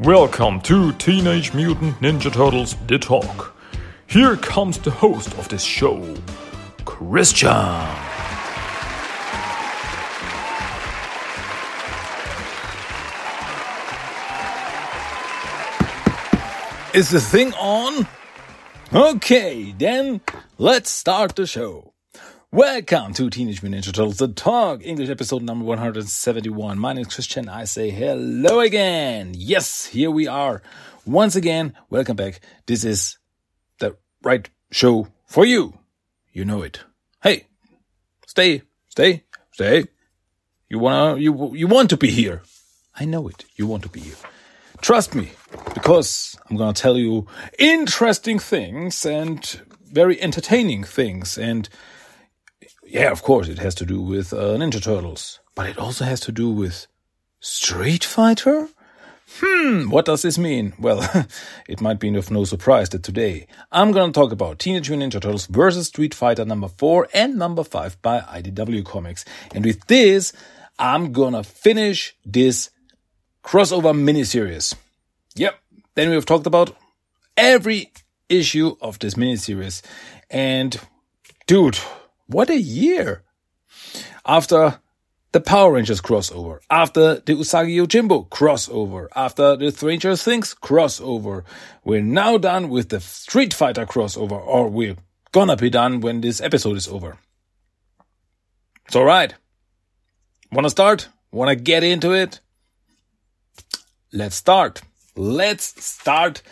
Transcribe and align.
Welcome 0.00 0.60
to 0.60 0.92
Teenage 0.92 1.52
Mutant 1.54 1.98
Ninja 1.98 2.32
Turtles 2.32 2.76
The 2.86 3.00
Talk. 3.00 3.56
Here 4.06 4.36
comes 4.36 4.78
the 4.78 4.92
host 4.92 5.36
of 5.36 5.48
this 5.48 5.64
show, 5.64 6.14
Christian. 6.84 7.48
Is 16.94 17.10
the 17.10 17.20
thing 17.20 17.52
on? 17.54 18.06
Okay, 18.94 19.74
then 19.76 20.20
let's 20.58 20.90
start 20.90 21.34
the 21.34 21.44
show. 21.44 21.87
Welcome 22.50 23.12
to 23.12 23.28
Teenage 23.28 23.62
Mutant 23.62 23.84
Ninja 23.84 23.92
Turtles 23.92 24.16
The 24.16 24.28
Talk, 24.28 24.80
English 24.82 25.10
episode 25.10 25.42
number 25.42 25.66
171. 25.66 26.78
My 26.78 26.94
name 26.94 27.02
is 27.02 27.14
Christian. 27.14 27.46
I 27.46 27.64
say 27.64 27.90
hello 27.90 28.60
again. 28.60 29.34
Yes, 29.36 29.84
here 29.84 30.10
we 30.10 30.26
are. 30.28 30.62
Once 31.04 31.36
again, 31.36 31.74
welcome 31.90 32.16
back. 32.16 32.40
This 32.64 32.84
is 32.84 33.18
the 33.80 33.98
right 34.22 34.48
show 34.70 35.08
for 35.26 35.44
you. 35.44 35.78
You 36.32 36.46
know 36.46 36.62
it. 36.62 36.80
Hey, 37.22 37.48
stay, 38.26 38.62
stay, 38.88 39.24
stay. 39.50 39.84
You 40.70 40.78
wanna, 40.78 41.18
you, 41.18 41.54
you 41.54 41.66
want 41.66 41.90
to 41.90 41.98
be 41.98 42.10
here. 42.10 42.40
I 42.98 43.04
know 43.04 43.28
it. 43.28 43.44
You 43.56 43.66
want 43.66 43.82
to 43.82 43.90
be 43.90 44.00
here. 44.00 44.16
Trust 44.80 45.14
me, 45.14 45.32
because 45.74 46.34
I'm 46.48 46.56
gonna 46.56 46.72
tell 46.72 46.96
you 46.96 47.26
interesting 47.58 48.38
things 48.38 49.04
and 49.04 49.60
very 49.92 50.18
entertaining 50.22 50.84
things 50.84 51.36
and 51.36 51.68
yeah, 52.88 53.10
of 53.10 53.22
course, 53.22 53.48
it 53.48 53.58
has 53.58 53.74
to 53.76 53.86
do 53.86 54.00
with 54.00 54.32
uh, 54.32 54.56
Ninja 54.56 54.82
Turtles, 54.82 55.40
but 55.54 55.68
it 55.68 55.78
also 55.78 56.04
has 56.04 56.20
to 56.20 56.32
do 56.32 56.50
with 56.50 56.86
Street 57.40 58.04
Fighter? 58.04 58.68
Hmm, 59.40 59.90
what 59.90 60.06
does 60.06 60.22
this 60.22 60.38
mean? 60.38 60.72
Well, 60.78 61.06
it 61.68 61.82
might 61.82 62.00
be 62.00 62.14
of 62.16 62.30
no 62.30 62.44
surprise 62.44 62.88
that 62.90 63.02
today 63.02 63.46
I'm 63.70 63.92
gonna 63.92 64.12
talk 64.12 64.32
about 64.32 64.58
Teenage 64.58 64.88
Mutant 64.88 65.12
Ninja 65.12 65.20
Turtles 65.20 65.46
versus 65.46 65.88
Street 65.88 66.14
Fighter 66.14 66.46
number 66.46 66.68
4 66.68 67.08
and 67.12 67.36
number 67.36 67.62
5 67.62 68.00
by 68.00 68.20
IDW 68.20 68.84
Comics. 68.86 69.26
And 69.54 69.66
with 69.66 69.86
this, 69.86 70.32
I'm 70.78 71.12
gonna 71.12 71.44
finish 71.44 72.16
this 72.24 72.70
crossover 73.44 73.94
miniseries. 73.94 74.74
Yep, 75.34 75.54
then 75.94 76.10
we've 76.10 76.26
talked 76.26 76.46
about 76.46 76.74
every 77.36 77.92
issue 78.30 78.76
of 78.80 78.98
this 78.98 79.14
miniseries. 79.14 79.82
And 80.30 80.80
dude, 81.46 81.78
what 82.28 82.50
a 82.50 82.58
year! 82.58 83.22
After 84.24 84.80
the 85.32 85.40
Power 85.40 85.72
Rangers 85.72 86.00
crossover, 86.00 86.60
after 86.70 87.16
the 87.16 87.34
Usagi 87.34 87.76
Yojimbo 87.76 88.28
crossover, 88.28 89.08
after 89.14 89.56
the 89.56 89.70
Stranger 89.70 90.16
Things 90.16 90.54
crossover, 90.54 91.44
we're 91.84 92.00
now 92.00 92.38
done 92.38 92.68
with 92.68 92.88
the 92.88 93.00
Street 93.00 93.52
Fighter 93.52 93.84
crossover, 93.86 94.40
or 94.46 94.68
we're 94.68 94.96
gonna 95.32 95.56
be 95.56 95.70
done 95.70 96.00
when 96.00 96.20
this 96.20 96.40
episode 96.40 96.76
is 96.76 96.88
over. 96.88 97.18
It's 98.86 98.96
alright. 98.96 99.34
Wanna 100.50 100.70
start? 100.70 101.08
Wanna 101.30 101.56
get 101.56 101.82
into 101.82 102.12
it? 102.12 102.40
Let's 104.12 104.36
start. 104.36 104.80
Let's 105.18 105.84
start 105.84 106.42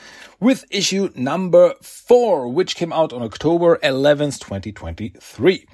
with 0.41 0.65
issue 0.73 1.11
number 1.15 1.75
four, 1.83 2.49
which 2.49 2.75
came 2.75 2.93
out 2.93 3.13
on 3.13 3.23
October 3.23 3.79
11th, 3.81 4.41
2023. 4.41 5.67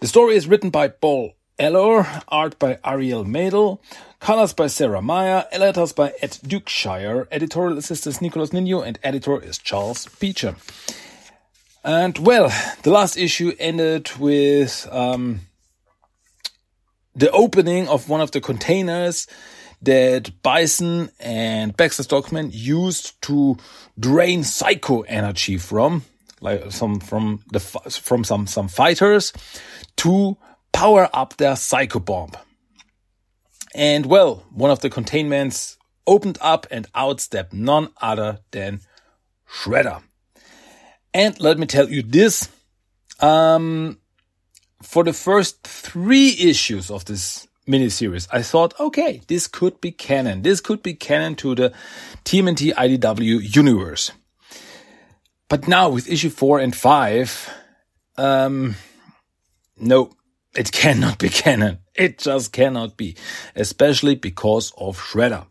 The 0.00 0.06
story 0.06 0.36
is 0.36 0.46
written 0.46 0.68
by 0.68 0.88
Paul 0.88 1.32
Allor, 1.58 2.22
art 2.28 2.58
by 2.58 2.78
Ariel 2.84 3.24
Medel, 3.24 3.80
colors 4.18 4.52
by 4.52 4.66
Sarah 4.66 5.00
Meyer, 5.00 5.46
letters 5.58 5.94
by 5.94 6.12
Ed 6.20 6.32
Dukeshire, 6.44 7.26
editorial 7.30 7.78
assistant 7.78 8.20
Nicolas 8.20 8.52
Nino, 8.52 8.82
and 8.82 8.98
editor 9.02 9.40
is 9.42 9.56
Charles 9.56 10.06
Beecher. 10.20 10.56
And 11.82 12.18
well, 12.18 12.52
the 12.82 12.90
last 12.90 13.16
issue 13.16 13.54
ended 13.58 14.10
with 14.18 14.86
um, 14.92 15.40
the 17.16 17.30
opening 17.30 17.88
of 17.88 18.10
one 18.10 18.20
of 18.20 18.32
the 18.32 18.42
containers 18.42 19.26
that 19.82 20.42
Bison 20.42 21.10
and 21.18 21.76
Baxter 21.76 22.02
Stockman 22.02 22.50
used 22.52 23.20
to 23.22 23.56
drain 23.98 24.44
psycho 24.44 25.02
energy 25.02 25.56
from, 25.56 26.04
like 26.40 26.70
some 26.70 27.00
from 27.00 27.42
the 27.52 27.60
from 27.60 28.24
some 28.24 28.46
some 28.46 28.68
fighters, 28.68 29.32
to 29.96 30.36
power 30.72 31.08
up 31.12 31.36
their 31.36 31.56
psycho 31.56 32.00
bomb. 32.00 32.32
And 33.74 34.06
well, 34.06 34.44
one 34.52 34.70
of 34.70 34.80
the 34.80 34.90
containments 34.90 35.78
opened 36.06 36.38
up 36.40 36.66
and 36.70 36.86
out 36.94 37.20
stepped 37.20 37.52
none 37.52 37.90
other 38.00 38.40
than 38.50 38.80
Shredder. 39.48 40.02
And 41.14 41.40
let 41.40 41.58
me 41.58 41.66
tell 41.66 41.88
you 41.88 42.02
this. 42.02 42.48
Um, 43.20 43.98
for 44.82 45.04
the 45.04 45.12
first 45.12 45.62
three 45.62 46.30
issues 46.38 46.90
of 46.90 47.04
this 47.04 47.46
miniseries, 47.70 48.26
I 48.32 48.42
thought, 48.42 48.78
okay, 48.80 49.22
this 49.28 49.46
could 49.46 49.80
be 49.80 49.92
canon. 49.92 50.42
This 50.42 50.60
could 50.60 50.82
be 50.82 50.94
canon 50.94 51.36
to 51.36 51.54
the 51.54 51.72
TMNT 52.24 52.74
IDW 52.74 53.54
universe. 53.54 54.12
But 55.48 55.68
now 55.68 55.90
with 55.90 56.08
issue 56.08 56.30
four 56.30 56.58
and 56.58 56.74
five, 56.74 57.48
um, 58.16 58.76
no, 59.76 60.12
it 60.56 60.72
cannot 60.80 61.18
be 61.18 61.28
canon. 61.28 61.78
It 61.94 62.18
just 62.18 62.52
cannot 62.52 62.96
be, 62.96 63.16
especially 63.54 64.14
because 64.14 64.72
of 64.76 64.98
Shredder. 64.98 65.46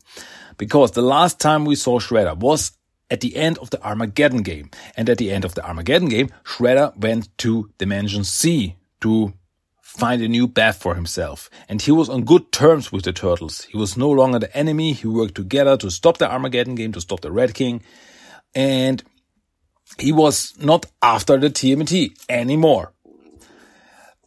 Because 0.58 0.92
the 0.92 1.02
last 1.02 1.40
time 1.40 1.66
we 1.66 1.76
saw 1.76 2.00
Shredder 2.00 2.36
was 2.38 2.72
at 3.12 3.22
the 3.22 3.36
end 3.36 3.58
of 3.58 3.70
the 3.70 3.82
Armageddon 3.84 4.44
game. 4.44 4.70
And 4.96 5.10
at 5.10 5.18
the 5.18 5.32
end 5.32 5.46
of 5.46 5.56
the 5.56 5.66
Armageddon 5.66 6.10
game, 6.10 6.30
Shredder 6.44 6.96
went 6.98 7.36
to 7.40 7.72
Dimension 7.78 8.24
C 8.24 8.76
to 9.02 9.34
find 9.90 10.22
a 10.22 10.28
new 10.28 10.48
path 10.48 10.82
for 10.82 10.94
himself. 10.94 11.50
And 11.68 11.82
he 11.82 11.92
was 11.92 12.10
on 12.10 12.24
good 12.24 12.52
terms 12.52 12.92
with 12.92 13.06
the 13.06 13.12
Turtles. 13.12 13.64
He 13.64 13.78
was 13.78 13.98
no 13.98 14.10
longer 14.10 14.40
the 14.40 14.56
enemy. 14.56 14.94
He 14.94 15.08
worked 15.08 15.36
together 15.36 15.78
to 15.78 15.90
stop 15.90 16.20
the 16.20 16.32
Armageddon 16.32 16.76
game, 16.76 16.92
to 16.92 17.02
stop 17.02 17.22
the 17.22 17.32
Red 17.32 17.56
King. 17.56 17.82
And 18.54 19.04
he 19.98 20.12
was 20.12 20.54
not 20.60 20.86
after 21.02 21.38
the 21.38 21.50
TMT 21.50 22.12
anymore. 22.30 22.94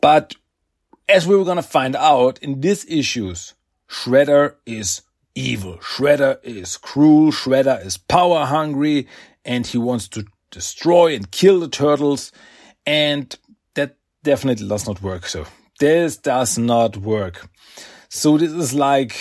But 0.01 0.35
as 1.09 1.27
we 1.29 1.37
were 1.37 1.45
going 1.45 1.57
to 1.57 1.63
find 1.63 1.95
out 1.95 2.41
in 2.41 2.61
these 2.61 2.85
issues, 2.87 3.55
Shredder 3.89 4.57
is 4.67 5.03
evil. 5.37 5.77
Shredder 5.79 6.39
is 6.43 6.77
cruel. 6.77 7.31
Shredder 7.31 7.87
is 7.87 7.97
power 7.97 8.47
hungry 8.47 9.07
and 9.45 9.65
he 9.65 9.79
wants 9.79 10.09
to 10.09 10.25
destroy 10.51 11.15
and 11.15 11.31
kill 11.31 11.61
the 11.61 11.69
turtles. 11.69 12.33
And 12.85 13.39
definitely 14.23 14.69
does 14.69 14.87
not 14.87 15.03
work. 15.03 15.27
So 15.27 15.47
this 15.79 16.17
does 16.17 16.59
not 16.59 16.97
work. 16.97 17.49
So 18.09 18.39
this 18.39 18.53
is 18.53 18.75
like, 18.75 19.17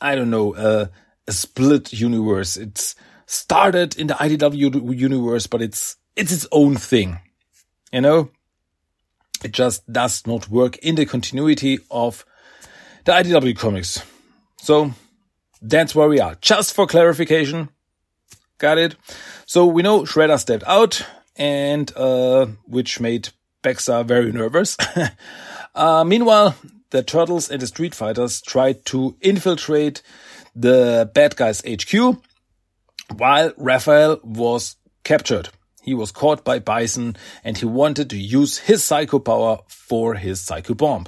I 0.00 0.14
don't 0.14 0.30
know, 0.30 0.54
a 0.54 0.90
split 1.32 1.92
universe. 1.92 2.56
It's 2.56 2.94
started 3.26 3.96
in 3.96 4.08
the 4.08 4.14
IDW 4.14 4.98
universe, 4.98 5.46
but 5.46 5.62
it's, 5.62 5.96
it's 6.16 6.32
its 6.32 6.46
own 6.52 6.76
thing. 6.76 7.18
You 7.92 8.00
know? 8.00 8.30
It 9.42 9.52
just 9.52 9.90
does 9.90 10.26
not 10.26 10.48
work 10.50 10.76
in 10.78 10.96
the 10.96 11.06
continuity 11.06 11.78
of 11.90 12.24
the 13.04 13.12
IDW 13.12 13.56
comics. 13.56 14.02
So 14.58 14.92
that's 15.62 15.94
where 15.94 16.08
we 16.08 16.20
are. 16.20 16.36
Just 16.40 16.74
for 16.74 16.86
clarification. 16.86 17.70
Got 18.58 18.78
it? 18.78 18.96
So 19.46 19.64
we 19.66 19.82
know 19.82 20.02
Shredder 20.02 20.38
stepped 20.38 20.64
out 20.66 21.06
and, 21.36 21.90
uh, 21.96 22.46
which 22.66 23.00
made 23.00 23.30
Baxter 23.62 24.02
very 24.04 24.32
nervous. 24.32 24.76
Uh, 25.72 26.02
meanwhile, 26.02 26.56
the 26.90 27.00
Turtles 27.00 27.48
and 27.48 27.62
the 27.62 27.66
Street 27.68 27.94
Fighters 27.94 28.40
try 28.40 28.72
to 28.72 29.16
infiltrate 29.20 30.02
the 30.54 31.08
bad 31.14 31.36
guys 31.36 31.62
HQ 31.62 32.20
while 33.16 33.52
Raphael 33.56 34.18
was 34.24 34.74
captured. 35.04 35.48
He 35.82 35.94
was 35.94 36.10
caught 36.10 36.44
by 36.44 36.58
Bison 36.58 37.16
and 37.44 37.56
he 37.56 37.64
wanted 37.64 38.10
to 38.10 38.16
use 38.16 38.58
his 38.58 38.84
psycho 38.84 39.18
power 39.18 39.58
for 39.68 40.14
his 40.14 40.40
psycho 40.40 40.74
bomb 40.74 41.06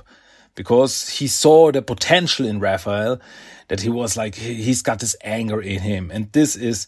because 0.55 1.09
he 1.09 1.27
saw 1.27 1.71
the 1.73 1.83
potential 1.83 2.47
in 2.47 2.61
Raphael 2.61 3.21
that 3.69 3.81
he 3.81 3.89
was 3.89 4.17
like, 4.17 4.35
he's 4.35 4.83
got 4.83 5.01
this 5.01 5.17
anger 5.23 5.61
in 5.61 5.81
him. 5.81 6.11
And 6.13 6.31
this 6.33 6.57
is 6.57 6.87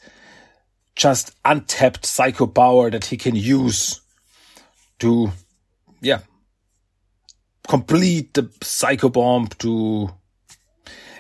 just 0.97 1.35
untapped 1.45 2.07
psycho 2.07 2.47
power 2.47 2.91
that 2.91 3.07
he 3.07 3.17
can 3.17 3.35
use 3.35 4.01
to, 5.01 5.33
yeah, 6.05 6.21
complete 7.67 8.35
the 8.35 8.51
psycho 8.63 9.09
bomb 9.09 9.49
to 9.59 10.11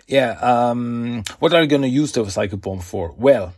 yeah 0.06 0.32
um 0.42 1.22
what 1.38 1.54
are 1.54 1.62
you 1.62 1.66
going 1.68 1.82
to 1.82 1.88
use 1.88 2.12
the 2.12 2.28
psycho 2.30 2.58
bomb 2.58 2.80
for 2.80 3.14
well 3.16 3.54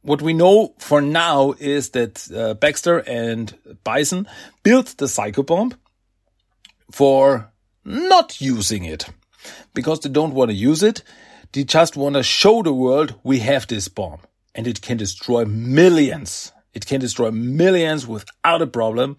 what 0.00 0.22
we 0.22 0.32
know 0.32 0.74
for 0.78 1.02
now 1.02 1.52
is 1.58 1.90
that 1.90 2.26
uh, 2.34 2.54
Baxter 2.54 2.98
and 3.00 3.54
Bison 3.84 4.26
built 4.62 4.96
the 4.96 5.06
psycho 5.06 5.42
bomb 5.42 5.74
for 6.90 7.52
not 7.84 8.40
using 8.40 8.84
it 8.84 9.10
because 9.74 10.00
they 10.00 10.08
don't 10.08 10.32
want 10.32 10.50
to 10.50 10.54
use 10.54 10.82
it 10.82 11.02
They 11.52 11.64
just 11.64 11.96
want 11.96 12.14
to 12.16 12.22
show 12.22 12.62
the 12.62 12.72
world 12.72 13.14
we 13.22 13.38
have 13.38 13.66
this 13.66 13.88
bomb 13.88 14.20
and 14.54 14.66
it 14.66 14.82
can 14.82 14.96
destroy 14.98 15.44
millions. 15.46 16.52
It 16.74 16.84
can 16.84 17.00
destroy 17.00 17.30
millions 17.30 18.06
without 18.06 18.60
a 18.60 18.66
problem. 18.66 19.16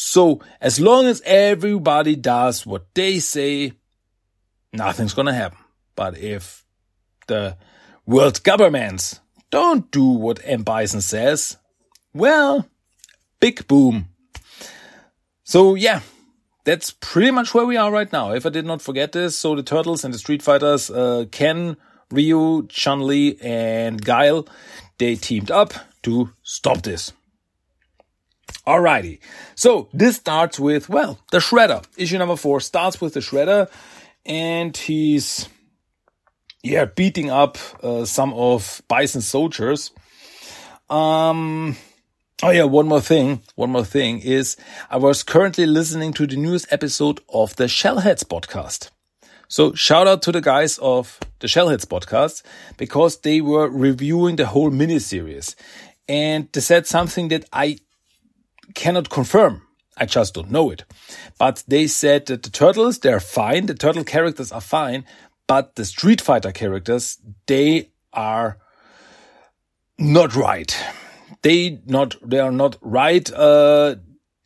So 0.00 0.40
as 0.60 0.78
long 0.78 1.06
as 1.06 1.20
everybody 1.24 2.14
does 2.14 2.64
what 2.64 2.86
they 2.94 3.18
say, 3.18 3.72
nothing's 4.72 5.12
gonna 5.12 5.34
happen. 5.34 5.58
But 5.96 6.16
if 6.16 6.64
the 7.26 7.56
world 8.06 8.40
governments 8.44 9.18
don't 9.50 9.90
do 9.90 10.04
what 10.04 10.38
M. 10.44 10.62
Bison 10.62 11.00
says, 11.00 11.56
well, 12.14 12.68
big 13.40 13.66
boom. 13.66 14.10
So 15.42 15.74
yeah, 15.74 16.02
that's 16.62 16.92
pretty 16.92 17.32
much 17.32 17.52
where 17.52 17.66
we 17.66 17.76
are 17.76 17.90
right 17.90 18.12
now. 18.12 18.30
If 18.32 18.46
I 18.46 18.50
did 18.50 18.66
not 18.66 18.80
forget 18.80 19.10
this, 19.10 19.36
so 19.36 19.56
the 19.56 19.64
Turtles 19.64 20.04
and 20.04 20.14
the 20.14 20.18
Street 20.18 20.42
Fighters, 20.42 20.92
uh, 20.92 21.24
Ken, 21.32 21.76
Ryu, 22.12 22.68
Chun-Li, 22.68 23.36
and 23.42 24.00
Guile, 24.04 24.46
they 24.98 25.16
teamed 25.16 25.50
up 25.50 25.74
to 26.04 26.30
stop 26.44 26.82
this. 26.82 27.12
Alrighty. 28.68 29.18
So 29.54 29.88
this 29.94 30.16
starts 30.16 30.60
with, 30.60 30.90
well, 30.90 31.18
the 31.32 31.38
Shredder. 31.38 31.86
Issue 31.96 32.18
number 32.18 32.36
four 32.36 32.60
starts 32.60 33.00
with 33.00 33.14
the 33.14 33.20
Shredder 33.20 33.70
and 34.26 34.76
he's, 34.76 35.48
yeah, 36.62 36.84
beating 36.84 37.30
up 37.30 37.56
uh, 37.82 38.04
some 38.04 38.34
of 38.34 38.82
Bison's 38.86 39.26
soldiers. 39.26 39.90
Um, 40.90 41.78
oh 42.42 42.50
yeah, 42.50 42.64
one 42.64 42.88
more 42.88 43.00
thing. 43.00 43.40
One 43.54 43.70
more 43.70 43.86
thing 43.86 44.20
is 44.20 44.58
I 44.90 44.98
was 44.98 45.22
currently 45.22 45.64
listening 45.64 46.12
to 46.14 46.26
the 46.26 46.36
newest 46.36 46.70
episode 46.70 47.20
of 47.30 47.56
the 47.56 47.64
Shellheads 47.64 48.24
podcast. 48.24 48.90
So 49.48 49.72
shout 49.72 50.06
out 50.06 50.20
to 50.22 50.32
the 50.32 50.42
guys 50.42 50.76
of 50.76 51.18
the 51.38 51.46
Shellheads 51.46 51.86
podcast 51.86 52.42
because 52.76 53.16
they 53.20 53.40
were 53.40 53.70
reviewing 53.70 54.36
the 54.36 54.44
whole 54.44 54.70
miniseries 54.70 55.54
and 56.06 56.50
they 56.52 56.60
said 56.60 56.86
something 56.86 57.28
that 57.28 57.46
I 57.50 57.78
cannot 58.74 59.10
confirm. 59.10 59.62
I 59.96 60.06
just 60.06 60.34
don't 60.34 60.50
know 60.50 60.70
it. 60.70 60.84
But 61.38 61.64
they 61.66 61.86
said 61.86 62.26
that 62.26 62.42
the 62.42 62.50
turtles, 62.50 62.98
they're 62.98 63.20
fine. 63.20 63.66
The 63.66 63.74
turtle 63.74 64.04
characters 64.04 64.52
are 64.52 64.60
fine, 64.60 65.04
but 65.46 65.74
the 65.74 65.84
Street 65.84 66.20
Fighter 66.20 66.52
characters, 66.52 67.18
they 67.46 67.90
are 68.12 68.58
not 69.98 70.36
right. 70.36 70.76
They 71.42 71.80
not, 71.86 72.16
they 72.22 72.38
are 72.38 72.52
not 72.52 72.76
right. 72.80 73.30
Uh, 73.32 73.96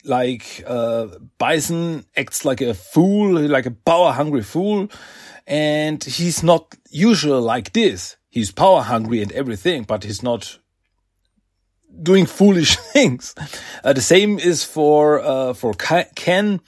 like, 0.05 0.65
uh, 0.67 1.07
Bison 1.39 2.05
acts 2.17 2.45
like 2.45 2.61
a 2.61 2.75
fool, 2.75 3.39
like 3.41 3.67
a 3.67 3.71
power 3.71 4.13
hungry 4.13 4.43
fool. 4.43 4.89
And 5.47 6.03
he's 6.03 6.43
not 6.43 6.75
usual 6.91 7.41
like 7.41 7.73
this. 7.73 8.17
He's 8.31 8.51
power 8.51 8.83
hungry 8.83 9.21
and 9.21 9.33
everything, 9.33 9.83
but 9.83 10.05
he's 10.05 10.23
not 10.23 10.59
doing 12.01 12.27
foolish 12.27 12.77
things. 12.93 13.35
Uh, 13.85 13.93
the 13.93 14.01
same 14.01 14.39
is 14.39 14.65
for 14.65 15.21
uh, 15.21 15.55
for 15.55 15.75
Ken, 15.75 16.61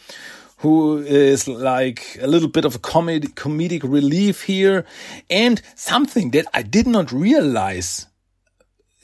who 0.58 0.98
is 0.98 1.46
like 1.48 2.18
a 2.20 2.26
little 2.26 2.48
bit 2.48 2.64
of 2.64 2.74
a 2.74 2.78
comedic 2.78 3.34
comedic 3.34 3.82
relief 3.82 4.42
here, 4.42 4.84
and 5.30 5.60
something 5.74 6.30
that 6.32 6.46
I 6.54 6.62
did 6.62 6.86
not 6.86 7.12
realize 7.12 8.06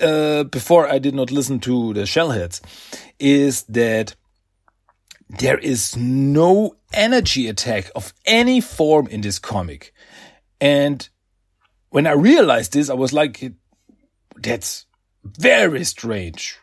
uh, 0.01 0.45
before 0.45 0.89
I 0.89 0.99
did 0.99 1.15
not 1.15 1.31
listen 1.31 1.61
to 1.61 1.93
the 1.95 2.03
Shellheads 2.03 2.61
is 3.19 3.65
that 3.65 4.15
there 5.29 5.59
is 5.59 5.97
no 5.97 6.77
energy 6.93 7.47
attack 7.47 7.91
of 7.95 8.13
any 8.27 8.61
form 8.61 9.07
in 9.07 9.21
this 9.21 9.39
comic, 9.39 9.93
and 10.61 11.09
when 11.91 12.07
I 12.07 12.13
realized 12.13 12.73
this, 12.73 12.91
I 12.91 12.95
was 12.95 13.13
like, 13.13 13.53
"That's." 14.37 14.87
Very 15.25 15.85
strange. 15.85 16.59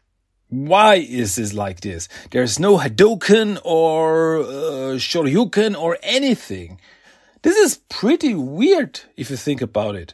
Why 0.49 0.95
is 0.95 1.35
this 1.35 1.53
like 1.53 1.81
this? 1.81 2.07
There's 2.31 2.59
no 2.59 2.77
Hadouken 2.77 3.59
or 3.63 4.39
uh, 4.39 4.97
Shoryuken 4.97 5.77
or 5.79 5.97
anything. 6.01 6.79
This 7.41 7.57
is 7.57 7.81
pretty 7.89 8.33
weird 8.33 9.01
if 9.15 9.29
you 9.29 9.35
think 9.35 9.61
about 9.61 9.95
it. 9.95 10.13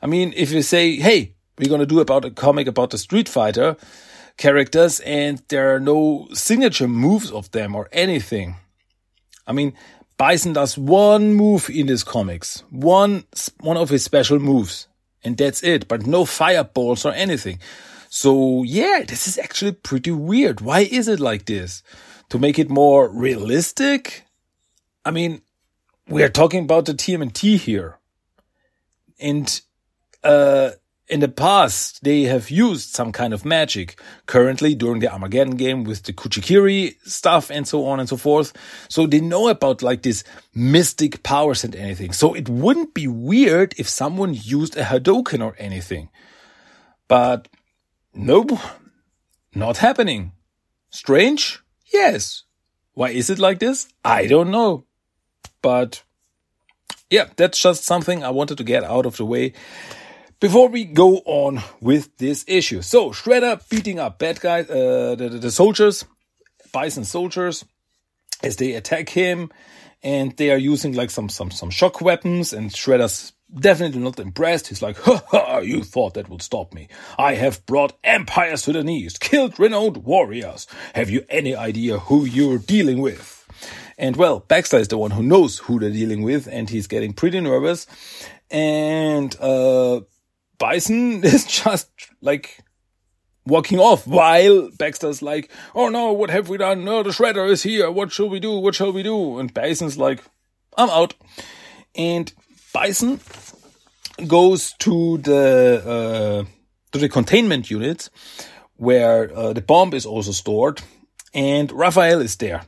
I 0.00 0.06
mean, 0.06 0.32
if 0.36 0.52
you 0.52 0.62
say, 0.62 0.96
hey, 0.96 1.34
we're 1.58 1.68
going 1.68 1.80
to 1.80 1.86
do 1.86 2.00
about 2.00 2.24
a 2.24 2.30
comic 2.30 2.66
about 2.66 2.90
the 2.90 2.98
Street 2.98 3.28
Fighter 3.28 3.76
characters 4.36 5.00
and 5.00 5.42
there 5.48 5.74
are 5.74 5.80
no 5.80 6.28
signature 6.32 6.88
moves 6.88 7.30
of 7.30 7.50
them 7.50 7.74
or 7.74 7.88
anything. 7.92 8.56
I 9.46 9.52
mean, 9.52 9.74
Bison 10.16 10.52
does 10.52 10.78
one 10.78 11.34
move 11.34 11.68
in 11.68 11.88
his 11.88 12.04
comics, 12.04 12.62
one, 12.70 13.24
one 13.60 13.76
of 13.76 13.90
his 13.90 14.04
special 14.04 14.38
moves 14.38 14.86
and 15.26 15.36
that's 15.36 15.64
it, 15.64 15.88
but 15.88 16.06
no 16.06 16.24
fireballs 16.24 17.04
or 17.04 17.12
anything. 17.12 17.58
So 18.08 18.62
yeah, 18.62 19.02
this 19.06 19.26
is 19.26 19.36
actually 19.36 19.72
pretty 19.72 20.12
weird. 20.12 20.60
Why 20.60 20.80
is 20.80 21.08
it 21.08 21.18
like 21.18 21.46
this? 21.46 21.82
To 22.28 22.38
make 22.38 22.60
it 22.60 22.70
more 22.70 23.08
realistic? 23.08 24.24
I 25.04 25.10
mean, 25.10 25.42
we 26.08 26.22
are 26.22 26.28
talking 26.28 26.62
about 26.62 26.86
the 26.86 26.94
TMNT 26.94 27.58
here. 27.58 27.98
And, 29.18 29.60
uh, 30.22 30.70
in 31.08 31.20
the 31.20 31.28
past, 31.28 32.02
they 32.02 32.22
have 32.22 32.50
used 32.50 32.94
some 32.94 33.12
kind 33.12 33.32
of 33.32 33.44
magic. 33.44 34.00
Currently, 34.26 34.74
during 34.74 35.00
the 35.00 35.12
Armageddon 35.12 35.56
game 35.56 35.84
with 35.84 36.02
the 36.02 36.12
Kuchikiri 36.12 36.96
stuff 37.04 37.50
and 37.50 37.66
so 37.66 37.86
on 37.86 38.00
and 38.00 38.08
so 38.08 38.16
forth. 38.16 38.52
So 38.88 39.06
they 39.06 39.20
know 39.20 39.48
about 39.48 39.82
like 39.82 40.02
this 40.02 40.24
mystic 40.54 41.22
powers 41.22 41.62
and 41.62 41.76
anything. 41.76 42.12
So 42.12 42.34
it 42.34 42.48
wouldn't 42.48 42.94
be 42.94 43.06
weird 43.06 43.74
if 43.78 43.88
someone 43.88 44.34
used 44.34 44.76
a 44.76 44.84
Hadouken 44.84 45.44
or 45.44 45.54
anything. 45.58 46.10
But 47.08 47.48
nope, 48.12 48.58
not 49.54 49.76
happening. 49.76 50.32
Strange? 50.90 51.62
Yes. 51.92 52.42
Why 52.94 53.10
is 53.10 53.30
it 53.30 53.38
like 53.38 53.60
this? 53.60 53.88
I 54.04 54.26
don't 54.26 54.50
know. 54.50 54.86
But 55.62 56.02
yeah, 57.10 57.28
that's 57.36 57.60
just 57.60 57.84
something 57.84 58.24
I 58.24 58.30
wanted 58.30 58.58
to 58.58 58.64
get 58.64 58.82
out 58.82 59.06
of 59.06 59.16
the 59.16 59.24
way 59.24 59.52
before 60.40 60.68
we 60.68 60.84
go 60.84 61.16
on 61.24 61.60
with 61.80 62.16
this 62.18 62.44
issue. 62.46 62.82
So 62.82 63.10
Shredder 63.10 63.66
beating 63.68 63.98
up 63.98 64.18
bad 64.18 64.40
guys, 64.40 64.68
uh, 64.70 65.14
the, 65.16 65.28
the, 65.28 65.50
soldiers, 65.50 66.04
Bison 66.72 67.04
soldiers, 67.04 67.64
as 68.42 68.56
they 68.56 68.72
attack 68.72 69.08
him, 69.08 69.50
and 70.02 70.36
they 70.36 70.50
are 70.50 70.58
using 70.58 70.94
like 70.94 71.10
some 71.10 71.28
some 71.28 71.50
some 71.50 71.70
shock 71.70 72.00
weapons, 72.00 72.52
and 72.52 72.70
Shredder's 72.70 73.32
definitely 73.58 74.00
not 74.00 74.20
impressed. 74.20 74.68
He's 74.68 74.82
like, 74.82 74.98
ha 74.98 75.22
ha, 75.28 75.58
you 75.58 75.82
thought 75.82 76.14
that 76.14 76.28
would 76.28 76.42
stop 76.42 76.74
me. 76.74 76.88
I 77.18 77.34
have 77.34 77.64
brought 77.66 77.96
empires 78.04 78.62
to 78.62 78.72
the 78.72 78.84
knees, 78.84 79.16
killed 79.18 79.58
renowned 79.58 79.98
warriors. 79.98 80.66
Have 80.94 81.10
you 81.10 81.24
any 81.28 81.54
idea 81.54 81.98
who 81.98 82.24
you're 82.24 82.58
dealing 82.58 83.00
with? 83.00 83.32
And 83.98 84.16
well, 84.16 84.40
Baxter 84.40 84.76
is 84.76 84.88
the 84.88 84.98
one 84.98 85.12
who 85.12 85.22
knows 85.22 85.58
who 85.58 85.78
they're 85.78 85.90
dealing 85.90 86.22
with, 86.22 86.46
and 86.46 86.68
he's 86.68 86.86
getting 86.86 87.14
pretty 87.14 87.40
nervous. 87.40 87.86
And, 88.50 89.34
uh, 89.40 90.02
Bison 90.58 91.24
is 91.24 91.44
just 91.44 91.90
like 92.20 92.58
walking 93.46 93.78
off 93.78 94.06
while 94.06 94.70
Baxter's 94.70 95.22
like, 95.22 95.50
Oh 95.74 95.88
no, 95.88 96.12
what 96.12 96.30
have 96.30 96.48
we 96.48 96.56
done? 96.56 96.84
No, 96.84 97.02
the 97.02 97.10
shredder 97.10 97.48
is 97.48 97.62
here. 97.62 97.90
What 97.90 98.12
shall 98.12 98.28
we 98.28 98.40
do? 98.40 98.58
What 98.58 98.74
shall 98.74 98.92
we 98.92 99.02
do? 99.02 99.38
And 99.38 99.52
Bison's 99.52 99.98
like, 99.98 100.22
I'm 100.76 100.90
out. 100.90 101.14
And 101.94 102.32
Bison 102.72 103.20
goes 104.26 104.72
to 104.80 105.18
the, 105.18 105.82
uh, 106.46 106.50
to 106.92 106.98
the 106.98 107.08
containment 107.08 107.70
unit 107.70 108.10
where 108.76 109.34
uh, 109.34 109.52
the 109.52 109.62
bomb 109.62 109.94
is 109.94 110.04
also 110.04 110.32
stored 110.32 110.82
and 111.32 111.70
Raphael 111.72 112.20
is 112.20 112.36
there. 112.36 112.62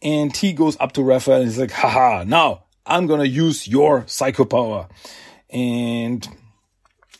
And 0.00 0.36
he 0.36 0.52
goes 0.52 0.76
up 0.78 0.92
to 0.92 1.02
Raphael 1.02 1.40
and 1.40 1.48
he's 1.48 1.58
like, 1.58 1.72
haha, 1.72 2.24
now 2.24 2.64
I'm 2.86 3.06
gonna 3.06 3.24
use 3.24 3.68
your 3.68 4.04
psycho 4.06 4.44
power. 4.44 4.88
And 5.50 6.26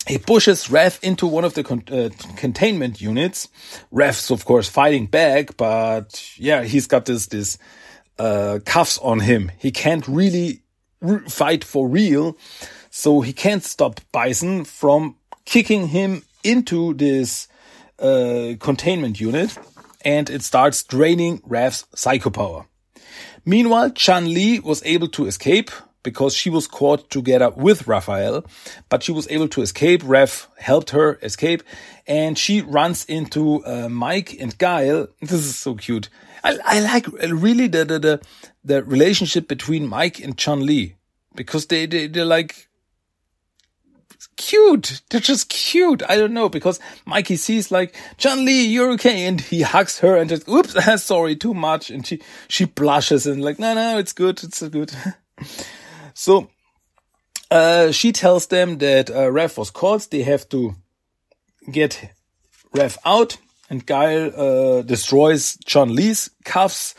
he 0.08 0.18
pushes 0.18 0.70
Rev 0.70 0.98
into 1.02 1.26
one 1.26 1.44
of 1.44 1.54
the 1.54 1.62
con 1.62 1.82
uh, 1.92 2.08
containment 2.36 3.00
units. 3.00 3.48
Rev's 3.90 4.30
of 4.30 4.44
course 4.44 4.68
fighting 4.68 5.06
back, 5.06 5.56
but 5.56 6.32
yeah, 6.36 6.64
he's 6.64 6.86
got 6.86 7.04
this 7.04 7.26
this 7.26 7.58
uh, 8.18 8.58
cuffs 8.64 8.98
on 8.98 9.20
him. 9.20 9.52
He 9.58 9.70
can't 9.70 10.06
really 10.08 10.62
fight 11.28 11.62
for 11.62 11.86
real, 11.86 12.36
so 12.90 13.20
he 13.20 13.32
can't 13.32 13.62
stop 13.62 14.00
Bison 14.10 14.64
from 14.64 15.16
kicking 15.44 15.88
him 15.88 16.22
into 16.42 16.94
this 16.94 17.48
uh, 17.98 18.54
containment 18.60 19.20
unit, 19.20 19.56
and 20.04 20.30
it 20.30 20.42
starts 20.42 20.82
draining 20.82 21.42
Rev's 21.44 21.84
psycho 21.94 22.30
power. 22.30 22.66
Meanwhile, 23.44 23.90
Chun 23.90 24.32
Li 24.32 24.60
was 24.60 24.82
able 24.84 25.08
to 25.08 25.26
escape 25.26 25.70
because 26.08 26.34
she 26.34 26.48
was 26.48 26.66
caught 26.66 27.10
together 27.10 27.50
with 27.50 27.86
Raphael, 27.86 28.42
but 28.88 29.02
she 29.02 29.12
was 29.12 29.28
able 29.28 29.46
to 29.48 29.60
escape. 29.60 30.00
Rev 30.02 30.48
helped 30.56 30.88
her 30.90 31.18
escape 31.20 31.62
and 32.06 32.38
she 32.38 32.62
runs 32.62 33.04
into 33.04 33.62
uh, 33.66 33.90
Mike 33.90 34.34
and 34.40 34.56
Guile. 34.56 35.08
This 35.20 35.32
is 35.32 35.54
so 35.54 35.74
cute. 35.74 36.08
I, 36.42 36.58
I 36.64 36.80
like 36.80 37.06
really 37.08 37.66
the, 37.66 37.84
the, 37.84 37.98
the, 37.98 38.20
the 38.64 38.82
relationship 38.84 39.48
between 39.48 39.86
Mike 39.86 40.18
and 40.18 40.38
Chun 40.38 40.64
Li 40.64 40.96
because 41.34 41.66
they, 41.66 41.84
they, 41.84 42.06
they're 42.06 42.24
like, 42.24 42.68
cute. 44.36 45.02
They're 45.10 45.20
just 45.20 45.50
cute. 45.50 46.02
I 46.08 46.16
don't 46.16 46.32
know 46.32 46.48
because 46.48 46.80
Mikey 47.04 47.36
sees 47.36 47.70
like 47.70 47.94
Chun 48.16 48.46
Li, 48.46 48.64
you're 48.64 48.92
okay, 48.92 49.26
and 49.26 49.42
he 49.42 49.60
hugs 49.60 49.98
her 49.98 50.16
and 50.16 50.30
just 50.30 50.48
oops, 50.48 50.74
sorry, 51.02 51.36
too 51.36 51.52
much, 51.52 51.90
and 51.90 52.06
she 52.06 52.22
she 52.48 52.64
blushes 52.64 53.26
and 53.26 53.44
like 53.44 53.58
no 53.58 53.74
no, 53.74 53.98
it's 53.98 54.14
good, 54.14 54.42
it's 54.42 54.66
good. 54.68 54.92
so 56.18 56.50
uh, 57.48 57.92
she 57.92 58.10
tells 58.10 58.48
them 58.48 58.78
that 58.78 59.08
uh, 59.08 59.30
was 59.30 59.70
caught. 59.70 60.10
They 60.10 60.22
have 60.22 60.48
to 60.48 60.74
get 61.70 62.12
Rev 62.74 62.98
out, 63.04 63.36
and 63.70 63.86
Guile 63.86 64.32
uh, 64.36 64.82
destroys 64.82 65.56
Chun 65.64 65.94
Li's 65.94 66.28
cuffs, 66.44 66.96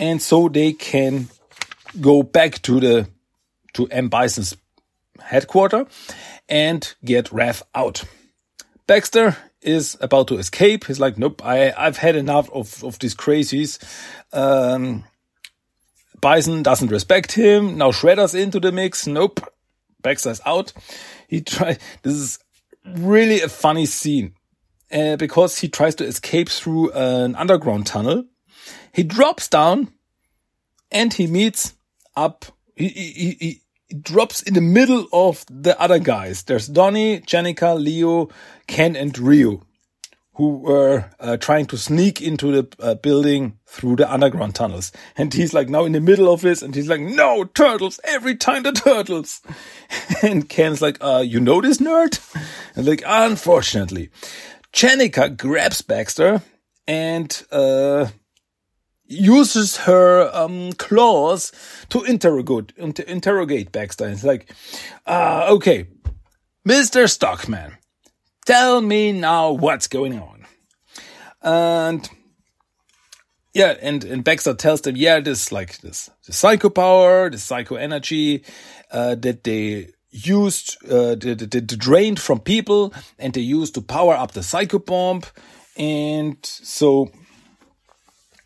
and 0.00 0.20
so 0.20 0.48
they 0.48 0.72
can 0.72 1.28
go 2.00 2.24
back 2.24 2.60
to 2.62 2.80
the 2.80 3.08
to 3.74 3.86
M 3.86 4.08
Bison's 4.08 4.56
headquarters 5.20 5.86
and 6.48 6.92
get 7.04 7.30
Rev 7.30 7.62
out. 7.72 8.02
Baxter 8.88 9.36
is 9.62 9.96
about 10.00 10.26
to 10.26 10.38
escape. 10.38 10.86
He's 10.86 10.98
like, 10.98 11.16
nope, 11.16 11.40
I, 11.46 11.72
I've 11.78 11.98
had 11.98 12.16
enough 12.16 12.50
of, 12.50 12.82
of 12.82 12.98
these 12.98 13.14
crazies. 13.14 13.78
Um, 14.32 15.04
Bison 16.20 16.62
doesn't 16.62 16.90
respect 16.90 17.32
him. 17.32 17.78
Now 17.78 17.90
Shredder's 17.90 18.34
into 18.34 18.60
the 18.60 18.72
mix. 18.72 19.06
Nope. 19.06 19.40
Baxter's 20.02 20.40
out. 20.46 20.72
He 21.28 21.40
try. 21.40 21.78
This 22.02 22.14
is 22.14 22.38
really 22.84 23.40
a 23.40 23.48
funny 23.48 23.86
scene 23.86 24.34
uh, 24.92 25.16
because 25.16 25.58
he 25.58 25.68
tries 25.68 25.94
to 25.96 26.04
escape 26.04 26.48
through 26.48 26.92
an 26.92 27.36
underground 27.36 27.86
tunnel. 27.86 28.24
He 28.92 29.02
drops 29.02 29.48
down 29.48 29.92
and 30.90 31.12
he 31.12 31.26
meets 31.26 31.74
up. 32.16 32.44
He, 32.76 32.88
he, 32.88 33.10
he, 33.12 33.60
he 33.88 33.94
drops 33.94 34.42
in 34.42 34.54
the 34.54 34.60
middle 34.60 35.06
of 35.12 35.44
the 35.50 35.78
other 35.80 35.98
guys. 35.98 36.42
There's 36.42 36.66
Donnie, 36.66 37.20
Jennika, 37.20 37.78
Leo, 37.78 38.28
Ken, 38.66 38.96
and 38.96 39.16
Ryu 39.18 39.62
who 40.34 40.58
were 40.58 41.10
uh, 41.18 41.36
trying 41.36 41.66
to 41.66 41.76
sneak 41.76 42.22
into 42.22 42.50
the 42.50 42.68
uh, 42.80 42.94
building 42.94 43.58
through 43.66 43.96
the 43.96 44.10
underground 44.10 44.54
tunnels. 44.54 44.92
And 45.16 45.34
he's 45.34 45.52
like 45.52 45.68
now 45.68 45.84
in 45.84 45.92
the 45.92 46.00
middle 46.00 46.32
of 46.32 46.40
this 46.40 46.62
and 46.62 46.74
he's 46.74 46.88
like, 46.88 47.00
no, 47.00 47.44
turtles, 47.44 48.00
every 48.04 48.36
time 48.36 48.62
the 48.62 48.72
turtles. 48.72 49.42
and 50.22 50.48
Ken's 50.48 50.80
like, 50.80 50.98
uh, 51.00 51.22
you 51.26 51.40
know 51.40 51.60
this 51.60 51.78
nerd? 51.78 52.18
And 52.76 52.86
like, 52.86 53.02
unfortunately. 53.06 54.10
Jennika 54.72 55.36
grabs 55.36 55.82
Baxter 55.82 56.42
and, 56.86 57.42
uh, 57.50 58.06
uses 59.10 59.76
her 59.78 60.30
um, 60.32 60.72
claws 60.74 61.52
to 61.88 62.02
interrogate 62.04 62.72
inter 62.76 63.02
interrogate 63.02 63.72
Baxter. 63.72 64.08
It's 64.08 64.24
like, 64.24 64.50
uh, 65.06 65.46
okay, 65.50 65.88
Mister 66.64 67.08
Stockman, 67.08 67.76
Tell 68.46 68.80
me 68.80 69.12
now 69.12 69.52
what's 69.52 69.86
going 69.86 70.18
on. 70.18 70.46
And 71.42 72.08
yeah, 73.52 73.76
and, 73.80 74.04
and 74.04 74.22
Baxter 74.22 74.54
tells 74.54 74.82
them, 74.82 74.96
yeah, 74.96 75.20
this 75.20 75.50
like 75.50 75.78
this, 75.80 76.10
the 76.26 76.32
psycho 76.32 76.70
power, 76.70 77.30
the 77.30 77.38
psycho 77.38 77.76
energy, 77.76 78.44
uh, 78.90 79.16
that 79.16 79.44
they 79.44 79.88
used, 80.10 80.76
uh, 80.90 81.14
drained 81.14 82.20
from 82.20 82.40
people 82.40 82.92
and 83.18 83.32
they 83.32 83.40
used 83.40 83.74
to 83.74 83.82
power 83.82 84.14
up 84.14 84.32
the 84.32 84.42
psycho 84.42 84.78
bomb. 84.78 85.22
And 85.76 86.38
so, 86.42 87.10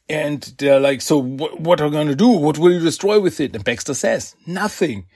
and 0.09 0.43
they're 0.59 0.81
like, 0.81 1.01
so 1.01 1.19
what, 1.19 1.61
what 1.61 1.81
are 1.81 1.87
we 1.87 1.93
going 1.93 2.09
to 2.09 2.15
do? 2.15 2.29
What 2.29 2.59
will 2.59 2.73
you 2.73 2.81
destroy 2.81 3.21
with 3.21 3.41
it? 3.41 3.55
And 3.55 3.65
Baxter 3.65 3.95
says, 3.95 4.37
nothing 4.47 5.07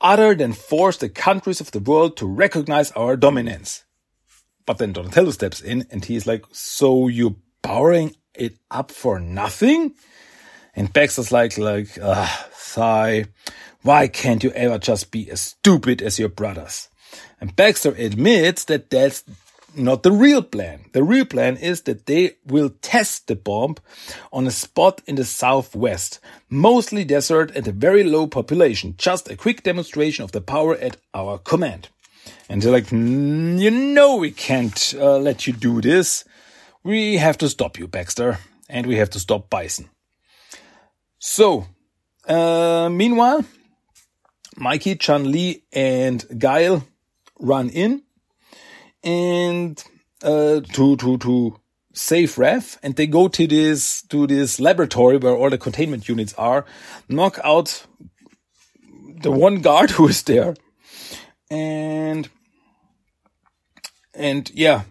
other 0.00 0.34
than 0.34 0.52
force 0.52 0.96
the 0.96 1.08
countries 1.08 1.60
of 1.60 1.70
the 1.70 1.78
world 1.78 2.16
to 2.18 2.26
recognize 2.26 2.90
our 2.92 3.16
dominance. 3.16 3.84
But 4.66 4.78
then 4.78 4.92
Donatello 4.92 5.30
steps 5.30 5.60
in 5.60 5.86
and 5.90 6.04
he's 6.04 6.26
like, 6.26 6.44
so 6.52 7.08
you're 7.08 7.36
powering 7.62 8.14
it 8.34 8.56
up 8.70 8.90
for 8.90 9.20
nothing? 9.20 9.94
And 10.74 10.92
Baxter's 10.92 11.30
like, 11.30 11.56
like, 11.58 11.98
ah, 12.02 12.48
sigh. 12.52 13.26
Why 13.82 14.08
can't 14.08 14.42
you 14.42 14.50
ever 14.52 14.78
just 14.78 15.10
be 15.10 15.30
as 15.30 15.40
stupid 15.40 16.02
as 16.02 16.18
your 16.18 16.30
brothers? 16.30 16.88
And 17.40 17.54
Baxter 17.54 17.94
admits 17.96 18.64
that 18.64 18.90
that's 18.90 19.22
not 19.76 20.02
the 20.02 20.12
real 20.12 20.42
plan. 20.42 20.86
The 20.92 21.02
real 21.02 21.24
plan 21.24 21.56
is 21.56 21.82
that 21.82 22.06
they 22.06 22.36
will 22.46 22.70
test 22.80 23.26
the 23.26 23.36
bomb 23.36 23.76
on 24.32 24.46
a 24.46 24.50
spot 24.50 25.02
in 25.06 25.16
the 25.16 25.24
southwest, 25.24 26.20
mostly 26.48 27.04
desert 27.04 27.50
and 27.54 27.66
a 27.68 27.72
very 27.72 28.04
low 28.04 28.26
population, 28.26 28.94
just 28.96 29.30
a 29.30 29.36
quick 29.36 29.62
demonstration 29.62 30.24
of 30.24 30.32
the 30.32 30.40
power 30.40 30.76
at 30.76 30.96
our 31.12 31.38
command. 31.38 31.88
And 32.48 32.60
they're 32.60 32.72
like, 32.72 32.92
you 32.92 33.70
know, 33.70 34.16
we 34.16 34.30
can't 34.30 34.94
uh, 34.98 35.18
let 35.18 35.46
you 35.46 35.52
do 35.52 35.80
this. 35.80 36.24
We 36.82 37.16
have 37.16 37.38
to 37.38 37.48
stop 37.48 37.78
you, 37.78 37.88
Baxter. 37.88 38.38
And 38.68 38.86
we 38.86 38.96
have 38.96 39.10
to 39.10 39.18
stop 39.18 39.50
Bison. 39.50 39.90
So, 41.18 41.66
uh, 42.28 42.88
meanwhile, 42.90 43.44
Mikey, 44.56 44.96
Chun 44.96 45.30
Li, 45.30 45.64
and 45.72 46.24
Guile 46.38 46.86
run 47.40 47.68
in 47.70 48.02
and 49.02 49.82
uh, 50.22 50.60
to 50.60 50.96
to 50.96 51.18
to 51.18 51.56
save 51.92 52.38
Rev, 52.38 52.78
and 52.82 52.96
they 52.96 53.06
go 53.06 53.28
to 53.28 53.46
this 53.46 54.02
to 54.08 54.26
this 54.26 54.58
laboratory 54.58 55.18
where 55.18 55.34
all 55.34 55.50
the 55.50 55.58
containment 55.58 56.08
units 56.08 56.32
are, 56.34 56.64
knock 57.08 57.38
out 57.44 57.86
the 59.22 59.30
one 59.30 59.60
guard 59.60 59.90
who 59.96 60.08
is 60.08 60.22
there, 60.22 60.54
and 61.50 62.28
and 64.14 64.50
yeah, 64.54 64.82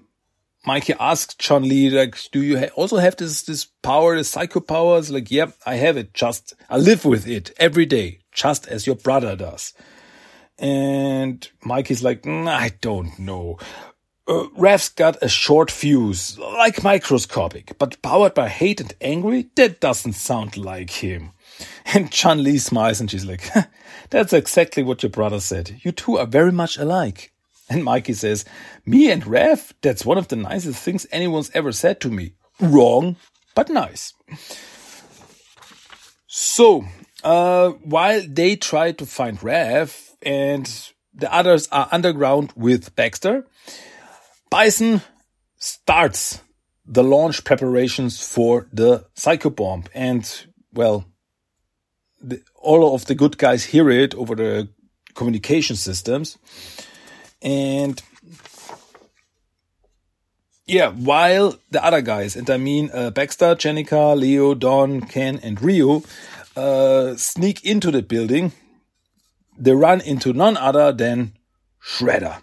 Mikey 0.66 0.94
asked 1.00 1.40
Chun 1.40 1.68
Li 1.68 1.90
like, 1.90 2.18
"Do 2.32 2.42
you 2.42 2.60
ha 2.60 2.66
also 2.76 2.98
have 2.98 3.18
this 3.18 3.42
this 3.42 3.66
power, 3.82 4.16
the 4.16 4.24
psycho 4.24 4.60
powers?" 4.60 5.10
Like, 5.12 5.32
"Yep, 5.32 5.56
I 5.66 5.76
have 5.76 5.98
it. 5.98 6.14
Just 6.14 6.54
I 6.70 6.78
live 6.78 7.06
with 7.06 7.28
it 7.28 7.52
every 7.58 7.86
day, 7.86 8.20
just 8.32 8.68
as 8.68 8.88
your 8.88 8.96
brother 8.96 9.36
does." 9.36 9.74
And 10.58 11.48
Mikey's 11.64 12.04
like, 12.04 12.24
mm, 12.24 12.48
"I 12.48 12.72
don't 12.82 13.18
know." 13.20 13.58
Uh, 14.26 14.48
Rev's 14.56 14.88
got 14.88 15.22
a 15.22 15.28
short 15.28 15.70
fuse, 15.70 16.40
like 16.40 16.82
microscopic, 16.82 17.78
but 17.78 18.02
powered 18.02 18.34
by 18.34 18.48
hate 18.48 18.80
and 18.80 18.94
angry, 19.02 19.50
that 19.56 19.82
doesn't 19.82 20.14
sound 20.14 20.56
like 20.56 20.92
him. 20.92 21.34
And 21.94 22.12
Chun 22.12 22.44
Li 22.44 22.58
smiles 22.58 23.00
and 23.00 23.12
she's 23.12 23.26
like, 23.26 23.50
That's 24.10 24.34
exactly 24.34 24.84
what 24.84 25.04
your 25.04 25.10
brother 25.10 25.40
said. 25.40 25.80
You 25.84 25.92
two 25.92 26.18
are 26.18 26.26
very 26.26 26.52
much 26.52 26.78
alike. 26.78 27.32
And 27.70 27.84
Mikey 27.84 28.14
says, 28.14 28.46
Me 28.86 29.10
and 29.10 29.26
Rev, 29.26 29.74
that's 29.82 30.06
one 30.06 30.18
of 30.18 30.28
the 30.28 30.36
nicest 30.36 30.84
things 30.84 31.08
anyone's 31.12 31.50
ever 31.54 31.72
said 31.72 32.02
to 32.02 32.10
me. 32.10 32.34
Wrong, 32.60 33.16
but 33.56 33.70
nice. 33.70 34.14
So, 36.28 36.86
uh, 37.24 37.70
while 37.70 38.22
they 38.28 38.58
try 38.58 38.92
to 38.92 39.06
find 39.06 39.42
Rev 39.42 40.16
and 40.22 40.92
the 41.14 41.34
others 41.34 41.68
are 41.72 41.88
underground 41.92 42.52
with 42.56 42.96
Baxter, 42.96 43.46
Bison 44.50 45.02
starts 45.58 46.42
the 46.86 47.04
launch 47.04 47.44
preparations 47.44 48.26
for 48.26 48.68
the 48.74 49.06
Psycho 49.16 49.50
Bomb. 49.50 49.86
And, 49.94 50.30
well, 50.74 51.06
the, 52.24 52.42
all 52.56 52.96
of 52.96 53.06
the 53.06 53.16
good 53.16 53.38
guys 53.38 53.66
hear 53.66 53.90
it 53.90 54.16
over 54.16 54.36
the 54.36 54.70
communication 55.14 55.76
systems. 55.76 56.38
And 57.42 58.02
yeah, 60.66 60.90
while 60.90 61.58
the 61.72 61.84
other 61.84 62.02
guys, 62.02 62.36
and 62.36 62.50
I 62.50 62.58
mean 62.58 62.90
uh, 62.94 63.12
Baxter, 63.12 63.56
Jennika, 63.56 64.18
Leo, 64.18 64.56
Don, 64.56 65.02
Ken, 65.02 65.40
and 65.44 65.62
Ryu, 65.62 66.02
uh, 66.56 67.16
sneak 67.16 67.66
into 67.66 67.92
the 67.92 68.02
building, 68.02 68.54
they 69.58 69.74
run 69.74 70.02
into 70.02 70.34
none 70.34 70.58
other 70.58 70.92
than 70.92 71.34
Shredder. 71.84 72.42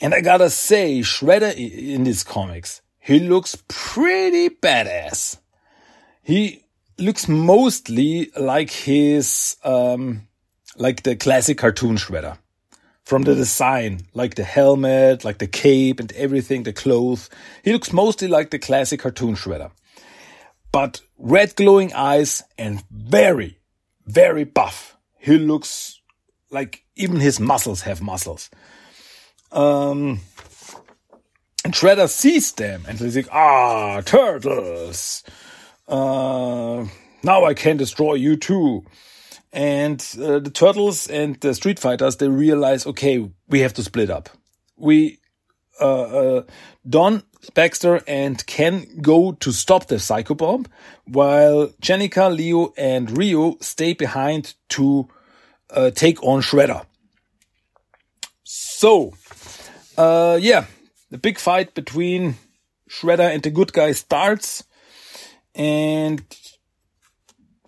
And 0.00 0.14
I 0.14 0.20
gotta 0.20 0.50
say, 0.50 1.00
Shredder 1.00 1.54
in 1.56 2.04
these 2.04 2.22
comics, 2.22 2.82
he 2.98 3.18
looks 3.18 3.56
pretty 3.68 4.48
badass. 4.48 5.38
He 6.22 6.63
looks 6.98 7.28
mostly 7.28 8.30
like 8.38 8.70
his, 8.70 9.56
um, 9.64 10.28
like 10.76 11.02
the 11.02 11.16
classic 11.16 11.58
cartoon 11.58 11.96
Shredder 11.96 12.38
from 13.04 13.22
the 13.22 13.34
design, 13.34 14.00
like 14.14 14.34
the 14.34 14.44
helmet, 14.44 15.24
like 15.24 15.38
the 15.38 15.46
cape 15.46 16.00
and 16.00 16.10
everything, 16.12 16.62
the 16.62 16.72
clothes. 16.72 17.28
He 17.62 17.72
looks 17.72 17.92
mostly 17.92 18.28
like 18.28 18.50
the 18.50 18.58
classic 18.58 19.00
cartoon 19.00 19.34
shredder. 19.34 19.70
But 20.72 21.02
red 21.18 21.54
glowing 21.54 21.92
eyes 21.92 22.42
and 22.58 22.82
very, 22.90 23.58
very 24.06 24.44
buff. 24.44 24.96
He 25.18 25.38
looks 25.38 26.00
like 26.50 26.84
even 26.96 27.20
his 27.20 27.38
muscles 27.38 27.82
have 27.82 28.00
muscles. 28.00 28.50
Um, 29.52 30.20
and 31.64 31.74
Shredder 31.74 32.08
sees 32.08 32.52
them 32.52 32.84
and 32.88 32.98
he's 32.98 33.16
like, 33.16 33.32
ah, 33.32 34.00
turtles. 34.00 35.22
Uh, 35.86 36.86
now 37.22 37.44
I 37.44 37.54
can 37.54 37.76
destroy 37.76 38.14
you 38.14 38.36
too. 38.36 38.84
And 39.52 40.04
uh, 40.20 40.40
the 40.40 40.50
turtles 40.50 41.06
and 41.06 41.40
the 41.40 41.54
street 41.54 41.78
fighters, 41.78 42.16
they 42.16 42.28
realize, 42.28 42.86
okay, 42.86 43.30
we 43.48 43.60
have 43.60 43.74
to 43.74 43.84
split 43.84 44.10
up. 44.10 44.28
We, 44.76 45.18
uh, 45.80 46.02
uh, 46.02 46.42
Don, 46.88 47.22
Baxter, 47.54 48.02
and 48.08 48.44
Ken 48.46 48.86
go 49.00 49.32
to 49.32 49.52
stop 49.52 49.86
the 49.86 49.98
psycho 49.98 50.34
bomb, 50.34 50.66
while 51.04 51.68
Jennika, 51.80 52.34
Leo, 52.34 52.72
and 52.76 53.16
Ryu 53.16 53.56
stay 53.60 53.92
behind 53.92 54.54
to 54.70 55.08
uh, 55.70 55.90
take 55.90 56.22
on 56.22 56.40
Shredder. 56.40 56.84
So, 58.42 59.12
uh, 59.96 60.38
yeah, 60.40 60.66
the 61.10 61.18
big 61.18 61.38
fight 61.38 61.74
between 61.74 62.36
Shredder 62.88 63.32
and 63.32 63.42
the 63.42 63.50
good 63.50 63.72
guy 63.72 63.92
starts, 63.92 64.64
and 65.54 66.22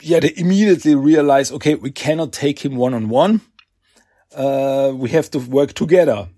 yeah, 0.00 0.20
they 0.20 0.32
immediately 0.36 0.94
realize, 0.94 1.50
okay, 1.52 1.74
we 1.74 1.90
cannot 1.90 2.32
take 2.32 2.64
him 2.64 2.76
one 2.76 2.94
on 2.94 3.08
one. 3.08 3.40
Uh, 4.34 4.92
we 4.94 5.10
have 5.10 5.30
to 5.30 5.38
work 5.38 5.72
together. 5.72 6.28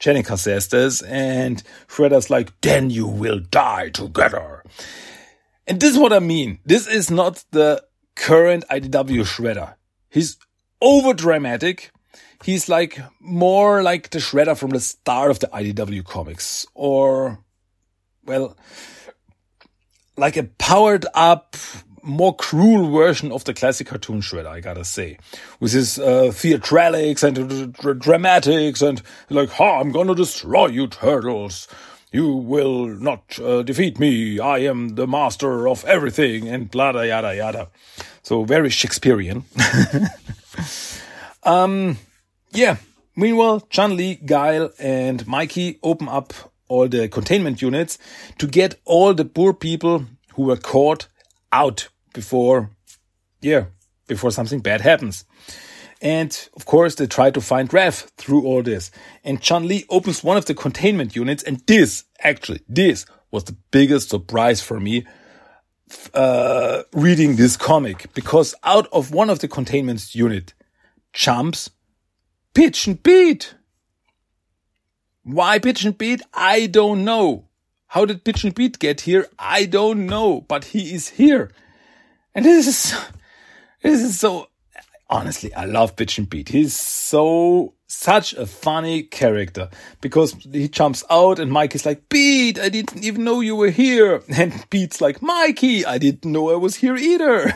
Jennika 0.00 0.38
says 0.38 0.68
this, 0.68 1.02
and 1.02 1.62
Shredder's 1.86 2.28
like, 2.28 2.52
then 2.60 2.90
you 2.90 3.06
will 3.06 3.38
die 3.38 3.90
together. 3.90 4.64
And 5.66 5.80
this 5.80 5.92
is 5.92 5.98
what 5.98 6.12
I 6.12 6.18
mean. 6.18 6.58
This 6.64 6.88
is 6.88 7.10
not 7.10 7.44
the 7.52 7.84
current 8.16 8.64
IDW 8.68 9.24
Shredder. 9.24 9.74
He's 10.10 10.36
over 10.80 11.14
dramatic. 11.14 11.92
He's 12.44 12.68
like 12.68 12.98
more 13.20 13.82
like 13.82 14.10
the 14.10 14.18
Shredder 14.18 14.56
from 14.58 14.70
the 14.70 14.80
start 14.80 15.30
of 15.30 15.38
the 15.38 15.46
IDW 15.48 16.04
comics, 16.04 16.66
or, 16.74 17.38
well, 18.24 18.56
like 20.16 20.36
a 20.36 20.44
powered 20.44 21.06
up, 21.14 21.56
more 22.02 22.34
cruel 22.34 22.90
version 22.90 23.32
of 23.32 23.44
the 23.44 23.54
classic 23.54 23.86
cartoon 23.86 24.20
Shredder, 24.20 24.46
I 24.46 24.60
gotta 24.60 24.84
say, 24.84 25.18
with 25.60 25.72
his 25.72 25.98
uh, 25.98 26.32
and 27.22 27.72
dramatics 28.00 28.82
and 28.82 29.02
like, 29.30 29.50
ha, 29.50 29.80
I'm 29.80 29.92
gonna 29.92 30.14
destroy 30.14 30.66
you, 30.68 30.86
turtles. 30.88 31.68
You 32.12 32.34
will 32.34 32.88
not 32.88 33.38
uh, 33.40 33.62
defeat 33.62 33.98
me. 33.98 34.38
I 34.38 34.58
am 34.58 34.96
the 34.96 35.06
master 35.06 35.66
of 35.66 35.82
everything, 35.86 36.46
and 36.46 36.70
blah, 36.70 36.90
yada, 36.90 37.34
yada. 37.34 37.68
So 38.22 38.44
very 38.44 38.68
Shakespearean. 38.68 39.44
um, 41.42 41.96
yeah. 42.50 42.76
Meanwhile, 43.16 43.60
Chun 43.70 43.96
Li, 43.96 44.16
Guile, 44.16 44.70
and 44.78 45.26
Mikey 45.26 45.78
open 45.82 46.08
up 46.08 46.51
all 46.72 46.88
the 46.88 47.08
containment 47.08 47.60
units 47.60 47.98
to 48.38 48.46
get 48.46 48.80
all 48.84 49.14
the 49.14 49.24
poor 49.24 49.52
people 49.52 50.06
who 50.34 50.44
were 50.44 50.56
caught 50.56 51.08
out 51.52 51.88
before, 52.14 52.70
yeah, 53.40 53.64
before 54.08 54.30
something 54.30 54.60
bad 54.60 54.80
happens. 54.80 55.24
And 56.00 56.30
of 56.56 56.64
course, 56.64 56.94
they 56.96 57.06
try 57.06 57.30
to 57.30 57.40
find 57.40 57.68
Raph 57.68 58.08
through 58.16 58.44
all 58.46 58.62
this. 58.62 58.90
And 59.22 59.40
Chun 59.40 59.68
Li 59.68 59.84
opens 59.88 60.24
one 60.24 60.36
of 60.36 60.46
the 60.46 60.54
containment 60.54 61.14
units, 61.14 61.42
and 61.42 61.60
this, 61.66 62.04
actually, 62.20 62.62
this 62.68 63.06
was 63.30 63.44
the 63.44 63.56
biggest 63.70 64.10
surprise 64.10 64.60
for 64.60 64.80
me 64.80 65.06
uh, 66.14 66.82
reading 66.92 67.36
this 67.36 67.56
comic 67.56 68.12
because 68.14 68.54
out 68.64 68.88
of 68.92 69.12
one 69.12 69.30
of 69.30 69.40
the 69.40 69.48
containment 69.48 70.14
unit 70.14 70.54
jumps 71.12 71.70
Pigeon 72.54 72.96
Pete. 72.96 73.54
Why 75.24 75.60
and 75.64 75.98
Pete? 75.98 76.22
I 76.34 76.66
don't 76.66 77.04
know. 77.04 77.48
How 77.88 78.04
did 78.06 78.26
and 78.26 78.56
Pete 78.56 78.78
get 78.78 79.02
here? 79.02 79.28
I 79.38 79.66
don't 79.66 80.06
know, 80.06 80.40
but 80.40 80.64
he 80.64 80.94
is 80.94 81.10
here. 81.10 81.50
And 82.34 82.44
this 82.44 82.66
is, 82.66 82.98
this 83.82 84.00
is 84.00 84.18
so, 84.18 84.48
honestly, 85.10 85.54
I 85.54 85.66
love 85.66 85.94
and 85.98 86.30
Pete. 86.30 86.48
He's 86.48 86.74
so, 86.74 87.74
such 87.86 88.32
a 88.32 88.46
funny 88.46 89.02
character 89.02 89.68
because 90.00 90.32
he 90.50 90.68
jumps 90.68 91.04
out 91.10 91.38
and 91.38 91.52
Mike 91.52 91.74
is 91.74 91.84
like, 91.84 92.08
Pete, 92.08 92.58
I 92.58 92.70
didn't 92.70 93.04
even 93.04 93.24
know 93.24 93.40
you 93.40 93.54
were 93.54 93.70
here. 93.70 94.22
And 94.34 94.68
Pete's 94.70 95.00
like, 95.00 95.20
Mikey, 95.20 95.84
I 95.84 95.98
didn't 95.98 96.32
know 96.32 96.50
I 96.50 96.56
was 96.56 96.76
here 96.76 96.96
either. 96.96 97.54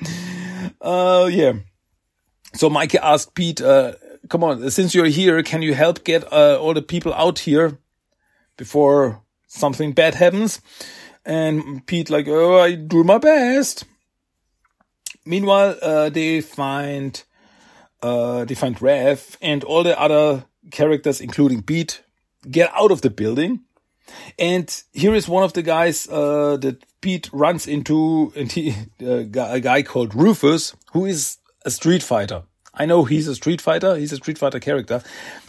uh, 0.80 1.30
yeah. 1.32 1.52
So 2.54 2.68
Mikey 2.68 2.98
asked 2.98 3.34
Pete, 3.34 3.62
uh, 3.62 3.92
come 4.28 4.44
on, 4.44 4.70
since 4.70 4.94
you're 4.94 5.06
here, 5.06 5.42
can 5.42 5.62
you 5.62 5.74
help 5.74 6.04
get 6.04 6.30
uh, 6.32 6.58
all 6.60 6.74
the 6.74 6.82
people 6.82 7.12
out 7.14 7.40
here 7.40 7.78
before 8.56 9.22
something 9.46 9.92
bad 9.92 10.14
happens? 10.14 10.60
And 11.24 11.86
Pete 11.86 12.10
like, 12.10 12.26
oh, 12.28 12.60
I 12.60 12.74
do 12.74 13.04
my 13.04 13.18
best. 13.18 13.84
Meanwhile, 15.24 15.76
uh, 15.80 16.10
they 16.10 16.40
find, 16.40 17.22
uh, 18.02 18.44
they 18.44 18.54
find 18.54 18.76
Raph 18.76 19.36
and 19.40 19.62
all 19.62 19.84
the 19.84 19.98
other 19.98 20.44
characters, 20.70 21.20
including 21.20 21.62
Pete, 21.62 22.02
get 22.50 22.72
out 22.74 22.90
of 22.90 23.02
the 23.02 23.10
building. 23.10 23.60
And 24.38 24.82
here 24.92 25.14
is 25.14 25.28
one 25.28 25.44
of 25.44 25.52
the 25.52 25.62
guys, 25.62 26.08
uh, 26.08 26.56
that 26.60 26.84
Pete 27.00 27.30
runs 27.32 27.68
into, 27.68 28.32
and 28.34 28.50
he, 28.50 28.74
uh, 29.00 29.06
a 29.52 29.60
guy 29.60 29.82
called 29.82 30.14
Rufus, 30.14 30.74
who 30.92 31.06
is 31.06 31.38
a 31.64 31.70
street 31.70 32.02
fighter. 32.02 32.42
I 32.74 32.86
know 32.86 33.04
he's 33.04 33.28
a 33.28 33.34
Street 33.34 33.60
Fighter. 33.60 33.96
He's 33.96 34.12
a 34.12 34.16
Street 34.16 34.38
Fighter 34.38 34.58
character. 34.58 35.02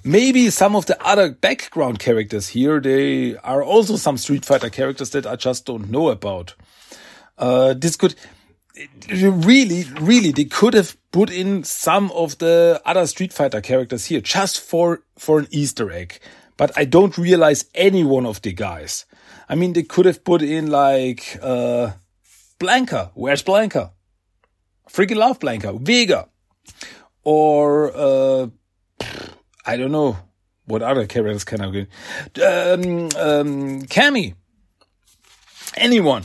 Maybe 0.04 0.50
some 0.50 0.76
of 0.76 0.88
the 0.88 1.02
other 1.06 1.32
background 1.32 2.00
characters 2.00 2.50
here, 2.50 2.82
they 2.82 3.38
are 3.38 3.64
also 3.64 3.96
some 3.96 4.18
Street 4.18 4.44
Fighter 4.44 4.70
characters 4.70 5.12
that 5.12 5.26
I 5.26 5.38
just 5.38 5.66
don't 5.66 5.90
know 5.90 6.10
about. 6.10 6.54
Uh, 7.38 7.74
this 7.76 7.96
could 7.96 8.16
really, 9.10 9.86
really, 10.02 10.32
they 10.32 10.46
could 10.46 10.74
have 10.74 10.98
put 11.12 11.32
in 11.32 11.64
some 11.64 12.12
of 12.12 12.38
the 12.40 12.82
other 12.86 13.08
Street 13.08 13.32
Fighter 13.32 13.62
characters 13.62 14.06
here 14.06 14.20
just 14.20 14.60
for, 14.60 15.04
for 15.18 15.40
an 15.40 15.48
Easter 15.50 15.92
egg. 15.92 16.20
But 16.58 16.72
I 16.76 16.84
don't 16.84 17.18
realize 17.18 17.66
any 17.74 18.04
one 18.04 18.26
of 18.26 18.42
the 18.42 18.52
guys. 18.52 19.06
I 19.48 19.56
mean, 19.56 19.74
they 19.74 19.84
could 19.84 20.06
have 20.06 20.26
put 20.26 20.42
in 20.42 20.68
like, 20.68 21.40
uh, 21.42 21.92
Blanka. 22.60 23.12
Where's 23.14 23.44
Blanka? 23.44 23.92
Freaking 24.90 25.18
love 25.18 25.40
Blanka. 25.40 25.80
Vega 25.80 26.28
or 27.24 27.92
uh, 27.96 28.48
I 29.66 29.78
don't 29.78 29.92
know 29.92 30.18
what 30.66 30.82
other 30.82 31.06
characters 31.06 31.44
can 31.44 31.62
I 31.62 31.70
get. 31.70 31.90
Um, 32.42 33.10
um, 33.18 33.82
Cammy, 33.84 34.36
anyone 35.76 36.24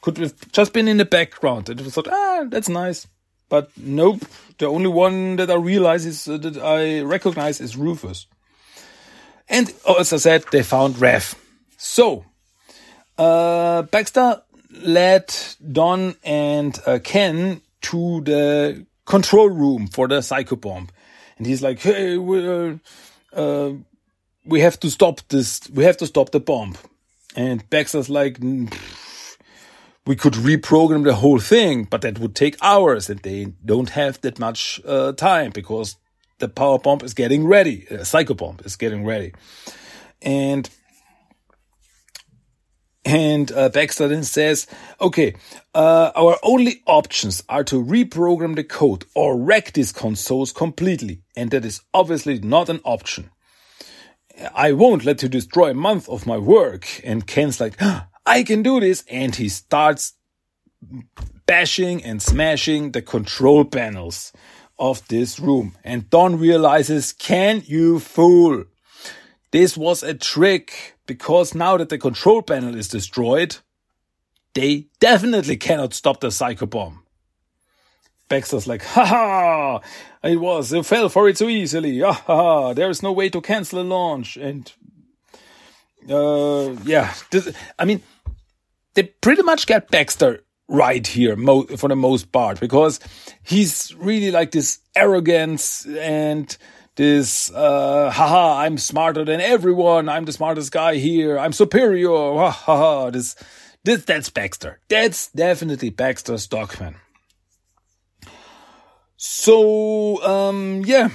could 0.00 0.18
have 0.18 0.52
just 0.52 0.72
been 0.72 0.88
in 0.88 0.98
the 0.98 1.04
background 1.04 1.68
and 1.68 1.80
thought, 1.92 2.08
ah, 2.08 2.44
that's 2.48 2.68
nice. 2.68 3.06
But 3.48 3.70
nope, 3.76 4.22
the 4.58 4.66
only 4.66 4.88
one 4.88 5.36
that 5.36 5.50
I 5.50 5.54
realize 5.54 6.04
is 6.04 6.28
uh, 6.28 6.36
that 6.38 6.58
I 6.58 7.02
recognize 7.02 7.60
is 7.60 7.76
Rufus. 7.76 8.26
And 9.48 9.72
as 9.98 10.12
I 10.12 10.16
said, 10.16 10.44
they 10.50 10.62
found 10.62 10.96
Raph. 10.96 11.36
So, 11.76 12.24
uh, 13.16 13.82
Baxter 13.82 14.42
led 14.70 15.32
Don 15.72 16.16
and 16.24 16.78
uh, 16.86 16.98
Ken 17.02 17.60
to 17.82 18.20
the 18.22 18.86
control 19.06 19.48
room 19.48 19.86
for 19.86 20.06
the 20.08 20.20
psycho 20.20 20.56
bomb. 20.56 20.88
And 21.38 21.46
he's 21.46 21.62
like, 21.62 21.80
hey, 21.80 22.18
we, 22.18 22.46
uh, 22.46 22.76
uh, 23.32 23.72
we 24.44 24.60
have 24.60 24.78
to 24.80 24.90
stop 24.90 25.20
this. 25.28 25.68
We 25.70 25.84
have 25.84 25.96
to 25.98 26.06
stop 26.06 26.30
the 26.30 26.40
bomb. 26.40 26.76
And 27.34 27.68
Baxter's 27.70 28.08
like, 28.08 28.38
we 28.40 30.16
could 30.16 30.34
reprogram 30.34 31.04
the 31.04 31.14
whole 31.14 31.38
thing, 31.40 31.84
but 31.84 32.00
that 32.02 32.18
would 32.18 32.34
take 32.34 32.56
hours 32.62 33.10
and 33.10 33.20
they 33.20 33.52
don't 33.64 33.90
have 33.90 34.20
that 34.22 34.38
much 34.38 34.80
uh, 34.86 35.12
time 35.12 35.50
because 35.50 35.96
the 36.38 36.48
power 36.48 36.78
bomb 36.78 37.00
is 37.02 37.14
getting 37.14 37.46
ready. 37.46 37.86
The 37.90 38.04
psycho 38.04 38.34
bomb 38.34 38.58
is 38.64 38.76
getting 38.76 39.04
ready. 39.04 39.32
And 40.22 40.70
and 43.06 43.52
uh, 43.52 43.68
Baxter 43.68 44.08
then 44.08 44.24
says, 44.24 44.66
okay, 45.00 45.36
uh, 45.74 46.10
our 46.16 46.36
only 46.42 46.82
options 46.86 47.44
are 47.48 47.62
to 47.62 47.82
reprogram 47.82 48.56
the 48.56 48.64
code 48.64 49.04
or 49.14 49.38
wreck 49.38 49.72
these 49.72 49.92
consoles 49.92 50.50
completely. 50.50 51.22
And 51.36 51.52
that 51.52 51.64
is 51.64 51.82
obviously 51.94 52.40
not 52.40 52.68
an 52.68 52.80
option. 52.84 53.30
I 54.52 54.72
won't 54.72 55.04
let 55.04 55.22
you 55.22 55.28
destroy 55.28 55.70
a 55.70 55.74
month 55.74 56.08
of 56.08 56.26
my 56.26 56.36
work. 56.36 57.00
And 57.04 57.24
Ken's 57.24 57.60
like, 57.60 57.80
I 58.26 58.42
Ken 58.42 58.64
do 58.64 58.80
this. 58.80 59.04
And 59.08 59.36
he 59.36 59.48
starts 59.50 60.14
bashing 61.46 62.02
and 62.02 62.20
smashing 62.20 62.90
the 62.90 63.02
control 63.02 63.64
panels 63.64 64.32
of 64.80 65.06
this 65.06 65.38
room. 65.38 65.76
And 65.84 66.10
Don 66.10 66.40
realizes, 66.40 67.12
can 67.12 67.62
you 67.66 68.00
fool? 68.00 68.64
This 69.52 69.76
was 69.76 70.02
a 70.02 70.12
trick 70.12 70.95
because 71.06 71.54
now 71.54 71.76
that 71.76 71.88
the 71.88 71.98
control 71.98 72.42
panel 72.42 72.74
is 72.74 72.88
destroyed, 72.88 73.56
they 74.54 74.86
definitely 75.00 75.56
cannot 75.56 75.94
stop 75.94 76.20
the 76.20 76.30
psycho 76.30 76.66
bomb. 76.66 77.02
Baxter's 78.28 78.66
like, 78.66 78.82
haha, 78.82 79.78
it 80.22 80.40
was, 80.40 80.72
it 80.72 80.84
fell 80.84 81.08
for 81.08 81.28
it 81.28 81.38
so 81.38 81.48
easily. 81.48 82.00
Ha 82.00 82.12
ha, 82.12 82.72
there 82.72 82.90
is 82.90 83.02
no 83.02 83.12
way 83.12 83.28
to 83.28 83.40
cancel 83.40 83.80
a 83.80 83.82
launch. 83.82 84.36
And, 84.36 84.72
uh, 86.10 86.74
yeah, 86.84 87.14
this, 87.30 87.54
I 87.78 87.84
mean, 87.84 88.02
they 88.94 89.04
pretty 89.04 89.42
much 89.42 89.66
get 89.66 89.90
Baxter 89.90 90.42
right 90.68 91.06
here 91.06 91.36
for 91.76 91.88
the 91.88 91.94
most 91.94 92.32
part 92.32 92.58
because 92.58 92.98
he's 93.44 93.94
really 93.96 94.32
like 94.32 94.50
this 94.50 94.80
arrogance 94.96 95.86
and 95.86 96.56
this 96.96 97.52
uh 97.52 98.10
haha 98.10 98.62
i'm 98.62 98.78
smarter 98.78 99.24
than 99.24 99.40
everyone. 99.40 100.08
I'm 100.08 100.24
the 100.24 100.32
smartest 100.32 100.72
guy 100.72 100.96
here. 100.96 101.38
I'm 101.38 101.52
superior. 101.52 102.08
Ha 102.08 102.50
ha 102.50 103.10
this 103.10 103.36
this 103.84 104.04
that's 104.04 104.30
baxter. 104.30 104.80
That's 104.88 105.28
definitely 105.28 105.90
baxter 105.90 106.38
stockman 106.38 106.96
so 109.16 110.22
um 110.22 110.82
yeah. 110.84 111.08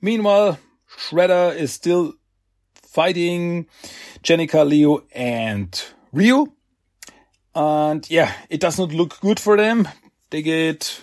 Meanwhile 0.00 0.58
shredder 0.98 1.54
is 1.54 1.72
still 1.72 2.14
fighting 2.82 3.66
jennika 4.22 4.66
leo 4.66 5.04
and 5.12 5.82
ryu. 6.12 6.52
And 7.54 8.08
yeah 8.10 8.32
it 8.48 8.60
does 8.60 8.78
not 8.78 8.92
look 8.92 9.20
good 9.20 9.40
for 9.40 9.56
them. 9.56 9.88
They 10.30 10.42
get 10.42 11.02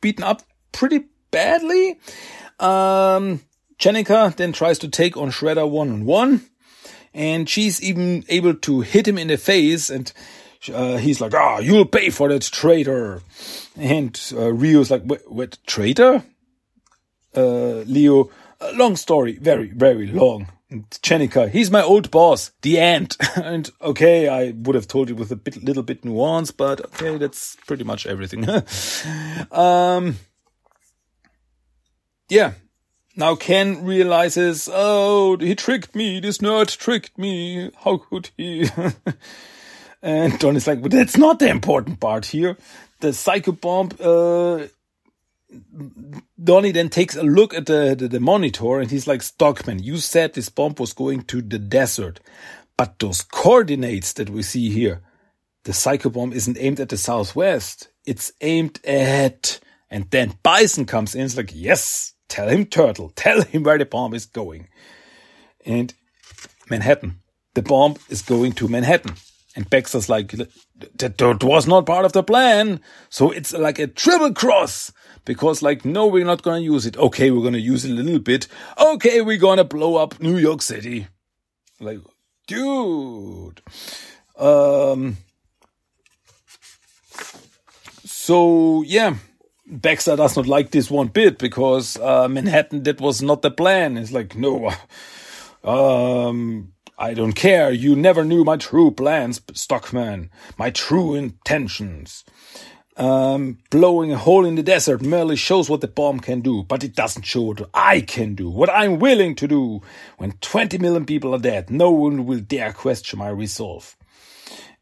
beaten 0.00 0.24
up 0.24 0.42
pretty 0.72 1.04
badly 1.30 1.98
um, 2.60 3.40
Jennika 3.78 4.34
then 4.36 4.52
tries 4.52 4.78
to 4.80 4.88
take 4.88 5.16
on 5.16 5.30
Shredder 5.30 5.68
one 5.68 5.90
on 5.90 6.04
one, 6.04 6.46
and 7.14 7.48
she's 7.48 7.82
even 7.82 8.24
able 8.28 8.54
to 8.54 8.80
hit 8.80 9.06
him 9.06 9.18
in 9.18 9.28
the 9.28 9.36
face, 9.36 9.90
and 9.90 10.12
uh, 10.72 10.96
he's 10.96 11.20
like, 11.20 11.34
"Ah, 11.34 11.56
oh, 11.56 11.60
you'll 11.60 11.86
pay 11.86 12.10
for 12.10 12.28
that, 12.28 12.42
traitor!" 12.42 13.22
And 13.76 14.20
uh, 14.32 14.52
Ryu's 14.52 14.90
like, 14.90 15.04
"What, 15.04 15.58
traitor?" 15.66 16.24
Uh, 17.36 17.84
Leo, 17.86 18.30
long 18.74 18.96
story, 18.96 19.38
very 19.38 19.70
very 19.70 20.06
long. 20.06 20.48
Jennika, 20.70 21.48
he's 21.48 21.70
my 21.70 21.82
old 21.82 22.10
boss, 22.10 22.50
the 22.60 22.78
ant. 22.78 23.16
and 23.36 23.70
okay, 23.80 24.28
I 24.28 24.50
would 24.50 24.74
have 24.74 24.86
told 24.86 25.08
you 25.08 25.14
with 25.14 25.30
a 25.30 25.36
bit, 25.36 25.62
little 25.62 25.82
bit 25.82 26.04
nuance, 26.04 26.50
but 26.50 26.84
okay, 26.84 27.16
that's 27.16 27.56
pretty 27.66 27.84
much 27.84 28.06
everything. 28.06 28.46
um, 29.50 30.16
yeah. 32.28 32.52
Now 33.16 33.34
Ken 33.34 33.84
realizes, 33.84 34.68
oh, 34.72 35.36
he 35.38 35.56
tricked 35.56 35.94
me. 35.94 36.20
This 36.20 36.38
nerd 36.38 36.76
tricked 36.76 37.18
me. 37.18 37.70
How 37.82 37.96
could 37.96 38.30
he? 38.36 38.68
and 40.02 40.38
Don 40.38 40.54
is 40.54 40.66
like, 40.66 40.80
but 40.80 40.92
that's 40.92 41.16
not 41.16 41.40
the 41.40 41.48
important 41.48 41.98
part 41.98 42.26
here. 42.26 42.56
The 43.00 43.12
psycho 43.12 43.52
bomb, 43.52 43.90
uh, 43.98 44.66
Donnie 46.42 46.72
then 46.72 46.90
takes 46.90 47.16
a 47.16 47.22
look 47.22 47.54
at 47.54 47.66
the, 47.66 47.96
the, 47.98 48.08
the, 48.08 48.20
monitor 48.20 48.78
and 48.78 48.90
he's 48.90 49.06
like, 49.06 49.22
Stockman, 49.22 49.82
you 49.82 49.96
said 49.96 50.34
this 50.34 50.48
bomb 50.48 50.74
was 50.78 50.92
going 50.92 51.22
to 51.22 51.42
the 51.42 51.58
desert. 51.58 52.20
But 52.76 53.00
those 53.00 53.22
coordinates 53.22 54.12
that 54.14 54.30
we 54.30 54.42
see 54.42 54.70
here, 54.70 55.02
the 55.64 55.72
psycho 55.72 56.10
bomb 56.10 56.32
isn't 56.32 56.58
aimed 56.60 56.78
at 56.78 56.90
the 56.90 56.96
southwest. 56.96 57.88
It's 58.06 58.32
aimed 58.40 58.78
at, 58.86 59.58
and 59.90 60.08
then 60.10 60.38
Bison 60.44 60.84
comes 60.84 61.16
in. 61.16 61.24
It's 61.24 61.36
like, 61.36 61.50
yes, 61.52 62.14
Tell 62.28 62.48
him 62.48 62.66
Turtle. 62.66 63.12
Tell 63.16 63.42
him 63.42 63.62
where 63.62 63.78
the 63.78 63.86
bomb 63.86 64.14
is 64.14 64.26
going. 64.26 64.68
And 65.64 65.92
Manhattan. 66.70 67.20
The 67.54 67.62
bomb 67.62 67.96
is 68.08 68.22
going 68.22 68.52
to 68.52 68.68
Manhattan. 68.68 69.14
And 69.56 69.68
Baxter's 69.68 70.08
like, 70.08 70.34
that, 70.96 71.42
was 71.42 71.66
not 71.66 71.86
part 71.86 72.04
of 72.04 72.12
the 72.12 72.22
plan. 72.22 72.80
So 73.08 73.30
it's 73.30 73.52
like 73.52 73.78
a 73.78 73.88
triple 73.88 74.32
cross. 74.32 74.92
Because 75.24 75.62
like, 75.62 75.84
no, 75.84 76.06
we're 76.06 76.24
not 76.24 76.42
gonna 76.42 76.60
use 76.60 76.86
it. 76.86 76.96
Okay, 76.96 77.30
we're 77.30 77.42
gonna 77.42 77.58
use 77.58 77.84
it 77.84 77.90
a 77.90 77.94
little 77.94 78.20
bit. 78.20 78.46
Okay, 78.78 79.20
we're 79.20 79.36
gonna 79.36 79.64
blow 79.64 79.96
up 79.96 80.20
New 80.20 80.38
York 80.38 80.62
City. 80.62 81.08
Like, 81.80 82.00
dude. 82.46 83.60
Um, 84.38 85.18
so 88.04 88.82
yeah, 88.82 89.16
Baxter 89.70 90.16
does 90.16 90.36
not 90.36 90.46
like 90.46 90.70
this 90.70 90.90
one 90.90 91.08
bit 91.08 91.38
because 91.38 91.98
uh, 91.98 92.26
Manhattan 92.28 92.84
that 92.84 93.00
was 93.00 93.22
not 93.22 93.42
the 93.42 93.50
plan. 93.50 93.98
It's 93.98 94.12
like 94.12 94.34
no, 94.36 94.72
um, 95.64 96.72
I 96.98 97.14
don't 97.14 97.34
care. 97.34 97.70
You 97.70 97.94
never 97.94 98.24
knew 98.24 98.44
my 98.44 98.56
true 98.56 98.90
plans, 98.90 99.40
Stockman. 99.54 100.30
My 100.58 100.70
true 100.70 101.14
intentions. 101.14 102.24
Um, 102.96 103.58
blowing 103.70 104.10
a 104.12 104.18
hole 104.18 104.44
in 104.44 104.56
the 104.56 104.62
desert 104.64 105.02
merely 105.02 105.36
shows 105.36 105.70
what 105.70 105.82
the 105.82 105.88
bomb 105.88 106.20
can 106.20 106.40
do, 106.40 106.64
but 106.64 106.82
it 106.82 106.96
doesn't 106.96 107.24
show 107.24 107.42
what 107.42 107.70
I 107.74 108.00
can 108.00 108.34
do, 108.34 108.50
what 108.50 108.70
I'm 108.70 108.98
willing 108.98 109.36
to 109.36 109.46
do. 109.48 109.82
When 110.16 110.32
20 110.40 110.78
million 110.78 111.06
people 111.06 111.34
are 111.34 111.38
dead, 111.40 111.70
no 111.70 111.92
one 111.92 112.26
will 112.26 112.40
dare 112.40 112.72
question 112.72 113.20
my 113.20 113.28
resolve. 113.28 113.97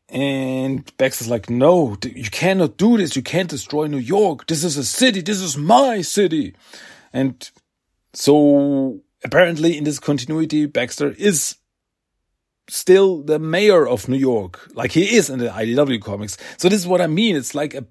And 0.08 0.96
Baxter's 0.98 1.28
like, 1.28 1.50
no, 1.50 1.96
you 2.04 2.30
cannot 2.30 2.76
do 2.76 2.96
this. 2.96 3.16
You 3.16 3.22
can't 3.22 3.50
destroy 3.50 3.86
New 3.86 3.98
York. 3.98 4.46
This 4.46 4.62
is 4.62 4.76
a 4.76 4.84
city. 4.84 5.20
This 5.20 5.40
is 5.40 5.56
my 5.56 6.00
city. 6.02 6.54
And 7.12 7.50
so 8.12 9.00
apparently 9.24 9.76
in 9.76 9.84
this 9.84 9.98
continuity, 9.98 10.66
Baxter 10.66 11.10
is 11.18 11.56
still 12.68 13.22
the 13.22 13.38
mayor 13.38 13.86
of 13.86 14.08
New 14.08 14.16
York, 14.16 14.68
like 14.74 14.92
he 14.92 15.16
is 15.16 15.30
in 15.30 15.38
the 15.38 15.48
IDW 15.48 16.00
comics. 16.02 16.36
So 16.56 16.68
this 16.68 16.80
is 16.80 16.86
what 16.86 17.00
I 17.00 17.06
mean. 17.06 17.36
It's 17.36 17.54
like 17.54 17.74
a 17.74 17.84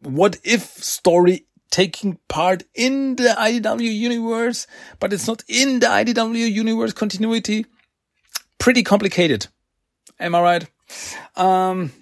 what 0.00 0.36
if 0.42 0.62
story 0.62 1.46
taking 1.70 2.18
part 2.28 2.64
in 2.74 3.16
the 3.16 3.34
IDW 3.38 3.92
universe, 3.92 4.66
but 5.00 5.12
it's 5.12 5.26
not 5.26 5.42
in 5.48 5.80
the 5.80 5.86
IDW 5.86 6.52
universe 6.52 6.92
continuity. 6.92 7.66
Pretty 8.58 8.82
complicated. 8.82 9.48
Am 10.20 10.34
I 10.34 10.40
right? 10.40 10.66
Um, 11.36 11.92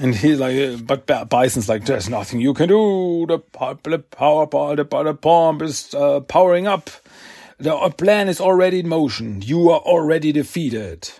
and 0.00 0.14
he's 0.14 0.40
like, 0.40 0.86
but 0.86 1.28
Bison's 1.28 1.68
like, 1.68 1.84
there's 1.84 2.08
nothing 2.08 2.40
you 2.40 2.54
can 2.54 2.68
do. 2.68 3.26
The, 3.26 3.38
the 3.84 3.98
power, 3.98 4.46
the, 4.74 4.84
the 4.84 5.12
bomb 5.12 5.60
is 5.60 5.94
uh, 5.94 6.20
powering 6.20 6.66
up. 6.66 6.88
The 7.58 7.76
plan 7.90 8.30
is 8.30 8.40
already 8.40 8.80
in 8.80 8.88
motion. 8.88 9.42
You 9.42 9.68
are 9.70 9.80
already 9.80 10.32
defeated. 10.32 11.10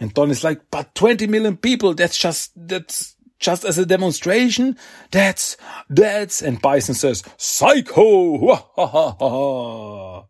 And 0.00 0.12
Don 0.12 0.30
is 0.30 0.42
like, 0.42 0.60
but 0.72 0.92
20 0.96 1.28
million 1.28 1.56
people, 1.56 1.94
that's 1.94 2.18
just, 2.18 2.50
that's 2.56 3.14
just 3.38 3.64
as 3.64 3.78
a 3.78 3.86
demonstration. 3.86 4.76
That's, 5.12 5.56
that's, 5.88 6.42
and 6.42 6.60
Bison 6.60 6.96
says, 6.96 7.22
psycho! 7.36 8.56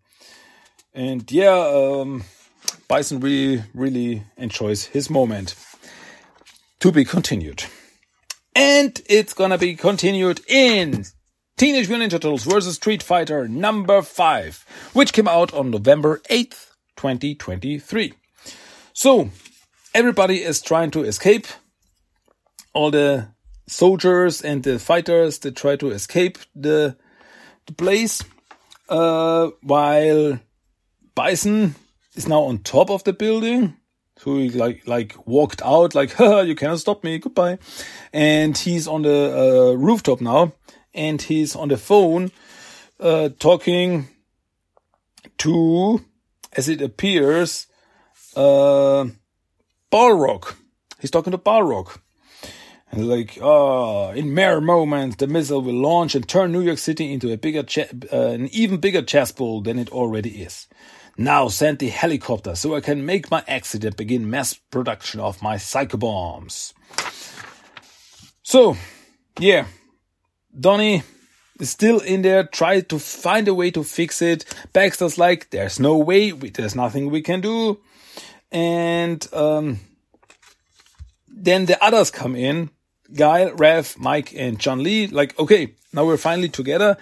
and 0.95 1.33
yeah, 1.33 1.51
um, 1.51 2.25
Bison 2.89 3.21
really, 3.21 3.63
really 3.75 4.23
enjoys 4.39 4.87
his 4.87 5.11
moment. 5.11 5.55
To 6.81 6.91
be 6.91 7.05
continued. 7.05 7.65
And 8.55 9.01
it's 9.07 9.35
gonna 9.35 9.59
be 9.59 9.75
continued 9.75 10.41
in 10.49 11.05
Teenage 11.59 11.89
Mutant 11.89 12.13
Ninja 12.13 12.21
Turtles 12.21 12.45
vs. 12.45 12.77
Street 12.77 13.03
Fighter 13.03 13.47
number 13.47 14.01
5, 14.01 14.91
which 14.95 15.13
came 15.13 15.29
out 15.29 15.53
on 15.53 15.71
November 15.71 16.23
8th, 16.31 16.71
2023. 16.97 18.15
So, 18.93 19.31
everybody 19.95 20.43
is 20.43 20.63
trying 20.63 20.93
to 20.93 21.03
escape. 21.03 21.47
All 22.73 22.91
the 22.91 23.29
soldiers 23.67 24.41
and 24.41 24.63
the 24.63 24.79
fighters 24.79 25.41
that 25.41 25.57
try 25.57 25.77
to 25.77 25.91
escape 25.91 26.39
the, 26.55 26.97
the 27.67 27.73
place, 27.73 28.23
uh, 28.89 29.51
while 29.61 30.39
Bison 31.15 31.75
is 32.19 32.29
now 32.29 32.43
on 32.43 32.59
top 32.59 32.91
of 32.91 33.05
the 33.05 33.13
building. 33.13 33.77
So 34.19 34.37
he 34.37 34.51
like 34.51 34.87
like 34.87 35.15
walked 35.27 35.63
out 35.63 35.95
like, 35.95 36.19
you 36.19 36.55
cannot 36.55 36.81
stop 36.81 37.05
me, 37.05 37.19
goodbye. 37.19 37.59
And 38.13 38.59
he's 38.59 38.89
on 38.89 39.03
the 39.03 39.73
uh, 39.73 39.73
rooftop 39.77 40.21
now, 40.21 40.53
and 40.93 41.23
he's 41.23 41.55
on 41.55 41.69
the 41.69 41.77
phone 41.77 42.33
uh, 42.99 43.31
talking 43.39 44.09
to, 45.39 46.05
as 46.53 46.69
it 46.69 46.83
appears, 46.83 47.69
uh, 48.35 49.07
Balrog. 49.93 50.55
He's 51.01 51.13
talking 51.13 51.31
to 51.31 51.39
Balrog. 51.39 51.99
And 52.91 53.07
like, 53.07 53.39
oh, 53.41 54.11
in 54.13 54.35
mere 54.35 54.61
moments, 54.61 55.17
the 55.17 55.27
missile 55.27 55.61
will 55.61 55.75
launch 55.75 56.15
and 56.15 56.27
turn 56.27 56.53
New 56.53 56.63
York 56.63 56.79
City 56.79 57.13
into 57.13 57.31
a 57.33 57.37
bigger, 57.37 57.65
uh, 58.13 58.17
an 58.17 58.49
even 58.49 58.81
bigger 58.81 59.03
chessboard 59.03 59.65
than 59.65 59.79
it 59.79 59.91
already 59.91 60.43
is. 60.43 60.67
Now 61.21 61.49
send 61.49 61.81
the 61.81 61.89
helicopter 61.89 62.55
so 62.55 62.77
I 62.77 62.81
can 62.81 63.05
make 63.05 63.29
my 63.29 63.43
exit 63.49 63.85
and 63.85 63.97
begin 63.97 64.31
mass 64.31 64.55
production 64.55 65.19
of 65.19 65.43
my 65.43 65.57
psycho 65.57 65.97
bombs. 65.97 66.73
So, 68.45 68.77
yeah, 69.41 69.67
Donnie 70.59 71.03
is 71.59 71.71
still 71.71 71.99
in 71.99 72.23
there, 72.23 72.45
try 72.45 72.83
to 72.83 73.01
find 73.01 73.49
a 73.49 73.55
way 73.55 73.73
to 73.73 73.83
fix 73.83 74.23
it. 74.23 74.45
Baxter's 74.73 75.19
like, 75.19 75.51
there's 75.51 75.81
no 75.81 75.99
way, 75.99 76.31
there's 76.31 76.77
nothing 76.77 77.11
we 77.11 77.21
can 77.21 77.41
do. 77.41 77.81
And 78.53 79.27
um, 79.35 79.81
then 81.27 81.67
the 81.67 81.83
others 81.85 82.13
come 82.13 82.37
in. 82.37 82.71
Guile, 83.13 83.55
Rev, 83.55 83.97
Mike, 83.99 84.35
and 84.37 84.61
Chun 84.61 84.83
Li, 84.85 85.09
like, 85.09 85.37
okay, 85.39 85.75
now 85.93 86.05
we're 86.05 86.17
finally 86.17 86.49
together. 86.49 86.97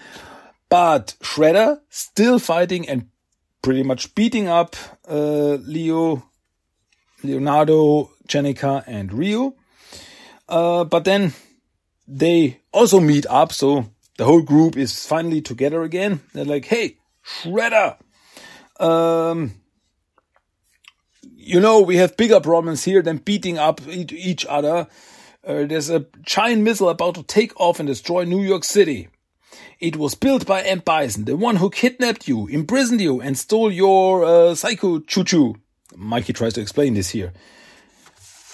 But 0.68 1.16
Shredder 1.20 1.80
still 1.90 2.38
fighting 2.38 2.88
and 2.88 3.08
pretty 3.62 3.82
much 3.82 4.14
beating 4.14 4.48
up 4.48 4.76
uh, 5.08 5.54
Leo, 5.54 6.28
Leonardo, 7.22 8.10
Jennika, 8.28 8.84
and 8.86 9.12
Ryu. 9.12 9.54
Uh, 10.48 10.84
but 10.84 11.04
then 11.04 11.32
they 12.06 12.60
also 12.72 13.00
meet 13.00 13.26
up, 13.26 13.52
so 13.52 13.86
the 14.16 14.24
whole 14.24 14.42
group 14.42 14.76
is 14.76 15.06
finally 15.06 15.40
together 15.40 15.82
again. 15.82 16.20
They're 16.32 16.44
like, 16.44 16.66
hey, 16.66 16.98
Shredder, 17.24 17.96
um, 18.78 19.54
you 21.22 21.60
know, 21.60 21.80
we 21.80 21.96
have 21.96 22.16
bigger 22.16 22.40
problems 22.40 22.84
here 22.84 23.02
than 23.02 23.18
beating 23.18 23.58
up 23.58 23.80
each 23.88 24.46
other. 24.46 24.86
Uh, 25.46 25.64
there's 25.64 25.90
a 25.90 26.06
giant 26.22 26.62
missile 26.62 26.88
about 26.88 27.14
to 27.14 27.22
take 27.22 27.58
off 27.60 27.78
and 27.78 27.86
destroy 27.86 28.24
New 28.24 28.42
York 28.42 28.64
City. 28.64 29.08
It 29.80 29.96
was 29.96 30.14
built 30.14 30.46
by 30.46 30.62
M. 30.62 30.80
Bison, 30.84 31.24
the 31.24 31.36
one 31.36 31.56
who 31.56 31.70
kidnapped 31.70 32.26
you, 32.28 32.46
imprisoned 32.46 33.00
you, 33.00 33.20
and 33.20 33.36
stole 33.36 33.70
your 33.70 34.24
uh, 34.24 34.54
psycho 34.54 35.00
choo-choo. 35.00 35.56
Mikey 35.94 36.32
tries 36.32 36.54
to 36.54 36.60
explain 36.60 36.94
this 36.94 37.10
here. 37.10 37.32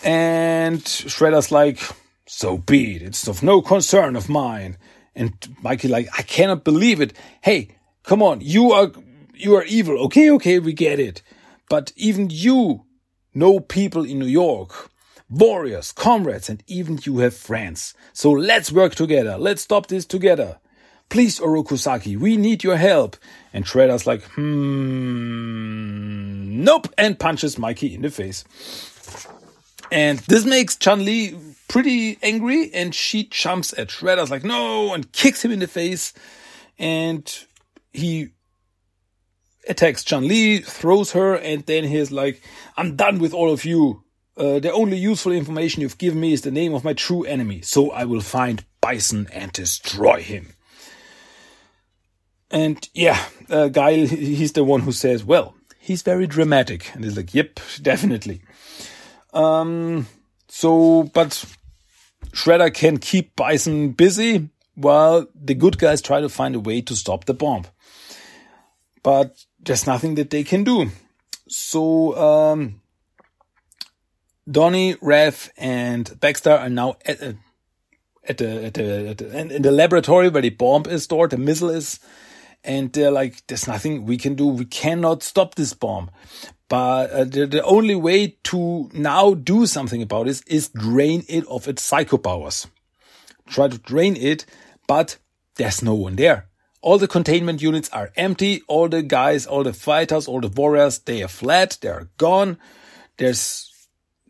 And 0.04 0.80
Shredder's 0.80 1.52
like, 1.52 1.80
so 2.26 2.58
be 2.58 2.96
it. 2.96 3.02
It's 3.02 3.28
of 3.28 3.42
no 3.42 3.62
concern 3.62 4.16
of 4.16 4.28
mine. 4.28 4.76
And 5.14 5.32
Mikey 5.62 5.88
like, 5.88 6.08
I 6.18 6.22
cannot 6.22 6.64
believe 6.64 7.00
it. 7.00 7.12
Hey, 7.42 7.76
come 8.02 8.22
on. 8.22 8.40
You 8.40 8.72
are, 8.72 8.90
you 9.34 9.54
are 9.56 9.64
evil. 9.64 9.98
Okay, 10.04 10.30
okay, 10.32 10.58
we 10.58 10.72
get 10.72 10.98
it. 10.98 11.22
But 11.68 11.92
even 11.96 12.28
you 12.30 12.84
know 13.34 13.60
people 13.60 14.04
in 14.04 14.18
New 14.18 14.26
York, 14.26 14.90
warriors, 15.30 15.92
comrades, 15.92 16.48
and 16.48 16.62
even 16.66 16.98
you 17.02 17.18
have 17.18 17.34
friends. 17.34 17.94
So 18.12 18.30
let's 18.30 18.72
work 18.72 18.94
together. 18.94 19.38
Let's 19.38 19.62
stop 19.62 19.86
this 19.86 20.04
together. 20.04 20.58
Please, 21.08 21.38
Oroku 21.40 21.78
Saki, 21.78 22.16
we 22.16 22.36
need 22.36 22.64
your 22.64 22.76
help. 22.76 23.16
And 23.52 23.64
Shredder's 23.64 24.06
like, 24.06 24.22
hmm, 24.34 25.52
nope, 26.64 26.88
and 26.96 27.18
punches 27.18 27.58
Mikey 27.58 27.94
in 27.94 28.02
the 28.02 28.10
face. 28.10 28.44
And 29.90 30.20
this 30.20 30.44
makes 30.46 30.76
Chun 30.76 31.04
Li 31.04 31.36
pretty 31.68 32.18
angry, 32.22 32.70
and 32.72 32.94
she 32.94 33.24
jumps 33.24 33.74
at 33.76 33.88
Shredder's 33.88 34.30
like, 34.30 34.44
no, 34.44 34.94
and 34.94 35.10
kicks 35.12 35.44
him 35.44 35.52
in 35.52 35.58
the 35.58 35.66
face. 35.66 36.14
And 36.78 37.30
he 37.92 38.30
attacks 39.68 40.02
Chun 40.04 40.26
Li, 40.26 40.58
throws 40.60 41.12
her, 41.12 41.34
and 41.34 41.64
then 41.66 41.84
he's 41.84 42.10
like, 42.10 42.42
I'm 42.76 42.96
done 42.96 43.18
with 43.18 43.34
all 43.34 43.52
of 43.52 43.64
you. 43.64 44.02
Uh, 44.36 44.58
the 44.60 44.72
only 44.72 44.96
useful 44.96 45.32
information 45.32 45.82
you've 45.82 45.98
given 45.98 46.20
me 46.20 46.32
is 46.32 46.40
the 46.40 46.50
name 46.50 46.72
of 46.72 46.84
my 46.84 46.94
true 46.94 47.24
enemy, 47.24 47.60
so 47.60 47.90
I 47.90 48.04
will 48.04 48.22
find 48.22 48.64
Bison 48.80 49.28
and 49.30 49.52
destroy 49.52 50.22
him. 50.22 50.54
And 52.52 52.86
yeah, 52.92 53.18
uh, 53.50 53.68
Guile, 53.68 54.06
he's 54.06 54.52
the 54.52 54.62
one 54.62 54.80
who 54.80 54.92
says, 54.92 55.24
well, 55.24 55.54
he's 55.78 56.02
very 56.02 56.26
dramatic. 56.26 56.94
And 56.94 57.02
he's 57.02 57.16
like, 57.16 57.34
yep, 57.34 57.58
definitely. 57.80 58.42
Um, 59.32 60.06
so, 60.48 61.04
but 61.14 61.44
Shredder 62.32 62.72
can 62.72 62.98
keep 62.98 63.34
Bison 63.34 63.92
busy 63.92 64.50
while 64.74 65.26
the 65.34 65.54
good 65.54 65.78
guys 65.78 66.02
try 66.02 66.20
to 66.20 66.28
find 66.28 66.54
a 66.54 66.60
way 66.60 66.82
to 66.82 66.94
stop 66.94 67.24
the 67.24 67.34
bomb. 67.34 67.64
But 69.02 69.44
there's 69.58 69.86
nothing 69.86 70.14
that 70.16 70.30
they 70.30 70.44
can 70.44 70.62
do. 70.62 70.90
So, 71.48 72.16
um, 72.16 72.82
Donnie, 74.50 74.96
Rev, 75.00 75.50
and 75.56 76.20
Baxter 76.20 76.52
are 76.52 76.68
now 76.68 76.96
at, 77.06 77.22
uh, 77.22 77.32
at 78.24 78.38
the, 78.38 78.64
at 78.64 78.74
the, 78.74 79.08
at 79.08 79.18
the 79.18 79.38
in 79.38 79.62
the 79.62 79.72
laboratory 79.72 80.28
where 80.28 80.42
the 80.42 80.50
bomb 80.50 80.84
is 80.86 81.04
stored, 81.04 81.30
the 81.30 81.38
missile 81.38 81.70
is, 81.70 81.98
and 82.64 82.92
they're 82.92 83.10
like, 83.10 83.46
there's 83.46 83.66
nothing 83.66 84.06
we 84.06 84.16
can 84.16 84.34
do. 84.34 84.46
We 84.46 84.64
cannot 84.64 85.22
stop 85.22 85.54
this 85.54 85.74
bomb. 85.74 86.10
But 86.68 87.10
uh, 87.10 87.24
the, 87.24 87.46
the 87.46 87.64
only 87.64 87.94
way 87.94 88.38
to 88.44 88.90
now 88.94 89.34
do 89.34 89.66
something 89.66 90.00
about 90.00 90.28
it 90.28 90.42
is 90.46 90.68
drain 90.68 91.24
it 91.28 91.46
of 91.46 91.68
its 91.68 91.82
psycho 91.82 92.16
powers. 92.16 92.66
Try 93.46 93.68
to 93.68 93.78
drain 93.78 94.16
it, 94.16 94.46
but 94.86 95.18
there's 95.56 95.82
no 95.82 95.94
one 95.94 96.16
there. 96.16 96.48
All 96.80 96.98
the 96.98 97.08
containment 97.08 97.62
units 97.62 97.88
are 97.90 98.10
empty. 98.16 98.62
All 98.68 98.88
the 98.88 99.02
guys, 99.02 99.46
all 99.46 99.62
the 99.62 99.72
fighters, 99.72 100.26
all 100.26 100.40
the 100.40 100.48
warriors, 100.48 100.98
they 101.00 101.22
are 101.22 101.28
fled. 101.28 101.76
They 101.80 101.88
are 101.88 102.08
gone. 102.16 102.58
There's 103.18 103.70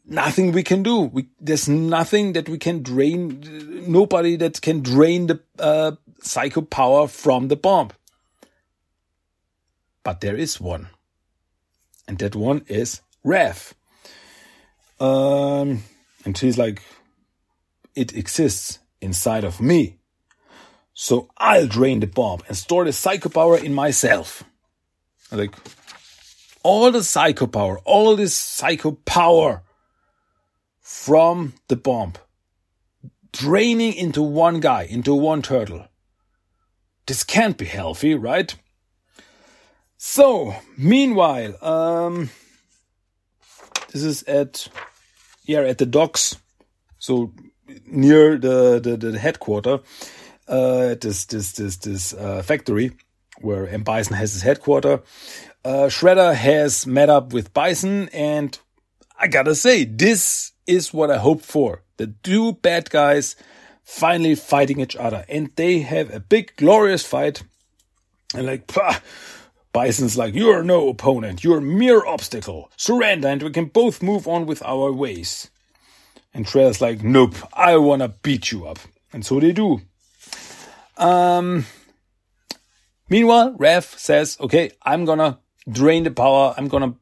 nothing 0.04 0.52
we 0.52 0.62
can 0.62 0.82
do. 0.82 1.00
We, 1.00 1.28
there's 1.40 1.68
nothing 1.68 2.32
that 2.34 2.48
we 2.48 2.58
can 2.58 2.82
drain. 2.82 3.84
Nobody 3.88 4.36
that 4.36 4.60
can 4.60 4.80
drain 4.80 5.28
the 5.28 5.40
uh, 5.58 5.92
psycho 6.20 6.62
power 6.62 7.08
from 7.08 7.48
the 7.48 7.56
bomb. 7.56 7.90
But 10.04 10.20
there 10.20 10.36
is 10.36 10.60
one. 10.60 10.88
And 12.08 12.18
that 12.18 12.34
one 12.34 12.64
is 12.66 13.00
Rev. 13.24 13.74
Um, 14.98 15.84
and 16.24 16.36
she's 16.36 16.58
like, 16.58 16.82
it 17.94 18.14
exists 18.16 18.78
inside 19.00 19.44
of 19.44 19.60
me. 19.60 19.98
So 20.94 21.28
I'll 21.38 21.66
drain 21.66 22.00
the 22.00 22.06
bomb 22.06 22.40
and 22.48 22.56
store 22.56 22.84
the 22.84 22.92
psycho 22.92 23.28
power 23.28 23.56
in 23.56 23.74
myself. 23.74 24.44
Like, 25.30 25.54
all 26.62 26.90
the 26.90 27.02
psycho 27.02 27.46
power, 27.46 27.78
all 27.80 28.16
this 28.16 28.36
psycho 28.36 28.92
power 28.92 29.62
from 30.80 31.54
the 31.68 31.76
bomb, 31.76 32.12
draining 33.32 33.94
into 33.94 34.22
one 34.22 34.60
guy, 34.60 34.82
into 34.84 35.14
one 35.14 35.42
turtle. 35.42 35.88
This 37.06 37.24
can't 37.24 37.56
be 37.56 37.64
healthy, 37.64 38.14
right? 38.14 38.54
So, 40.04 40.56
meanwhile, 40.76 41.54
um, 41.64 42.30
this 43.92 44.02
is 44.02 44.24
at, 44.24 44.66
yeah, 45.44 45.60
at 45.60 45.78
the 45.78 45.86
docks. 45.86 46.36
So, 46.98 47.32
near 47.86 48.36
the, 48.36 48.80
the, 48.80 48.96
the 48.96 49.16
headquarter, 49.16 49.78
uh, 50.48 50.96
this, 51.00 51.26
this, 51.26 51.52
this, 51.52 51.76
this, 51.76 52.14
uh, 52.14 52.42
factory 52.42 52.90
where 53.42 53.68
M. 53.68 53.84
Bison 53.84 54.16
has 54.16 54.32
his 54.32 54.42
headquarter. 54.42 55.02
Uh, 55.64 55.86
Shredder 55.86 56.34
has 56.34 56.84
met 56.84 57.08
up 57.08 57.32
with 57.32 57.54
Bison 57.54 58.08
and 58.08 58.58
I 59.16 59.28
gotta 59.28 59.54
say, 59.54 59.84
this 59.84 60.50
is 60.66 60.92
what 60.92 61.12
I 61.12 61.18
hoped 61.18 61.44
for. 61.44 61.84
The 61.98 62.12
two 62.24 62.54
bad 62.54 62.90
guys 62.90 63.36
finally 63.84 64.34
fighting 64.34 64.80
each 64.80 64.96
other 64.96 65.24
and 65.28 65.52
they 65.54 65.78
have 65.78 66.12
a 66.12 66.18
big 66.18 66.56
glorious 66.56 67.06
fight 67.06 67.44
and 68.34 68.46
like, 68.46 68.66
pah, 68.66 68.98
Bison's 69.72 70.18
like, 70.18 70.34
You're 70.34 70.62
no 70.62 70.88
opponent, 70.88 71.42
you're 71.42 71.60
mere 71.60 72.04
obstacle. 72.06 72.70
Surrender 72.76 73.28
and 73.28 73.42
we 73.42 73.50
can 73.50 73.66
both 73.66 74.02
move 74.02 74.28
on 74.28 74.46
with 74.46 74.62
our 74.64 74.92
ways. 74.92 75.50
And 76.34 76.46
Shredder's 76.46 76.80
like, 76.80 77.02
Nope, 77.02 77.34
I 77.52 77.76
wanna 77.76 78.08
beat 78.22 78.52
you 78.52 78.66
up. 78.66 78.78
And 79.12 79.24
so 79.24 79.40
they 79.40 79.52
do. 79.52 79.80
Um, 80.96 81.66
meanwhile, 83.08 83.54
Rev 83.58 83.84
says, 83.84 84.36
Okay, 84.40 84.70
I'm 84.82 85.04
gonna 85.04 85.38
drain 85.68 86.04
the 86.04 86.10
power, 86.10 86.54
I'm 86.56 86.68
gonna 86.68 86.94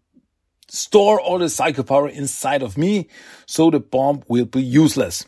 store 0.69 1.21
all 1.21 1.39
the 1.39 1.49
psycho 1.49 1.83
power 1.83 2.09
inside 2.09 2.63
of 2.63 2.79
me 2.79 3.09
so 3.47 3.71
the 3.71 3.81
bomb 3.81 4.23
will 4.29 4.45
be 4.45 4.63
useless. 4.63 5.27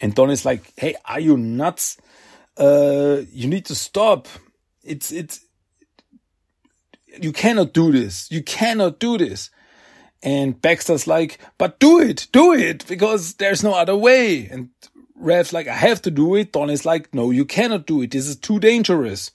And 0.00 0.14
Donnie's 0.14 0.46
like, 0.46 0.72
Hey, 0.76 0.94
are 1.04 1.20
you 1.20 1.36
nuts? 1.36 1.98
Uh, 2.56 3.22
you 3.30 3.46
need 3.46 3.66
to 3.66 3.74
stop. 3.74 4.26
It's, 4.82 5.12
it's, 5.12 5.40
you 7.20 7.32
cannot 7.32 7.72
do 7.72 7.92
this. 7.92 8.30
You 8.30 8.42
cannot 8.42 8.98
do 8.98 9.18
this. 9.18 9.50
And 10.22 10.60
Baxter's 10.60 11.06
like, 11.06 11.38
but 11.58 11.78
do 11.78 12.00
it, 12.00 12.26
do 12.32 12.52
it, 12.52 12.86
because 12.86 13.34
there's 13.34 13.62
no 13.62 13.72
other 13.74 13.96
way. 13.96 14.48
And 14.48 14.70
Rev's 15.14 15.52
like, 15.52 15.68
I 15.68 15.74
have 15.74 16.02
to 16.02 16.10
do 16.10 16.34
it. 16.34 16.52
Donnie's 16.52 16.84
like, 16.84 17.14
no, 17.14 17.30
you 17.30 17.44
cannot 17.44 17.86
do 17.86 18.02
it. 18.02 18.10
This 18.10 18.26
is 18.26 18.36
too 18.36 18.58
dangerous. 18.58 19.30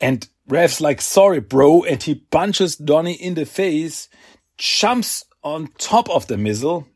And 0.00 0.28
Rev's 0.46 0.80
like, 0.80 1.00
sorry, 1.00 1.40
bro. 1.40 1.84
And 1.84 2.02
he 2.02 2.16
punches 2.16 2.76
Donnie 2.76 3.14
in 3.14 3.34
the 3.34 3.46
face, 3.46 4.08
jumps 4.56 5.24
on 5.42 5.68
top 5.78 6.10
of 6.10 6.26
the 6.26 6.36
missile, 6.36 6.86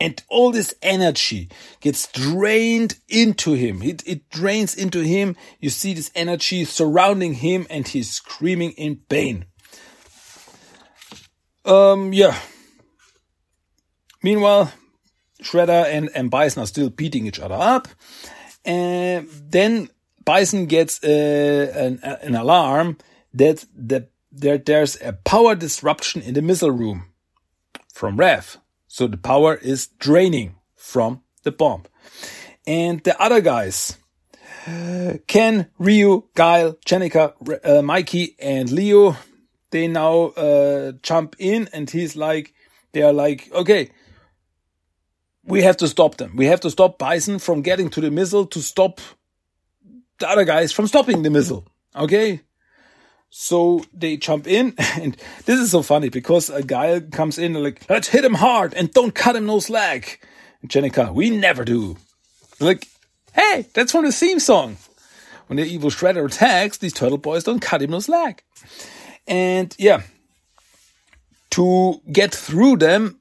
and 0.00 0.22
all 0.28 0.52
this 0.52 0.74
energy 0.80 1.48
gets 1.80 2.06
drained 2.12 2.98
into 3.08 3.54
him. 3.54 3.82
It, 3.82 4.02
it 4.06 4.28
drains 4.30 4.74
into 4.74 5.00
him. 5.00 5.36
You 5.60 5.70
see 5.70 5.92
this 5.92 6.10
energy 6.14 6.64
surrounding 6.64 7.34
him 7.34 7.66
and 7.68 7.86
he's 7.86 8.10
screaming 8.10 8.72
in 8.72 8.96
pain. 9.08 9.46
Um, 11.64 12.12
yeah. 12.12 12.38
Meanwhile, 14.22 14.72
Shredder 15.42 15.84
and, 15.86 16.10
and 16.14 16.30
Bison 16.30 16.62
are 16.62 16.66
still 16.66 16.90
beating 16.90 17.26
each 17.26 17.40
other 17.40 17.56
up. 17.56 17.88
And 18.64 19.28
then 19.28 19.88
Bison 20.24 20.66
gets 20.66 21.02
uh, 21.02 21.72
an, 21.74 22.00
an 22.02 22.34
alarm 22.34 22.98
that 23.34 23.64
the, 23.74 24.08
that 24.32 24.66
there's 24.66 25.00
a 25.02 25.12
power 25.12 25.54
disruption 25.54 26.22
in 26.22 26.34
the 26.34 26.42
missile 26.42 26.70
room 26.70 27.06
from 27.92 28.16
Rev. 28.16 28.58
So 28.88 29.06
the 29.06 29.16
power 29.18 29.54
is 29.54 29.86
draining 29.98 30.56
from 30.74 31.22
the 31.44 31.52
bomb. 31.52 31.84
And 32.66 33.02
the 33.04 33.20
other 33.20 33.40
guys, 33.40 33.96
Ken, 35.26 35.68
Ryu, 35.78 36.24
Guile, 36.34 36.74
Jennika, 36.84 37.34
uh, 37.64 37.82
Mikey, 37.82 38.34
and 38.38 38.70
Leo, 38.72 39.16
they 39.70 39.86
now 39.86 40.28
uh, 40.28 40.92
jump 41.02 41.36
in 41.38 41.68
and 41.72 41.88
he's 41.88 42.16
like, 42.16 42.54
they 42.92 43.02
are 43.02 43.12
like, 43.12 43.50
okay, 43.52 43.90
we 45.44 45.62
have 45.62 45.76
to 45.78 45.88
stop 45.88 46.16
them. 46.16 46.36
We 46.36 46.46
have 46.46 46.60
to 46.60 46.70
stop 46.70 46.98
Bison 46.98 47.38
from 47.38 47.62
getting 47.62 47.90
to 47.90 48.00
the 48.00 48.10
missile 48.10 48.46
to 48.46 48.60
stop 48.60 49.00
the 50.18 50.28
other 50.28 50.44
guys 50.44 50.72
from 50.72 50.86
stopping 50.86 51.22
the 51.22 51.30
missile. 51.30 51.66
Okay. 51.94 52.40
So 53.30 53.84
they 53.92 54.16
jump 54.16 54.46
in 54.46 54.74
and 54.78 55.16
this 55.44 55.60
is 55.60 55.70
so 55.70 55.82
funny 55.82 56.08
because 56.08 56.50
a 56.50 56.62
guy 56.62 57.00
comes 57.00 57.38
in 57.38 57.54
like, 57.54 57.88
let's 57.88 58.08
hit 58.08 58.24
him 58.24 58.34
hard 58.34 58.74
and 58.74 58.90
don't 58.92 59.14
cut 59.14 59.36
him 59.36 59.46
no 59.46 59.60
slack. 59.60 60.26
And 60.62 60.70
Jennika, 60.70 61.12
we 61.12 61.30
never 61.30 61.64
do. 61.64 61.96
Like, 62.60 62.86
hey, 63.32 63.66
that's 63.74 63.92
from 63.92 64.04
the 64.04 64.12
theme 64.12 64.40
song. 64.40 64.76
When 65.46 65.56
the 65.56 65.64
evil 65.64 65.90
Shredder 65.90 66.26
attacks, 66.26 66.78
these 66.78 66.92
turtle 66.92 67.18
boys 67.18 67.44
don't 67.44 67.60
cut 67.60 67.80
him 67.80 67.90
no 67.90 68.00
slack. 68.00 68.44
And 69.26 69.74
yeah, 69.78 70.02
to 71.50 72.00
get 72.10 72.34
through 72.34 72.78
them, 72.78 73.18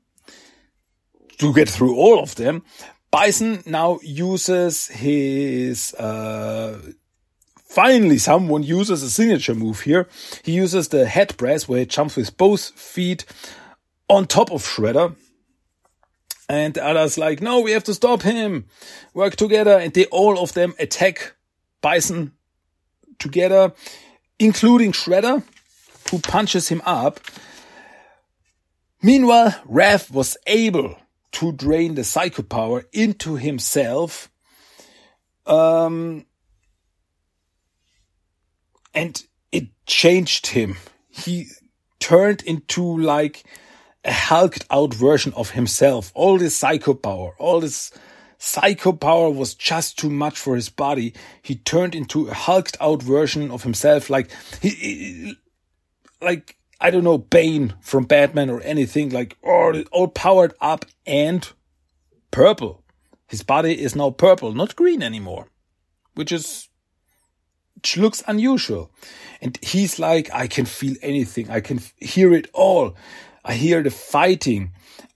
to 1.38 1.54
get 1.54 1.70
through 1.70 1.96
all 1.96 2.20
of 2.20 2.36
them, 2.36 2.63
Bison 3.12 3.63
now 3.65 4.00
uses 4.04 4.88
his, 4.88 5.93
uh, 5.93 6.80
finally 7.77 8.17
someone 8.17 8.63
uses 8.63 9.03
a 9.03 9.11
signature 9.11 9.53
move 9.53 9.81
here. 9.81 10.07
He 10.43 10.53
uses 10.53 10.87
the 10.87 11.05
head 11.05 11.37
press 11.37 11.67
where 11.67 11.81
he 11.81 11.85
jumps 11.85 12.15
with 12.15 12.35
both 12.35 12.71
feet 12.71 13.23
on 14.09 14.25
top 14.25 14.51
of 14.51 14.63
Shredder. 14.63 15.15
And 16.49 16.73
the 16.73 16.83
others 16.83 17.19
like, 17.19 17.39
no, 17.39 17.59
we 17.59 17.73
have 17.73 17.83
to 17.83 17.93
stop 17.93 18.23
him. 18.23 18.65
Work 19.13 19.35
together. 19.35 19.77
And 19.77 19.93
they 19.93 20.05
all 20.05 20.39
of 20.39 20.53
them 20.53 20.73
attack 20.79 21.35
Bison 21.81 22.31
together, 23.19 23.73
including 24.39 24.91
Shredder, 24.91 25.43
who 26.09 26.17
punches 26.17 26.69
him 26.69 26.81
up. 26.83 27.19
Meanwhile, 29.03 29.51
Raph 29.69 30.09
was 30.09 30.35
able 30.47 30.97
to 31.33 31.51
drain 31.51 31.93
the 31.93 32.03
psycho 32.03 32.41
power 32.41 32.85
into 32.91 33.35
himself. 33.35 34.31
Um, 35.45 36.25
and 38.97 39.23
it 39.51 39.67
changed 39.86 40.47
him. 40.47 40.75
He 41.07 41.49
turned 41.99 42.41
into 42.41 42.97
like 42.97 43.43
a 44.03 44.12
hulked 44.12 44.65
out 44.71 44.91
version 44.91 45.33
of 45.36 45.51
himself. 45.51 46.12
All 46.15 46.39
this 46.39 46.57
psycho 46.57 46.95
power, 46.95 47.36
all 47.38 47.60
this 47.60 47.91
psycho 48.39 48.93
power 48.93 49.29
was 49.29 49.53
just 49.53 49.99
too 49.99 50.10
much 50.10 50.39
for 50.39 50.55
his 50.55 50.69
body. 50.69 51.13
He 51.43 51.55
turned 51.55 51.93
into 51.93 52.27
a 52.27 52.33
hulked 52.33 52.75
out 52.81 53.03
version 53.03 53.51
of 53.51 53.62
himself, 53.62 54.10
like 54.10 54.31
he, 54.62 55.38
like 56.19 56.57
I 56.81 56.89
don't 56.89 57.03
know, 57.03 57.19
Bane 57.19 57.75
from 57.81 58.05
Batman 58.05 58.49
or 58.49 58.62
anything, 58.62 59.10
like 59.10 59.38
all, 59.43 59.79
all 59.91 60.07
powered 60.07 60.55
up 60.60 60.86
and 61.05 61.47
purple. 62.31 62.83
His 63.27 63.43
body 63.43 63.79
is 63.79 63.95
now 63.95 64.10
purple, 64.10 64.53
not 64.53 64.75
green 64.75 65.03
anymore, 65.03 65.49
which 66.15 66.31
is, 66.31 66.69
which 67.88 67.97
looks 67.97 68.23
unusual. 68.28 68.91
And 69.41 69.58
he's 69.62 69.97
like, 69.97 70.30
I 70.34 70.47
can 70.47 70.65
feel 70.65 70.95
anything. 71.02 71.50
I 71.50 71.62
can 71.62 71.80
hear 71.97 72.34
it 72.34 72.50
all. 72.54 72.95
I 73.45 73.54
hear 73.54 73.82
the 73.82 73.91
fighting. 73.91 74.71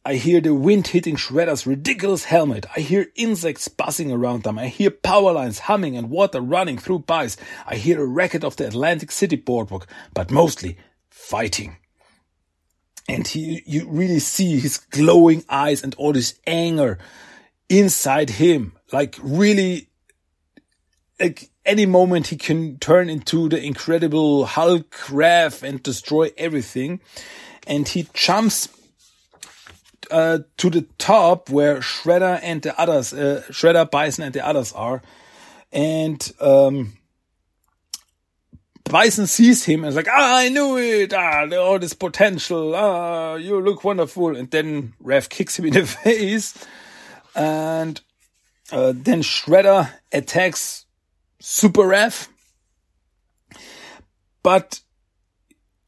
I 0.06 0.16
hear 0.16 0.40
the 0.40 0.56
wind 0.56 0.88
hitting 0.88 1.18
Shredder's 1.18 1.68
ridiculous 1.68 2.24
helmet. 2.24 2.66
I 2.74 2.80
hear 2.80 3.08
insects 3.16 3.68
buzzing 3.68 4.10
around 4.10 4.44
them. 4.44 4.58
I 4.58 4.68
hear 4.68 4.90
power 4.90 5.34
lines 5.34 5.60
humming 5.60 5.98
and 5.98 6.10
water 6.10 6.40
running 6.40 6.78
through 6.78 7.00
pipes. 7.00 7.36
I 7.68 7.76
hear 7.76 8.02
a 8.02 8.06
racket 8.06 8.46
of 8.46 8.56
the 8.56 8.68
Atlantic 8.68 9.12
City 9.12 9.36
boardwalk, 9.36 9.86
but 10.14 10.32
mostly 10.32 10.78
fighting. 11.10 11.76
And 13.10 13.28
he, 13.28 13.64
you 13.66 13.86
really 13.90 14.20
see 14.20 14.60
his 14.60 14.78
glowing 14.78 15.44
eyes 15.50 15.84
and 15.84 15.94
all 15.96 16.14
this 16.14 16.40
anger 16.48 17.00
inside 17.68 18.30
him. 18.30 18.78
Like 18.94 19.18
really, 19.22 19.90
like 21.20 21.51
any 21.66 21.86
moment 21.86 22.28
he 22.28 22.38
can 22.38 22.78
turn 22.80 23.10
into 23.10 23.50
the 23.50 23.64
incredible 23.64 24.46
Hulk 24.46 24.92
Raph 25.08 25.64
and 25.64 25.82
destroy 25.82 26.32
everything. 26.38 27.00
And 27.68 27.88
he 27.88 28.08
jumps 28.14 28.70
uh, 30.10 30.40
to 30.58 30.70
the 30.70 30.82
top 30.98 31.50
where 31.50 31.78
Shredder 31.78 32.40
and 32.42 32.62
the 32.62 32.80
others, 32.80 33.14
uh, 33.14 33.44
Shredder, 33.50 33.90
Bison 33.90 34.24
and 34.24 34.34
the 34.34 34.46
others 34.46 34.74
are. 34.74 35.02
And, 35.72 36.32
um, 36.40 36.94
Bison 38.84 39.28
sees 39.28 39.64
him 39.64 39.84
and 39.84 39.90
is 39.90 39.96
like, 39.96 40.10
ah, 40.10 40.40
I 40.40 40.50
knew 40.50 40.78
it. 40.78 41.14
Ah, 41.14 41.48
all 41.56 41.80
this 41.80 41.94
potential. 41.94 42.76
Ah, 42.76 43.36
you 43.36 43.62
look 43.62 43.84
wonderful. 43.84 44.36
And 44.36 44.52
then 44.52 44.94
Raph 45.02 45.30
kicks 45.30 45.58
him 45.58 45.66
in 45.66 45.74
the 45.74 45.86
face. 45.86 46.58
And 47.36 48.02
uh, 48.72 48.92
then 48.96 49.22
Shredder 49.22 49.92
attacks 50.12 50.86
Super 51.42 51.82
Raph. 51.82 52.28
But 54.44 54.80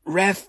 Raph 0.05 0.45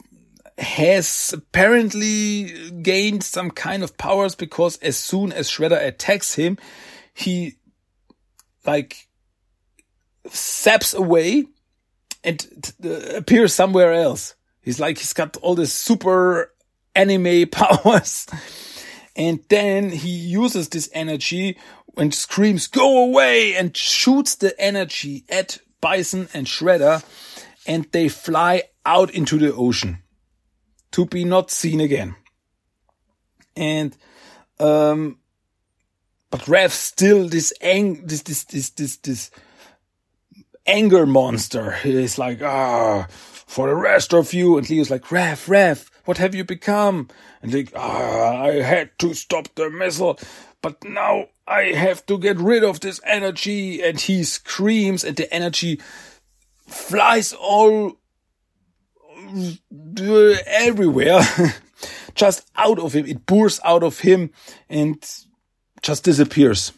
has 0.58 1.32
apparently 1.36 2.70
gained 2.82 3.22
some 3.22 3.50
kind 3.50 3.82
of 3.82 3.98
powers 3.98 4.34
because 4.34 4.78
as 4.78 4.96
soon 4.96 5.32
as 5.32 5.50
Shredder 5.50 5.84
attacks 5.84 6.34
him, 6.34 6.58
he 7.12 7.56
like 8.66 9.08
saps 10.30 10.94
away 10.94 11.44
and 12.22 12.72
uh, 12.82 13.16
appears 13.16 13.52
somewhere 13.52 13.92
else. 13.92 14.34
He's 14.62 14.80
like, 14.80 14.96
he's 14.98 15.12
got 15.12 15.36
all 15.38 15.54
this 15.54 15.74
super 15.74 16.52
anime 16.94 17.48
powers. 17.52 18.26
And 19.16 19.40
then 19.48 19.90
he 19.90 20.08
uses 20.08 20.70
this 20.70 20.88
energy 20.92 21.58
and 21.96 22.14
screams, 22.14 22.66
go 22.66 23.04
away 23.04 23.54
and 23.54 23.76
shoots 23.76 24.34
the 24.34 24.58
energy 24.60 25.24
at 25.28 25.58
Bison 25.80 26.28
and 26.34 26.46
Shredder 26.46 27.04
and 27.66 27.86
they 27.92 28.08
fly 28.08 28.64
out 28.84 29.10
into 29.10 29.38
the 29.38 29.54
ocean 29.54 30.02
to 30.92 31.06
be 31.06 31.24
not 31.24 31.50
seen 31.50 31.80
again. 31.80 32.16
And, 33.56 33.96
um, 34.58 35.18
but 36.30 36.40
Raph 36.42 36.70
still 36.70 37.28
this 37.28 37.52
ang, 37.60 38.06
this, 38.06 38.22
this, 38.22 38.44
this, 38.44 38.70
this, 38.70 38.96
this, 38.96 39.30
anger 40.66 41.06
monster. 41.06 41.76
is 41.84 42.18
like, 42.18 42.42
ah, 42.42 43.06
for 43.10 43.68
the 43.68 43.74
rest 43.74 44.12
of 44.14 44.32
you. 44.32 44.58
And 44.58 44.68
Leo's 44.68 44.90
like, 44.90 45.04
Raph, 45.04 45.46
Raph, 45.48 45.90
what 46.04 46.18
have 46.18 46.34
you 46.34 46.44
become? 46.44 47.08
And 47.42 47.52
like, 47.52 47.72
ah, 47.74 48.42
I 48.42 48.62
had 48.62 48.98
to 48.98 49.14
stop 49.14 49.48
the 49.54 49.70
missile, 49.70 50.18
but 50.62 50.82
now 50.84 51.28
I 51.46 51.72
have 51.72 52.04
to 52.06 52.18
get 52.18 52.38
rid 52.38 52.64
of 52.64 52.80
this 52.80 53.00
energy. 53.04 53.82
And 53.82 54.00
he 54.00 54.24
screams 54.24 55.04
and 55.04 55.16
the 55.16 55.32
energy 55.32 55.80
flies 56.66 57.32
all 57.32 57.98
everywhere. 60.46 61.22
just 62.14 62.48
out 62.56 62.78
of 62.78 62.92
him. 62.92 63.06
It 63.06 63.26
pours 63.26 63.60
out 63.64 63.82
of 63.82 64.00
him 64.00 64.30
and 64.68 64.96
just 65.82 66.04
disappears. 66.04 66.72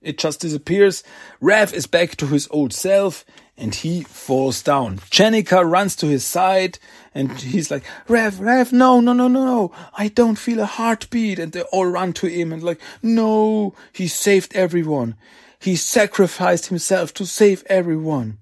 It 0.00 0.18
just 0.18 0.40
disappears. 0.40 1.02
Raph 1.40 1.72
is 1.72 1.86
back 1.86 2.16
to 2.16 2.26
his 2.26 2.48
old 2.50 2.72
self 2.72 3.24
and 3.62 3.76
he 3.76 4.02
falls 4.02 4.60
down. 4.60 4.98
Jennika 4.98 5.64
runs 5.64 5.94
to 5.96 6.08
his 6.08 6.24
side 6.24 6.80
and 7.14 7.30
he's 7.38 7.70
like, 7.70 7.84
Rev, 8.08 8.40
Rev, 8.40 8.72
no, 8.72 9.00
no, 9.00 9.12
no, 9.12 9.28
no, 9.28 9.44
no. 9.44 9.72
I 9.96 10.08
don't 10.08 10.34
feel 10.34 10.58
a 10.58 10.66
heartbeat. 10.66 11.38
And 11.38 11.52
they 11.52 11.62
all 11.62 11.86
run 11.86 12.12
to 12.14 12.26
him 12.26 12.52
and 12.52 12.60
like, 12.60 12.80
no, 13.02 13.74
he 13.92 14.08
saved 14.08 14.56
everyone. 14.56 15.14
He 15.60 15.76
sacrificed 15.76 16.66
himself 16.66 17.14
to 17.14 17.24
save 17.24 17.62
everyone. 17.66 18.38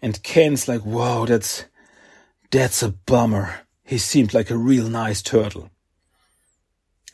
And 0.00 0.22
Ken's 0.22 0.68
like, 0.68 0.82
whoa, 0.82 1.26
that's, 1.26 1.64
that's 2.52 2.84
a 2.84 2.90
bummer. 2.90 3.62
He 3.84 3.98
seemed 3.98 4.32
like 4.32 4.50
a 4.50 4.56
real 4.56 4.88
nice 4.88 5.22
turtle. 5.22 5.71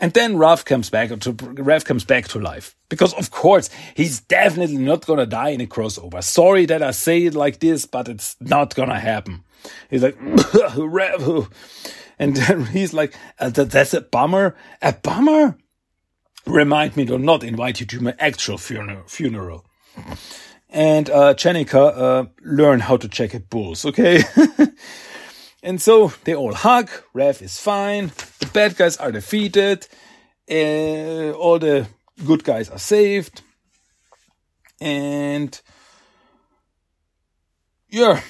And 0.00 0.12
then 0.12 0.36
Raph 0.36 0.64
comes 0.64 0.90
back 0.90 1.08
to 1.08 1.32
Raph 1.32 1.84
comes 1.84 2.04
back 2.04 2.28
to 2.28 2.38
life 2.38 2.76
because 2.88 3.12
of 3.14 3.30
course 3.30 3.68
he's 3.94 4.20
definitely 4.20 4.78
not 4.78 5.06
gonna 5.06 5.26
die 5.26 5.50
in 5.50 5.60
a 5.60 5.66
crossover. 5.66 6.22
Sorry 6.22 6.66
that 6.66 6.82
I 6.82 6.92
say 6.92 7.24
it 7.24 7.34
like 7.34 7.58
this, 7.58 7.84
but 7.84 8.08
it's 8.08 8.36
not 8.40 8.74
gonna 8.74 9.00
happen. 9.00 9.44
He's 9.90 10.02
like 10.02 10.18
Raph, 10.20 11.50
and 12.18 12.36
then 12.36 12.66
he's 12.66 12.92
like, 12.92 13.14
uh, 13.40 13.50
"That's 13.50 13.94
a 13.94 14.02
bummer, 14.02 14.54
a 14.80 14.92
bummer." 14.92 15.58
Remind 16.46 16.96
me 16.96 17.04
to 17.06 17.18
not 17.18 17.42
invite 17.42 17.80
you 17.80 17.86
to 17.86 18.00
my 18.00 18.14
actual 18.18 18.56
funeral. 18.56 19.66
And 20.70 21.10
uh, 21.10 21.34
uh, 21.34 22.24
learn 22.42 22.80
how 22.80 22.96
to 22.96 23.08
check 23.08 23.34
a 23.34 23.40
bulls, 23.40 23.84
okay? 23.84 24.22
And 25.62 25.82
so 25.82 26.12
they 26.24 26.34
all 26.34 26.54
hug. 26.54 26.88
Raph 27.14 27.42
is 27.42 27.58
fine. 27.58 28.12
The 28.38 28.46
bad 28.52 28.76
guys 28.76 28.96
are 28.96 29.10
defeated. 29.10 29.86
Uh, 30.50 31.32
all 31.32 31.58
the 31.58 31.86
good 32.24 32.44
guys 32.44 32.70
are 32.70 32.78
saved. 32.78 33.42
And 34.80 35.60
yeah, 37.88 38.20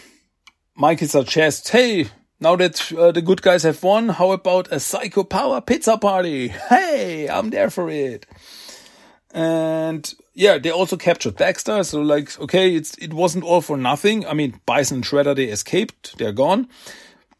Mikey 0.74 1.07
suggests, 1.07 1.68
hey, 1.68 2.09
now 2.41 2.57
that 2.57 2.91
uh, 2.93 3.12
the 3.12 3.20
good 3.20 3.43
guys 3.43 3.64
have 3.64 3.83
won, 3.83 4.09
how 4.09 4.31
about 4.33 4.72
a 4.72 4.81
Psycho 4.81 5.24
Power 5.24 5.61
pizza 5.61 5.99
party? 5.99 6.49
Hey, 6.68 7.29
I'm 7.29 7.51
there 7.51 7.68
for 7.68 7.91
it. 7.91 8.26
And 9.35 10.14
yeah, 10.33 10.57
they 10.57 10.70
also 10.70 10.97
captured 10.97 11.37
Baxter. 11.37 11.85
So 11.85 12.01
like, 12.01 12.41
okay, 12.41 12.74
it's, 12.74 12.97
it 12.97 13.12
wasn't 13.12 13.45
all 13.45 13.61
for 13.61 13.76
nothing. 13.76 14.26
I 14.26 14.33
mean, 14.33 14.59
Bison 14.64 14.97
and 14.97 15.05
Shredder, 15.05 15.37
they 15.37 15.45
escaped. 15.45 16.16
They're 16.16 16.33
gone 16.33 16.68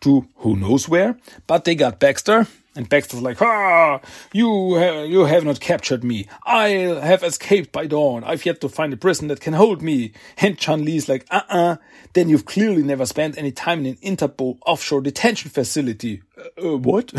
to 0.01 0.27
who 0.37 0.57
knows 0.57 0.89
where, 0.89 1.17
but 1.47 1.65
they 1.65 1.75
got 1.75 1.99
Baxter. 1.99 2.47
And 2.77 2.89
Baxter's 2.89 3.23
like, 3.23 3.43
ah, 3.43 4.01
you, 4.33 4.79
ha- 4.79 5.03
you 5.03 5.25
have 5.25 5.45
not 5.45 5.59
captured 5.59 6.05
me. 6.05 6.29
I 6.47 6.69
have 6.69 7.25
escaped 7.25 7.73
by 7.73 7.87
dawn. 7.87 8.23
I've 8.23 8.47
yet 8.47 8.61
to 8.61 8.69
find 8.69 8.93
a 8.93 8.97
prison 8.97 9.27
that 9.29 9.41
can 9.41 9.55
hold 9.55 9.83
me. 9.83 10.13
And 10.37 10.57
Chun 10.57 10.85
Li's 10.85 11.09
like, 11.09 11.27
uh-uh, 11.29 11.79
then 12.13 12.29
you've 12.29 12.45
clearly 12.45 12.85
never 12.85 13.05
spent 13.05 13.37
any 13.37 13.51
time 13.51 13.81
in 13.81 13.87
an 13.87 13.97
Interpol 13.97 14.59
offshore 14.65 15.01
detention 15.01 15.51
facility. 15.51 16.23
Uh, 16.37 16.75
uh, 16.75 16.77
what? 16.77 17.13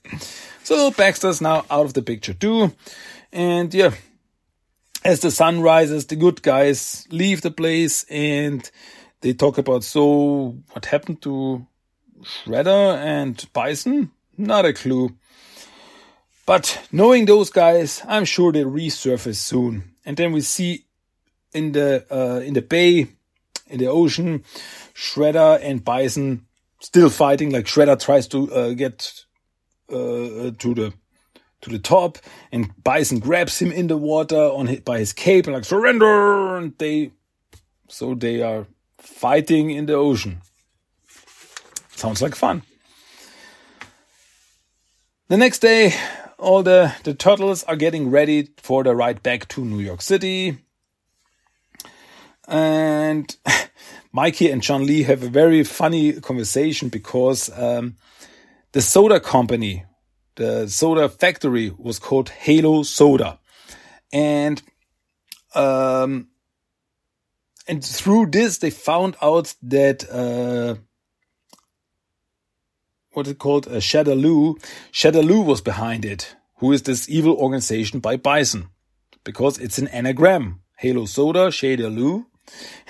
so 0.62 0.90
Baxter's 0.92 1.42
now 1.42 1.66
out 1.70 1.84
of 1.84 1.92
the 1.92 2.02
picture 2.02 2.32
too. 2.32 2.72
And 3.32 3.74
yeah, 3.74 3.92
as 5.04 5.20
the 5.20 5.30
sun 5.30 5.60
rises, 5.60 6.06
the 6.06 6.16
good 6.16 6.40
guys 6.40 7.06
leave 7.10 7.42
the 7.42 7.50
place 7.50 8.04
and 8.08 8.70
they 9.20 9.34
talk 9.34 9.58
about, 9.58 9.84
so 9.84 10.56
what 10.72 10.86
happened 10.86 11.20
to 11.22 11.66
Shredder 12.22 12.96
and 12.96 13.44
Bison? 13.52 14.10
Not 14.36 14.64
a 14.64 14.72
clue. 14.72 15.16
But 16.46 16.86
knowing 16.92 17.24
those 17.24 17.50
guys, 17.50 18.02
I'm 18.06 18.24
sure 18.24 18.52
they 18.52 18.62
resurface 18.62 19.36
soon. 19.36 19.94
And 20.04 20.16
then 20.16 20.32
we 20.32 20.40
see 20.40 20.84
in 21.52 21.72
the 21.72 22.04
uh, 22.10 22.40
in 22.40 22.54
the 22.54 22.62
bay, 22.62 23.08
in 23.66 23.78
the 23.78 23.86
ocean, 23.86 24.44
Shredder 24.94 25.58
and 25.60 25.84
Bison 25.84 26.46
still 26.80 27.10
fighting. 27.10 27.50
Like 27.50 27.64
Shredder 27.64 28.00
tries 28.00 28.28
to 28.28 28.52
uh, 28.52 28.72
get 28.74 29.24
uh, 29.90 30.52
to 30.58 30.74
the 30.74 30.92
to 31.62 31.70
the 31.70 31.78
top, 31.80 32.18
and 32.52 32.70
Bison 32.84 33.18
grabs 33.18 33.58
him 33.58 33.72
in 33.72 33.88
the 33.88 33.96
water 33.96 34.38
on 34.38 34.68
his, 34.68 34.80
by 34.80 34.98
his 35.00 35.12
cape 35.12 35.46
and 35.46 35.54
like 35.54 35.64
surrender. 35.64 36.56
And 36.56 36.78
they 36.78 37.10
so 37.88 38.14
they 38.14 38.42
are 38.42 38.66
fighting 38.98 39.70
in 39.70 39.86
the 39.86 39.94
ocean. 39.94 40.42
Sounds 41.96 42.20
like 42.20 42.34
fun. 42.34 42.62
The 45.28 45.38
next 45.38 45.60
day, 45.60 45.94
all 46.38 46.62
the, 46.62 46.94
the 47.04 47.14
turtles 47.14 47.64
are 47.64 47.74
getting 47.74 48.10
ready 48.10 48.50
for 48.58 48.84
the 48.84 48.94
ride 48.94 49.22
back 49.22 49.48
to 49.48 49.64
New 49.64 49.80
York 49.80 50.02
City. 50.02 50.58
And 52.46 53.34
Mikey 54.12 54.50
and 54.50 54.62
Chun 54.62 54.86
Li 54.86 55.04
have 55.04 55.22
a 55.22 55.28
very 55.28 55.64
funny 55.64 56.12
conversation 56.20 56.90
because 56.90 57.50
um, 57.58 57.96
the 58.72 58.82
soda 58.82 59.18
company, 59.18 59.86
the 60.34 60.68
soda 60.68 61.08
factory 61.08 61.72
was 61.78 61.98
called 61.98 62.28
Halo 62.28 62.82
Soda. 62.82 63.38
And 64.12 64.62
um, 65.54 66.28
and 67.66 67.82
through 67.82 68.26
this, 68.26 68.58
they 68.58 68.70
found 68.70 69.16
out 69.22 69.54
that 69.62 70.08
uh, 70.10 70.76
what 73.16 73.26
it 73.26 73.38
called? 73.38 73.66
Uh, 73.66 73.80
Shadaloo. 73.80 74.62
Shadaloo 74.92 75.44
was 75.44 75.62
behind 75.62 76.04
it. 76.04 76.36
Who 76.58 76.72
is 76.72 76.82
this 76.82 77.08
evil 77.08 77.34
organization 77.34 78.00
by 78.00 78.16
Bison? 78.16 78.68
Because 79.24 79.58
it's 79.58 79.78
an 79.78 79.88
anagram. 79.88 80.60
Halo 80.78 81.06
Soda, 81.06 81.48
Shadaloo. 81.48 82.26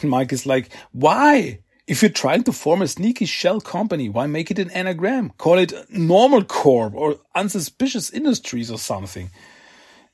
And 0.03 0.11
Mike 0.11 0.35
is 0.35 0.45
like, 0.45 0.71
why? 0.93 1.61
If 1.87 2.03
you're 2.03 2.11
trying 2.11 2.43
to 2.43 2.53
form 2.53 2.83
a 2.83 2.89
sneaky 2.89 3.25
shell 3.25 3.59
company, 3.61 4.11
why 4.11 4.27
make 4.27 4.51
it 4.51 4.59
an 4.59 4.71
anagram? 4.73 5.33
Call 5.39 5.59
it 5.59 5.73
Normal 5.89 6.45
Corp 6.45 6.95
or 6.95 7.17
Unsuspicious 7.35 8.11
Industries 8.11 8.71
or 8.71 8.79
something. 8.79 9.31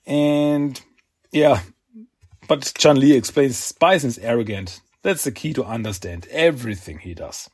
And 0.06 0.80
yeah, 1.32 1.62
but 2.46 2.72
Chun 2.78 3.00
Li 3.00 3.16
explains 3.16 3.72
Bison's 3.72 4.18
arrogant. 4.18 4.80
That's 5.02 5.24
the 5.24 5.32
key 5.32 5.52
to 5.54 5.64
understand 5.64 6.28
everything 6.30 6.98
he 6.98 7.14
does. 7.14 7.50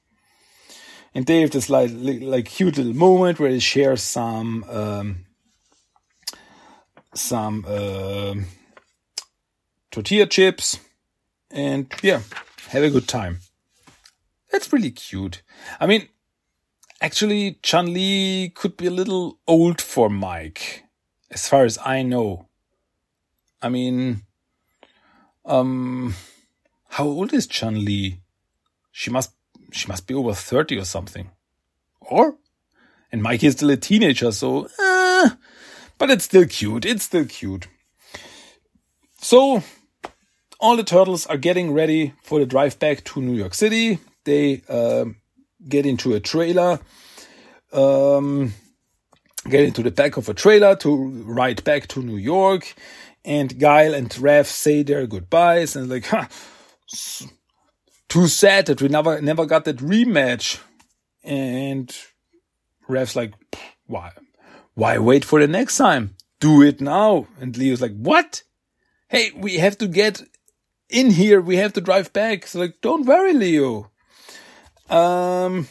And 1.15 1.27
they 1.27 1.41
have 1.41 1.51
this 1.51 1.71
like 1.71 1.91
like 1.95 2.47
cute 2.47 2.77
little 2.77 2.95
moment 2.95 3.41
where 3.41 3.51
they 3.51 3.59
share 3.59 3.97
some 3.97 4.65
um, 4.69 5.25
some 7.15 7.65
uh, 7.67 8.35
tortilla 9.91 10.27
chips, 10.27 10.79
and 11.51 11.93
yeah, 12.03 12.21
have 12.69 12.83
a 12.83 12.91
good 12.91 13.09
time. 13.09 13.41
That's 14.53 14.73
really 14.73 14.91
cute. 14.91 15.43
I 15.81 15.87
mean, 15.87 16.09
actually, 17.01 17.59
Chun 17.63 17.93
Li 17.93 18.51
could 18.55 18.77
be 18.77 18.87
a 18.87 18.91
little 18.91 19.39
old 19.47 19.81
for 19.81 20.09
Mike, 20.09 20.85
as 21.31 21.49
far 21.49 21.65
as 21.65 21.79
I 21.85 22.03
know. 22.03 22.47
I 23.61 23.69
mean, 23.69 24.23
um, 25.45 26.15
how 26.91 27.05
old 27.05 27.33
is 27.33 27.47
Chun 27.47 27.85
Li? 27.85 28.21
She 28.93 29.11
must 29.11 29.33
she 29.73 29.87
must 29.89 30.07
be 30.07 30.15
over 30.15 30.33
30 30.33 30.79
or 30.79 30.85
something. 30.85 31.31
Or? 32.01 32.37
And 33.11 33.23
Mikey 33.23 33.47
is 33.47 33.55
still 33.55 33.71
a 33.71 33.77
teenager, 33.77 34.33
so, 34.33 34.69
uh, 34.79 35.31
but 35.97 36.11
it's 36.11 36.25
still 36.25 36.47
cute. 36.47 36.85
It's 36.85 37.05
still 37.05 37.25
cute. 37.25 37.69
So, 39.21 39.63
all 40.61 40.77
the 40.77 40.85
turtles 40.85 41.27
are 41.27 41.37
getting 41.37 41.73
ready 41.73 42.15
for 42.23 42.39
the 42.39 42.47
drive 42.47 42.79
back 42.79 43.05
to 43.05 43.23
New 43.23 43.35
York 43.35 43.55
City. 43.55 43.99
They 44.25 44.63
uh, 44.69 45.07
get 45.67 45.87
into 45.87 46.15
a 46.15 46.21
trailer, 46.21 46.81
um, 47.73 48.55
get 49.49 49.65
into 49.65 49.83
the 49.83 49.91
back 49.91 50.17
of 50.17 50.29
a 50.29 50.35
trailer 50.35 50.77
to 50.77 51.09
ride 51.25 51.65
back 51.65 51.89
to 51.89 52.03
New 52.03 52.17
York. 52.17 52.75
And 53.25 53.59
Guile 53.59 53.95
and 53.95 54.09
Raph 54.11 54.47
say 54.47 54.83
their 54.83 55.07
goodbyes 55.07 55.77
and 55.77 55.89
like, 55.89 56.07
huh, 56.07 56.27
too 58.09 58.27
sad 58.27 58.67
that 58.67 58.81
we 58.81 58.89
never 58.89 59.21
never 59.21 59.47
got 59.47 59.65
that 59.65 59.79
rematch. 59.79 60.61
And 61.25 61.95
Raph's 62.89 63.17
like, 63.17 63.35
why, 63.87 64.13
why 64.75 64.99
wait 64.99 65.25
for 65.25 65.41
the 65.41 65.49
next 65.49 65.77
time? 65.77 66.17
Do 66.41 66.63
it 66.63 66.81
now. 66.81 67.27
And 67.41 67.57
Leo's 67.57 67.83
like, 67.83 67.97
what? 67.97 68.43
Hey, 69.09 69.33
we 69.37 69.59
have 69.59 69.77
to 69.79 69.89
get 69.89 70.23
in 70.89 71.11
here. 71.11 71.41
We 71.41 71.57
have 71.57 71.73
to 71.75 71.81
drive 71.81 72.13
back. 72.13 72.47
So 72.47 72.61
like, 72.61 72.81
don't 72.81 73.07
worry, 73.07 73.35
Leo. 73.35 73.91
Um, 74.89 75.69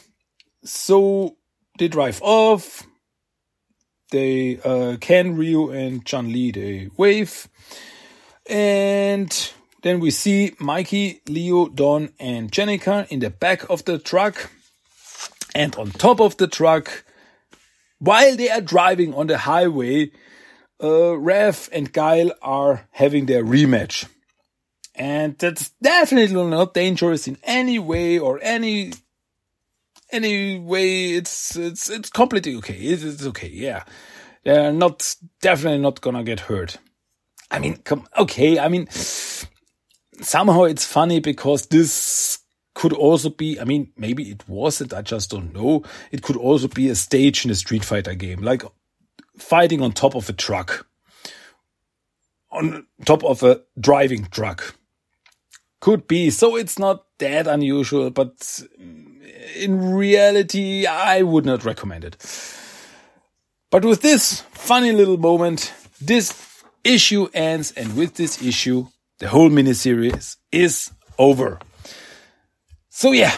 so 0.64 1.38
they 1.80 1.88
drive 1.88 2.22
off. 2.22 2.86
They, 4.12 4.60
uh, 4.64 4.98
Ken, 5.02 5.36
Ryu, 5.36 5.70
and 5.70 6.06
Chun 6.06 6.32
Li, 6.32 6.52
they 6.52 6.90
wave. 6.96 7.50
And 8.50 9.52
then 9.88 10.00
we 10.00 10.12
see 10.12 10.54
Mikey, 10.60 11.22
Leo, 11.28 11.68
Don, 11.68 12.10
and 12.20 12.52
Jennika 12.52 13.08
in 13.10 13.20
the 13.20 13.30
back 13.30 13.70
of 13.70 13.86
the 13.86 13.98
truck. 13.98 14.52
And 15.56 15.76
on 15.76 15.92
top 15.92 16.20
of 16.20 16.38
the 16.38 16.48
truck, 16.48 17.04
while 18.00 18.36
they 18.36 18.50
are 18.50 18.62
driving 18.62 19.14
on 19.14 19.28
the 19.28 19.38
highway, 19.38 20.12
uh, 20.82 21.16
Raph 21.18 21.70
and 21.72 21.92
Guile 21.92 22.32
are 22.42 22.88
having 22.92 23.26
their 23.26 23.44
rematch. 23.44 24.08
And 24.94 25.38
that's 25.38 25.70
definitely 25.82 26.36
not 26.50 26.74
dangerous 26.74 27.28
in 27.28 27.38
any 27.44 27.80
way 27.80 28.20
or 28.20 28.40
any 28.42 28.94
any 30.12 30.60
way. 30.60 31.14
It's 31.14 31.56
it's 31.56 31.90
it's 31.90 32.10
completely 32.10 32.56
okay. 32.56 32.78
It's, 32.78 33.04
it's 33.04 33.26
okay. 33.28 33.50
Yeah, 33.50 33.84
they're 34.44 34.74
not 34.74 35.16
definitely 35.42 35.80
not 35.80 36.02
gonna 36.02 36.24
get 36.24 36.42
hurt. 36.42 36.78
I 37.52 37.60
mean, 37.60 37.78
come 37.78 38.08
okay. 38.18 38.58
I 38.58 38.70
mean, 38.70 38.88
somehow 40.22 40.64
it's 40.64 40.86
funny 40.86 41.20
because 41.20 41.68
this 41.68 42.40
could 42.74 42.94
also 42.94 43.30
be, 43.30 43.60
I 43.60 43.64
mean, 43.64 43.92
maybe 43.98 44.30
it 44.30 44.48
wasn't, 44.48 44.94
I 44.94 45.02
just 45.02 45.32
don't 45.32 45.54
know. 45.54 45.84
It 46.12 46.22
could 46.22 46.38
also 46.38 46.68
be 46.68 46.90
a 46.90 46.96
stage 46.96 47.44
in 47.44 47.52
a 47.52 47.56
Street 47.56 47.84
Fighter 47.84 48.14
game, 48.14 48.42
like 48.42 48.64
fighting 49.38 49.82
on 49.82 49.92
top 49.92 50.16
of 50.16 50.30
a 50.30 50.34
truck, 50.34 50.88
on 52.52 52.86
top 53.06 53.24
of 53.24 53.42
a 53.44 53.62
driving 53.80 54.26
truck. 54.26 54.76
Could 55.80 56.08
be. 56.08 56.30
So 56.32 56.56
it's 56.56 56.80
not 56.80 57.06
that 57.20 57.48
unusual, 57.48 58.10
but 58.10 58.62
in 59.56 59.94
reality, 59.94 60.86
I 60.86 61.22
would 61.22 61.46
not 61.46 61.66
recommend 61.66 62.04
it. 62.04 62.18
But 63.70 63.86
with 63.86 64.02
this 64.02 64.42
funny 64.52 64.92
little 64.92 65.18
moment, 65.18 65.74
this 66.02 66.64
issue 66.84 67.28
ends, 67.34 67.72
and 67.74 67.96
with 67.96 68.16
this 68.16 68.42
issue, 68.42 68.88
the 69.20 69.28
whole 69.28 69.50
miniseries 69.50 70.38
is 70.52 70.92
over. 71.18 71.60
So 72.90 73.12
yeah, 73.12 73.36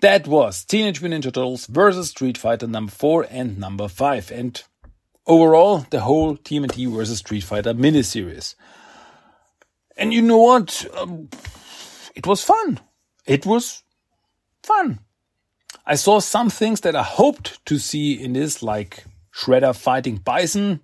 that 0.00 0.26
was 0.26 0.64
Teenage 0.64 1.00
Mutant 1.00 1.24
Ninja 1.24 1.32
Turtles 1.32 1.66
versus 1.66 2.10
Street 2.10 2.36
Fighter 2.36 2.66
number 2.66 2.92
4 2.92 3.26
and 3.30 3.58
number 3.58 3.88
5. 3.88 4.30
And 4.32 4.62
overall, 5.26 5.86
the 5.90 6.00
whole 6.00 6.36
TMNT 6.36 6.92
versus 6.94 7.18
Street 7.18 7.44
Fighter 7.44 7.74
miniseries. 7.74 8.54
And 9.96 10.12
you 10.12 10.22
know 10.22 10.38
what? 10.38 10.86
Um, 10.96 11.28
it 12.14 12.26
was 12.26 12.42
fun. 12.42 12.80
It 13.26 13.46
was 13.46 13.82
fun. 14.62 15.00
I 15.86 15.94
saw 15.96 16.20
some 16.20 16.50
things 16.50 16.80
that 16.80 16.96
I 16.96 17.02
hoped 17.02 17.64
to 17.66 17.78
see 17.78 18.12
in 18.12 18.34
this, 18.34 18.62
like 18.62 19.04
Shredder 19.34 19.74
fighting 19.74 20.16
Bison 20.16 20.80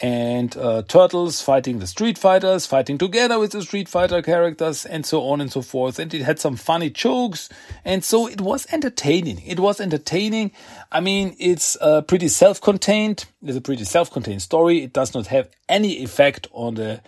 and 0.00 0.54
uh, 0.58 0.82
Turtles 0.82 1.40
fighting 1.40 1.78
the 1.78 1.86
Street 1.86 2.18
Fighters, 2.18 2.66
fighting 2.66 2.98
together 2.98 3.38
with 3.38 3.52
the 3.52 3.62
Street 3.62 3.88
Fighter 3.88 4.20
characters, 4.20 4.84
and 4.84 5.06
so 5.06 5.22
on 5.22 5.40
and 5.40 5.50
so 5.50 5.62
forth. 5.62 5.98
And 5.98 6.12
it 6.12 6.22
had 6.22 6.38
some 6.38 6.56
funny 6.56 6.90
jokes, 6.90 7.48
and 7.84 8.04
so 8.04 8.26
it 8.26 8.40
was 8.40 8.66
entertaining. 8.72 9.40
It 9.46 9.58
was 9.58 9.80
entertaining. 9.80 10.52
I 10.92 11.00
mean, 11.00 11.34
it's 11.38 11.78
uh, 11.80 12.02
pretty 12.02 12.28
self-contained. 12.28 13.24
It's 13.42 13.56
a 13.56 13.62
pretty 13.62 13.84
self-contained 13.84 14.42
story. 14.42 14.82
It 14.82 14.92
does 14.92 15.14
not 15.14 15.28
have 15.28 15.48
any 15.68 16.02
effect 16.04 16.48
on 16.52 16.74
the 16.74 17.00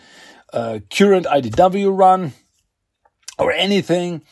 uh, 0.52 0.78
current 0.90 1.26
IDW 1.26 1.96
run 1.96 2.32
or 3.38 3.52
anything, 3.52 4.22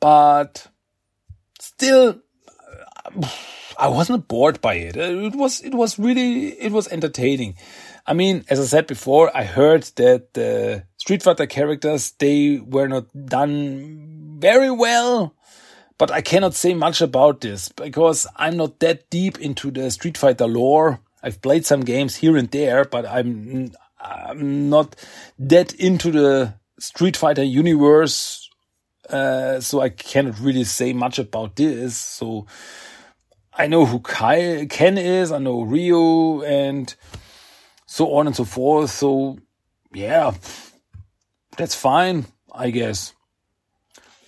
but 0.00 0.66
still. 1.60 2.20
I 3.78 3.88
wasn't 3.88 4.28
bored 4.28 4.60
by 4.60 4.74
it. 4.74 4.94
It 4.94 5.34
was, 5.34 5.62
it 5.62 5.74
was 5.74 5.98
really, 5.98 6.48
it 6.48 6.70
was 6.70 6.86
entertaining. 6.88 7.56
I 8.10 8.12
mean, 8.12 8.44
as 8.50 8.58
I 8.58 8.64
said 8.64 8.88
before, 8.88 9.30
I 9.36 9.44
heard 9.44 9.84
that 9.94 10.34
the 10.34 10.82
Street 10.96 11.22
Fighter 11.22 11.46
characters, 11.46 12.10
they 12.18 12.58
were 12.58 12.88
not 12.88 13.06
done 13.14 14.36
very 14.40 14.68
well, 14.68 15.36
but 15.96 16.10
I 16.10 16.20
cannot 16.20 16.54
say 16.54 16.74
much 16.74 17.00
about 17.00 17.40
this 17.40 17.68
because 17.68 18.26
I'm 18.34 18.56
not 18.56 18.80
that 18.80 19.08
deep 19.10 19.38
into 19.38 19.70
the 19.70 19.92
Street 19.92 20.18
Fighter 20.18 20.48
lore. 20.48 20.98
I've 21.22 21.40
played 21.40 21.64
some 21.64 21.82
games 21.82 22.16
here 22.16 22.36
and 22.36 22.50
there, 22.50 22.84
but 22.84 23.06
I'm, 23.06 23.70
I'm 24.00 24.68
not 24.68 24.96
that 25.38 25.72
into 25.74 26.10
the 26.10 26.54
Street 26.80 27.16
Fighter 27.16 27.44
universe. 27.44 28.50
Uh, 29.08 29.60
so 29.60 29.82
I 29.82 29.88
cannot 29.88 30.40
really 30.40 30.64
say 30.64 30.92
much 30.92 31.20
about 31.20 31.54
this. 31.54 31.96
So 31.96 32.48
I 33.56 33.68
know 33.68 33.86
who 33.86 34.00
Kai, 34.00 34.66
Ken 34.68 34.98
is, 34.98 35.30
I 35.30 35.38
know 35.38 35.62
Ryu, 35.62 36.42
and 36.42 36.92
so 37.90 38.14
on 38.14 38.28
and 38.28 38.36
so 38.36 38.44
forth. 38.44 38.88
So 38.90 39.36
yeah, 39.92 40.32
that's 41.56 41.74
fine, 41.74 42.26
I 42.54 42.70
guess. 42.70 43.14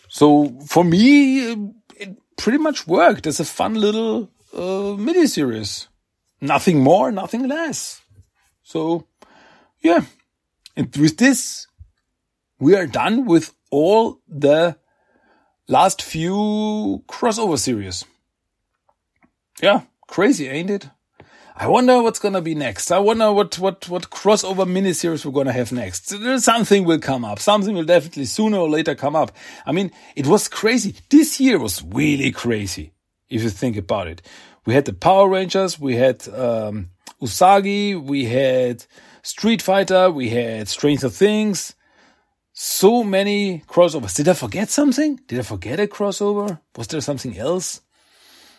So 0.09 0.59
for 0.67 0.83
me, 0.83 1.53
it 1.97 2.11
pretty 2.37 2.59
much 2.59 2.89
worked. 2.89 3.27
as 3.29 3.39
a 3.39 3.45
fun 3.45 3.75
little 3.75 4.29
uh, 4.53 4.97
mini 4.99 5.29
series. 5.29 5.89
Nothing 6.41 6.81
more, 6.81 7.13
nothing 7.13 7.47
less. 7.47 8.03
So 8.65 9.07
yeah, 9.81 10.01
and 10.77 10.95
with 10.97 11.19
this, 11.19 11.69
we 12.59 12.75
are 12.75 12.89
done 12.89 13.27
with 13.27 13.55
all 13.71 14.19
the 14.27 14.77
last 15.69 16.03
few 16.03 17.05
crossover 17.07 17.59
series. 17.59 18.05
Yeah, 19.63 19.83
crazy, 20.09 20.49
ain't 20.49 20.71
it? 20.71 20.89
I 21.63 21.69
wonder 21.69 22.03
what's 22.03 22.19
gonna 22.19 22.41
be 22.41 22.57
next. 22.57 22.91
I 22.91 22.99
wonder 22.99 23.31
what 23.33 23.57
what 23.61 23.89
what 23.89 24.11
crossover 24.11 24.67
miniseries 24.67 25.25
we're 25.25 25.31
gonna 25.31 25.53
have 25.53 25.71
next. 25.71 26.09
Something 26.41 26.85
will 26.85 26.99
come 26.99 27.25
up. 27.25 27.39
Something 27.39 27.77
will 27.77 27.85
definitely 27.85 28.25
sooner 28.25 28.59
or 28.59 28.69
later 28.69 28.97
come 28.97 29.15
up. 29.15 29.31
I 29.65 29.71
mean, 29.71 29.93
it 30.17 30.27
was 30.27 30.49
crazy. 30.49 30.97
This 31.09 31.39
year 31.39 31.61
was 31.61 31.81
really 31.85 32.33
crazy 32.33 32.95
if 33.31 33.45
you 33.45 33.51
think 33.51 33.77
about 33.77 34.09
it. 34.09 34.23
We 34.67 34.75
had 34.75 34.87
the 34.87 34.93
Power 34.93 35.29
Rangers, 35.29 35.79
we 35.79 35.95
had 35.95 36.29
um, 36.31 36.91
Usagi, 37.23 37.95
we 37.95 38.25
had 38.25 38.85
Street 39.23 39.63
Fighter, 39.63 40.11
we 40.11 40.31
had 40.31 40.67
Stranger 40.67 41.11
Things. 41.11 41.77
So 42.53 43.05
many 43.05 43.63
crossovers. 43.69 44.17
Did 44.17 44.29
I 44.29 44.35
forget 44.35 44.69
something? 44.69 45.21
Did 45.29 45.39
I 45.39 45.43
forget 45.43 45.79
a 45.79 45.87
crossover? 45.87 46.59
Was 46.77 46.89
there 46.89 47.01
something 47.01 47.39
else? 47.39 47.83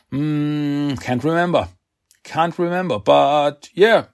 Hmm, 0.10 0.96
can't 0.96 1.22
remember. 1.22 1.68
Can't 2.24 2.58
remember, 2.58 3.00
but 3.00 3.70
yeah, 3.74 4.06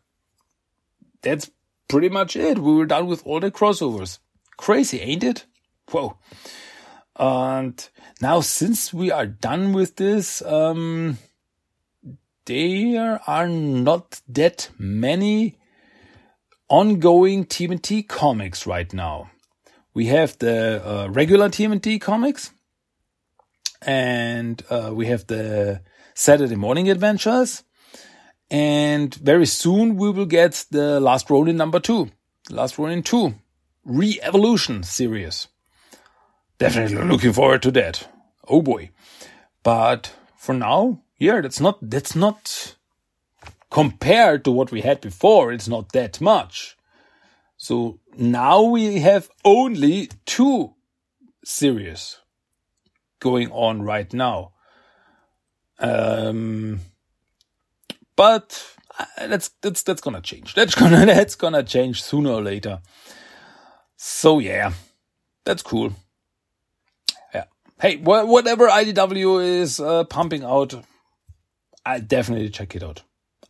that's 1.21 1.51
pretty 1.87 2.09
much 2.09 2.35
it. 2.35 2.59
We 2.59 2.73
were 2.75 2.85
done 2.85 3.07
with 3.07 3.25
all 3.25 3.39
the 3.39 3.51
crossovers. 3.51 4.19
Crazy, 4.57 4.99
ain't 4.99 5.23
it? 5.23 5.45
Whoa. 5.91 6.17
And 7.17 7.87
now, 8.21 8.41
since 8.41 8.93
we 8.93 9.11
are 9.11 9.25
done 9.25 9.73
with 9.73 9.97
this, 9.97 10.41
um, 10.41 11.17
there 12.45 13.19
are 13.27 13.47
not 13.47 14.21
that 14.27 14.69
many 14.77 15.57
ongoing 16.69 17.45
TMNT 17.45 18.07
comics 18.07 18.65
right 18.65 18.91
now. 18.93 19.29
We 19.93 20.05
have 20.05 20.37
the 20.39 20.81
uh, 20.85 21.09
regular 21.09 21.49
TMNT 21.49 21.99
comics, 21.99 22.51
and 23.81 24.63
uh, 24.69 24.91
we 24.93 25.07
have 25.07 25.27
the 25.27 25.81
Saturday 26.13 26.55
morning 26.55 26.89
adventures, 26.89 27.63
and 28.51 29.13
very 29.15 29.45
soon 29.45 29.95
we 29.95 30.09
will 30.09 30.25
get 30.25 30.65
the 30.71 30.99
Last 30.99 31.29
Ronin 31.29 31.57
number 31.57 31.79
two, 31.79 32.09
Last 32.49 32.77
Ronin 32.77 33.03
2 33.03 33.33
Re-Evolution 33.85 34.83
series. 34.83 35.47
Definitely 36.57 37.03
looking 37.03 37.33
forward 37.33 37.61
to 37.63 37.71
that. 37.71 38.07
Oh 38.47 38.61
boy. 38.61 38.89
But 39.63 40.13
for 40.37 40.53
now, 40.53 41.01
yeah, 41.17 41.41
that's 41.41 41.59
not, 41.59 41.77
that's 41.81 42.15
not 42.15 42.75
compared 43.69 44.43
to 44.45 44.51
what 44.51 44.71
we 44.71 44.81
had 44.81 45.01
before. 45.01 45.51
It's 45.51 45.67
not 45.67 45.91
that 45.93 46.19
much. 46.19 46.75
So 47.57 47.99
now 48.17 48.61
we 48.61 48.99
have 48.99 49.29
only 49.43 50.09
two 50.25 50.75
series 51.43 52.17
going 53.19 53.51
on 53.51 53.81
right 53.81 54.11
now. 54.13 54.53
Um, 55.77 56.79
but 58.19 58.75
uh, 58.99 59.27
that's 59.27 59.51
that's 59.61 59.81
that's 59.83 60.01
gonna 60.01 60.19
change. 60.19 60.53
That's 60.53 60.75
gonna 60.75 61.05
that's 61.05 61.35
gonna 61.35 61.63
change 61.63 62.03
sooner 62.03 62.31
or 62.31 62.41
later. 62.41 62.81
So 63.95 64.39
yeah, 64.39 64.73
that's 65.45 65.63
cool. 65.63 65.93
Yeah. 67.33 67.45
Hey, 67.79 67.95
wh- 67.95 68.27
whatever 68.27 68.67
IDW 68.67 69.41
is 69.61 69.79
uh, 69.79 70.03
pumping 70.03 70.43
out, 70.43 70.73
I 71.85 72.01
definitely 72.01 72.49
check 72.49 72.75
it 72.75 72.83
out. 72.83 73.03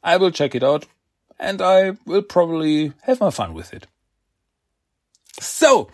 I 0.04 0.18
will 0.18 0.30
check 0.30 0.54
it 0.54 0.64
out, 0.64 0.86
and 1.40 1.64
I 1.64 1.98
will 2.06 2.22
probably 2.22 2.94
have 3.02 3.20
my 3.20 3.32
fun 3.32 3.56
with 3.56 3.74
it. 3.74 3.88
So. 5.40 5.90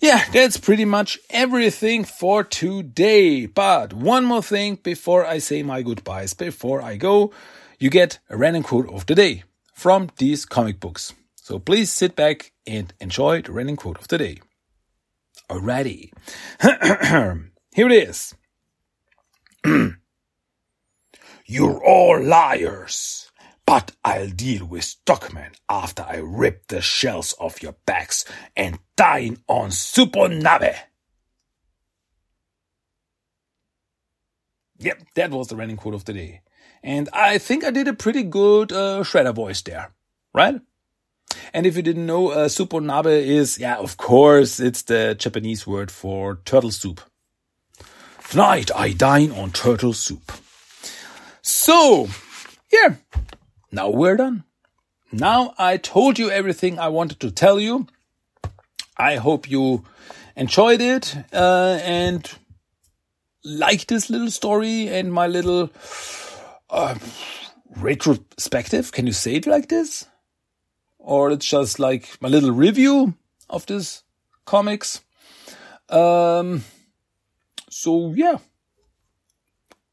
Yeah, 0.00 0.24
that's 0.32 0.56
pretty 0.56 0.84
much 0.86 1.18
everything 1.28 2.04
for 2.04 2.42
today. 2.42 3.46
But 3.46 3.92
one 3.92 4.24
more 4.24 4.42
thing 4.42 4.76
before 4.82 5.24
I 5.26 5.38
say 5.38 5.62
my 5.62 5.82
goodbyes, 5.82 6.34
before 6.34 6.82
I 6.82 6.96
go 6.96 7.32
you 7.80 7.88
get 7.88 8.18
a 8.28 8.36
random 8.36 8.62
quote 8.62 8.88
of 8.90 9.06
the 9.06 9.14
day 9.14 9.42
from 9.74 10.10
these 10.18 10.44
comic 10.44 10.78
books. 10.78 11.14
So 11.34 11.58
please 11.58 11.90
sit 11.90 12.14
back 12.14 12.52
and 12.66 12.92
enjoy 13.00 13.40
the 13.42 13.52
random 13.52 13.76
quote 13.76 13.98
of 13.98 14.06
the 14.06 14.18
day. 14.18 14.38
Alrighty. 15.48 16.12
Here 17.74 17.88
it 17.88 17.92
is. 17.92 18.34
You're 21.46 21.82
all 21.82 22.22
liars, 22.22 23.29
but 23.70 23.92
I'll 24.04 24.30
deal 24.30 24.66
with 24.66 24.82
Stockman 24.82 25.52
after 25.68 26.02
I 26.02 26.16
rip 26.16 26.66
the 26.66 26.80
shells 26.80 27.36
off 27.38 27.62
your 27.62 27.76
backs 27.86 28.24
and 28.56 28.80
dine 28.96 29.38
on 29.46 29.70
Suponabe. 29.70 30.74
Yep, 34.78 35.02
that 35.14 35.30
was 35.30 35.46
the 35.46 35.54
random 35.54 35.76
quote 35.76 35.94
of 35.94 36.04
the 36.04 36.12
day. 36.12 36.40
And 36.82 37.08
I 37.12 37.38
think 37.38 37.62
I 37.62 37.70
did 37.70 37.86
a 37.86 37.92
pretty 37.92 38.24
good 38.24 38.72
uh, 38.72 39.04
shredder 39.04 39.32
voice 39.32 39.62
there, 39.62 39.92
right? 40.34 40.60
And 41.54 41.64
if 41.64 41.76
you 41.76 41.82
didn't 41.82 42.06
know, 42.06 42.30
uh, 42.30 42.48
nabe 42.48 43.06
is, 43.06 43.56
yeah, 43.60 43.76
of 43.76 43.96
course, 43.96 44.58
it's 44.58 44.82
the 44.82 45.14
Japanese 45.16 45.64
word 45.64 45.92
for 45.92 46.40
turtle 46.44 46.72
soup. 46.72 47.02
Tonight 48.28 48.72
I 48.74 48.94
dine 48.94 49.30
on 49.30 49.52
turtle 49.52 49.92
soup. 49.92 50.32
So, 51.40 52.08
yeah, 52.72 52.96
now 53.72 53.90
we're 53.90 54.16
done. 54.16 54.44
Now 55.12 55.54
I 55.58 55.76
told 55.76 56.18
you 56.18 56.30
everything 56.30 56.78
I 56.78 56.88
wanted 56.88 57.20
to 57.20 57.30
tell 57.30 57.58
you. 57.58 57.86
I 58.96 59.16
hope 59.16 59.50
you 59.50 59.84
enjoyed 60.36 60.80
it 60.80 61.16
uh, 61.32 61.78
and 61.82 62.30
liked 63.44 63.88
this 63.88 64.10
little 64.10 64.30
story 64.30 64.88
and 64.88 65.12
my 65.12 65.26
little 65.26 65.70
uh, 66.68 66.96
retrospective. 67.76 68.92
Can 68.92 69.06
you 69.06 69.12
say 69.12 69.36
it 69.36 69.46
like 69.46 69.68
this? 69.68 70.06
Or 70.98 71.30
it's 71.30 71.48
just 71.48 71.78
like 71.78 72.20
my 72.20 72.28
little 72.28 72.52
review 72.52 73.14
of 73.48 73.66
this 73.66 74.02
comics. 74.44 75.00
Um, 75.88 76.62
so 77.68 78.12
yeah, 78.14 78.38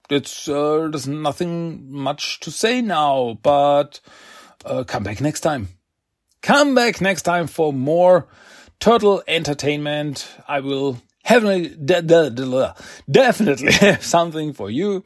it's 0.10 0.47
uh, 0.47 0.88
there's 0.91 1.08
nothing 1.08 1.91
much 1.91 2.39
to 2.41 2.51
say 2.51 2.82
now, 2.82 3.38
but 3.41 3.99
uh, 4.66 4.84
come 4.84 5.03
back 5.03 5.22
next 5.22 5.41
time. 5.41 5.70
Come 6.41 6.76
back 6.76 7.01
next 7.01 7.24
time 7.24 7.47
for 7.47 7.74
more 7.74 8.28
turtle 8.80 9.24
entertainment. 9.28 10.30
I 10.47 10.60
will 10.60 11.01
definitely 13.10 13.72
have 13.74 14.03
something 14.03 14.53
for 14.53 14.70
you 14.70 15.03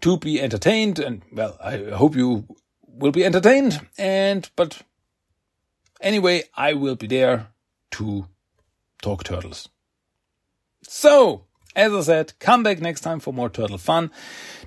to 0.00 0.18
be 0.18 0.40
entertained. 0.40 0.98
And 0.98 1.22
well, 1.32 1.56
I 1.62 1.90
hope 1.90 2.14
you 2.14 2.44
will 2.86 3.12
be 3.12 3.24
entertained. 3.24 3.80
And, 3.96 4.48
but 4.56 4.82
anyway, 6.00 6.44
I 6.54 6.74
will 6.74 6.96
be 6.96 7.06
there 7.06 7.48
to 7.92 8.26
talk 9.02 9.24
turtles. 9.24 9.68
So, 10.82 11.44
as 11.78 11.94
I 11.94 12.00
said, 12.00 12.32
come 12.40 12.64
back 12.64 12.80
next 12.80 13.02
time 13.02 13.20
for 13.20 13.32
more 13.32 13.48
turtle 13.48 13.78
fun. 13.78 14.10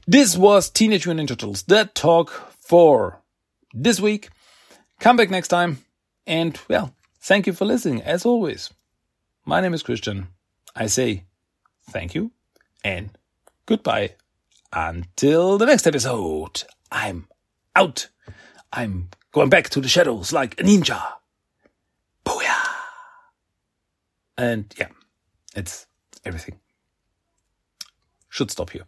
This 0.08 0.38
was 0.38 0.70
Teenage 0.70 1.06
Mutant 1.06 1.30
Ninja 1.30 1.38
Turtles, 1.38 1.64
the 1.64 1.92
talk 1.94 2.32
for 2.62 3.22
this 3.74 4.00
week. 4.00 4.30
Come 5.02 5.18
back 5.18 5.30
next 5.30 5.50
time. 5.50 5.80
And 6.26 6.58
well, 6.70 6.96
thank 7.20 7.48
you 7.48 7.54
for 7.54 7.66
listening 7.66 8.02
as 8.02 8.26
always. 8.26 8.74
My 9.46 9.60
name 9.60 9.74
is 9.74 9.84
Christian. 9.84 10.30
I 10.74 10.88
say 10.88 11.26
thank 11.90 12.16
you 12.16 12.32
and 12.82 13.10
goodbye. 13.66 14.12
Until 14.72 15.58
the 15.58 15.66
next 15.66 15.86
episode, 15.86 16.64
I'm 16.94 17.28
out. 17.76 18.08
I'm 18.72 19.10
going 19.34 19.50
back 19.50 19.70
to 19.72 19.82
the 19.82 19.90
shadows 19.90 20.32
like 20.32 20.58
a 20.62 20.64
ninja. 20.64 21.02
Booyah! 22.24 22.68
And 24.38 24.74
yeah, 24.80 24.88
it's 25.58 25.88
everything. 26.24 26.62
Should 28.32 28.50
stop 28.50 28.70
here. 28.70 28.86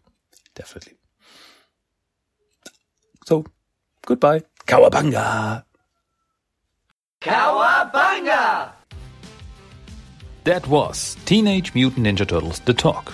Definitely. 0.55 0.93
So, 3.25 3.45
goodbye. 4.05 4.43
Cowabunga! 4.65 5.65
Cowabunga! 7.21 8.71
That 10.45 10.65
was 10.67 11.17
Teenage 11.25 11.73
Mutant 11.73 12.07
Ninja 12.07 12.25
Turtles 12.27 12.59
The 12.61 12.73
Talk. 12.73 13.13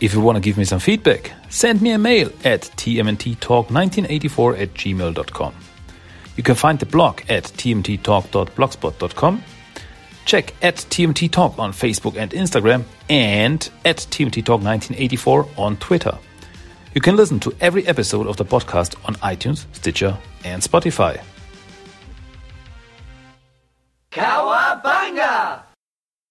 If 0.00 0.14
you 0.14 0.22
want 0.22 0.36
to 0.36 0.40
give 0.40 0.56
me 0.56 0.64
some 0.64 0.80
feedback, 0.80 1.32
send 1.50 1.82
me 1.82 1.92
a 1.92 1.98
mail 1.98 2.30
at 2.44 2.62
tmnttalk1984 2.62 4.60
at 4.60 4.74
gmail.com. 4.74 5.54
You 6.36 6.42
can 6.42 6.54
find 6.54 6.78
the 6.78 6.86
blog 6.86 7.20
at 7.28 7.44
tmnttalk.blogspot.com. 7.44 9.44
Check 10.24 10.54
at 10.62 10.76
TMNT 10.76 11.30
Talk 11.30 11.58
on 11.58 11.72
Facebook 11.72 12.16
and 12.16 12.30
Instagram 12.30 12.84
and 13.08 13.68
at 13.84 13.96
TMNT 13.96 14.44
Talk 14.44 14.62
1984 14.62 15.48
on 15.56 15.76
Twitter. 15.78 16.16
You 16.94 17.00
can 17.00 17.16
listen 17.16 17.40
to 17.40 17.54
every 17.60 17.86
episode 17.86 18.26
of 18.26 18.36
the 18.36 18.44
podcast 18.44 18.96
on 19.06 19.14
iTunes, 19.16 19.64
Stitcher, 19.72 20.16
and 20.44 20.62
Spotify. 20.62 21.22
Cowabunga! 24.10 25.71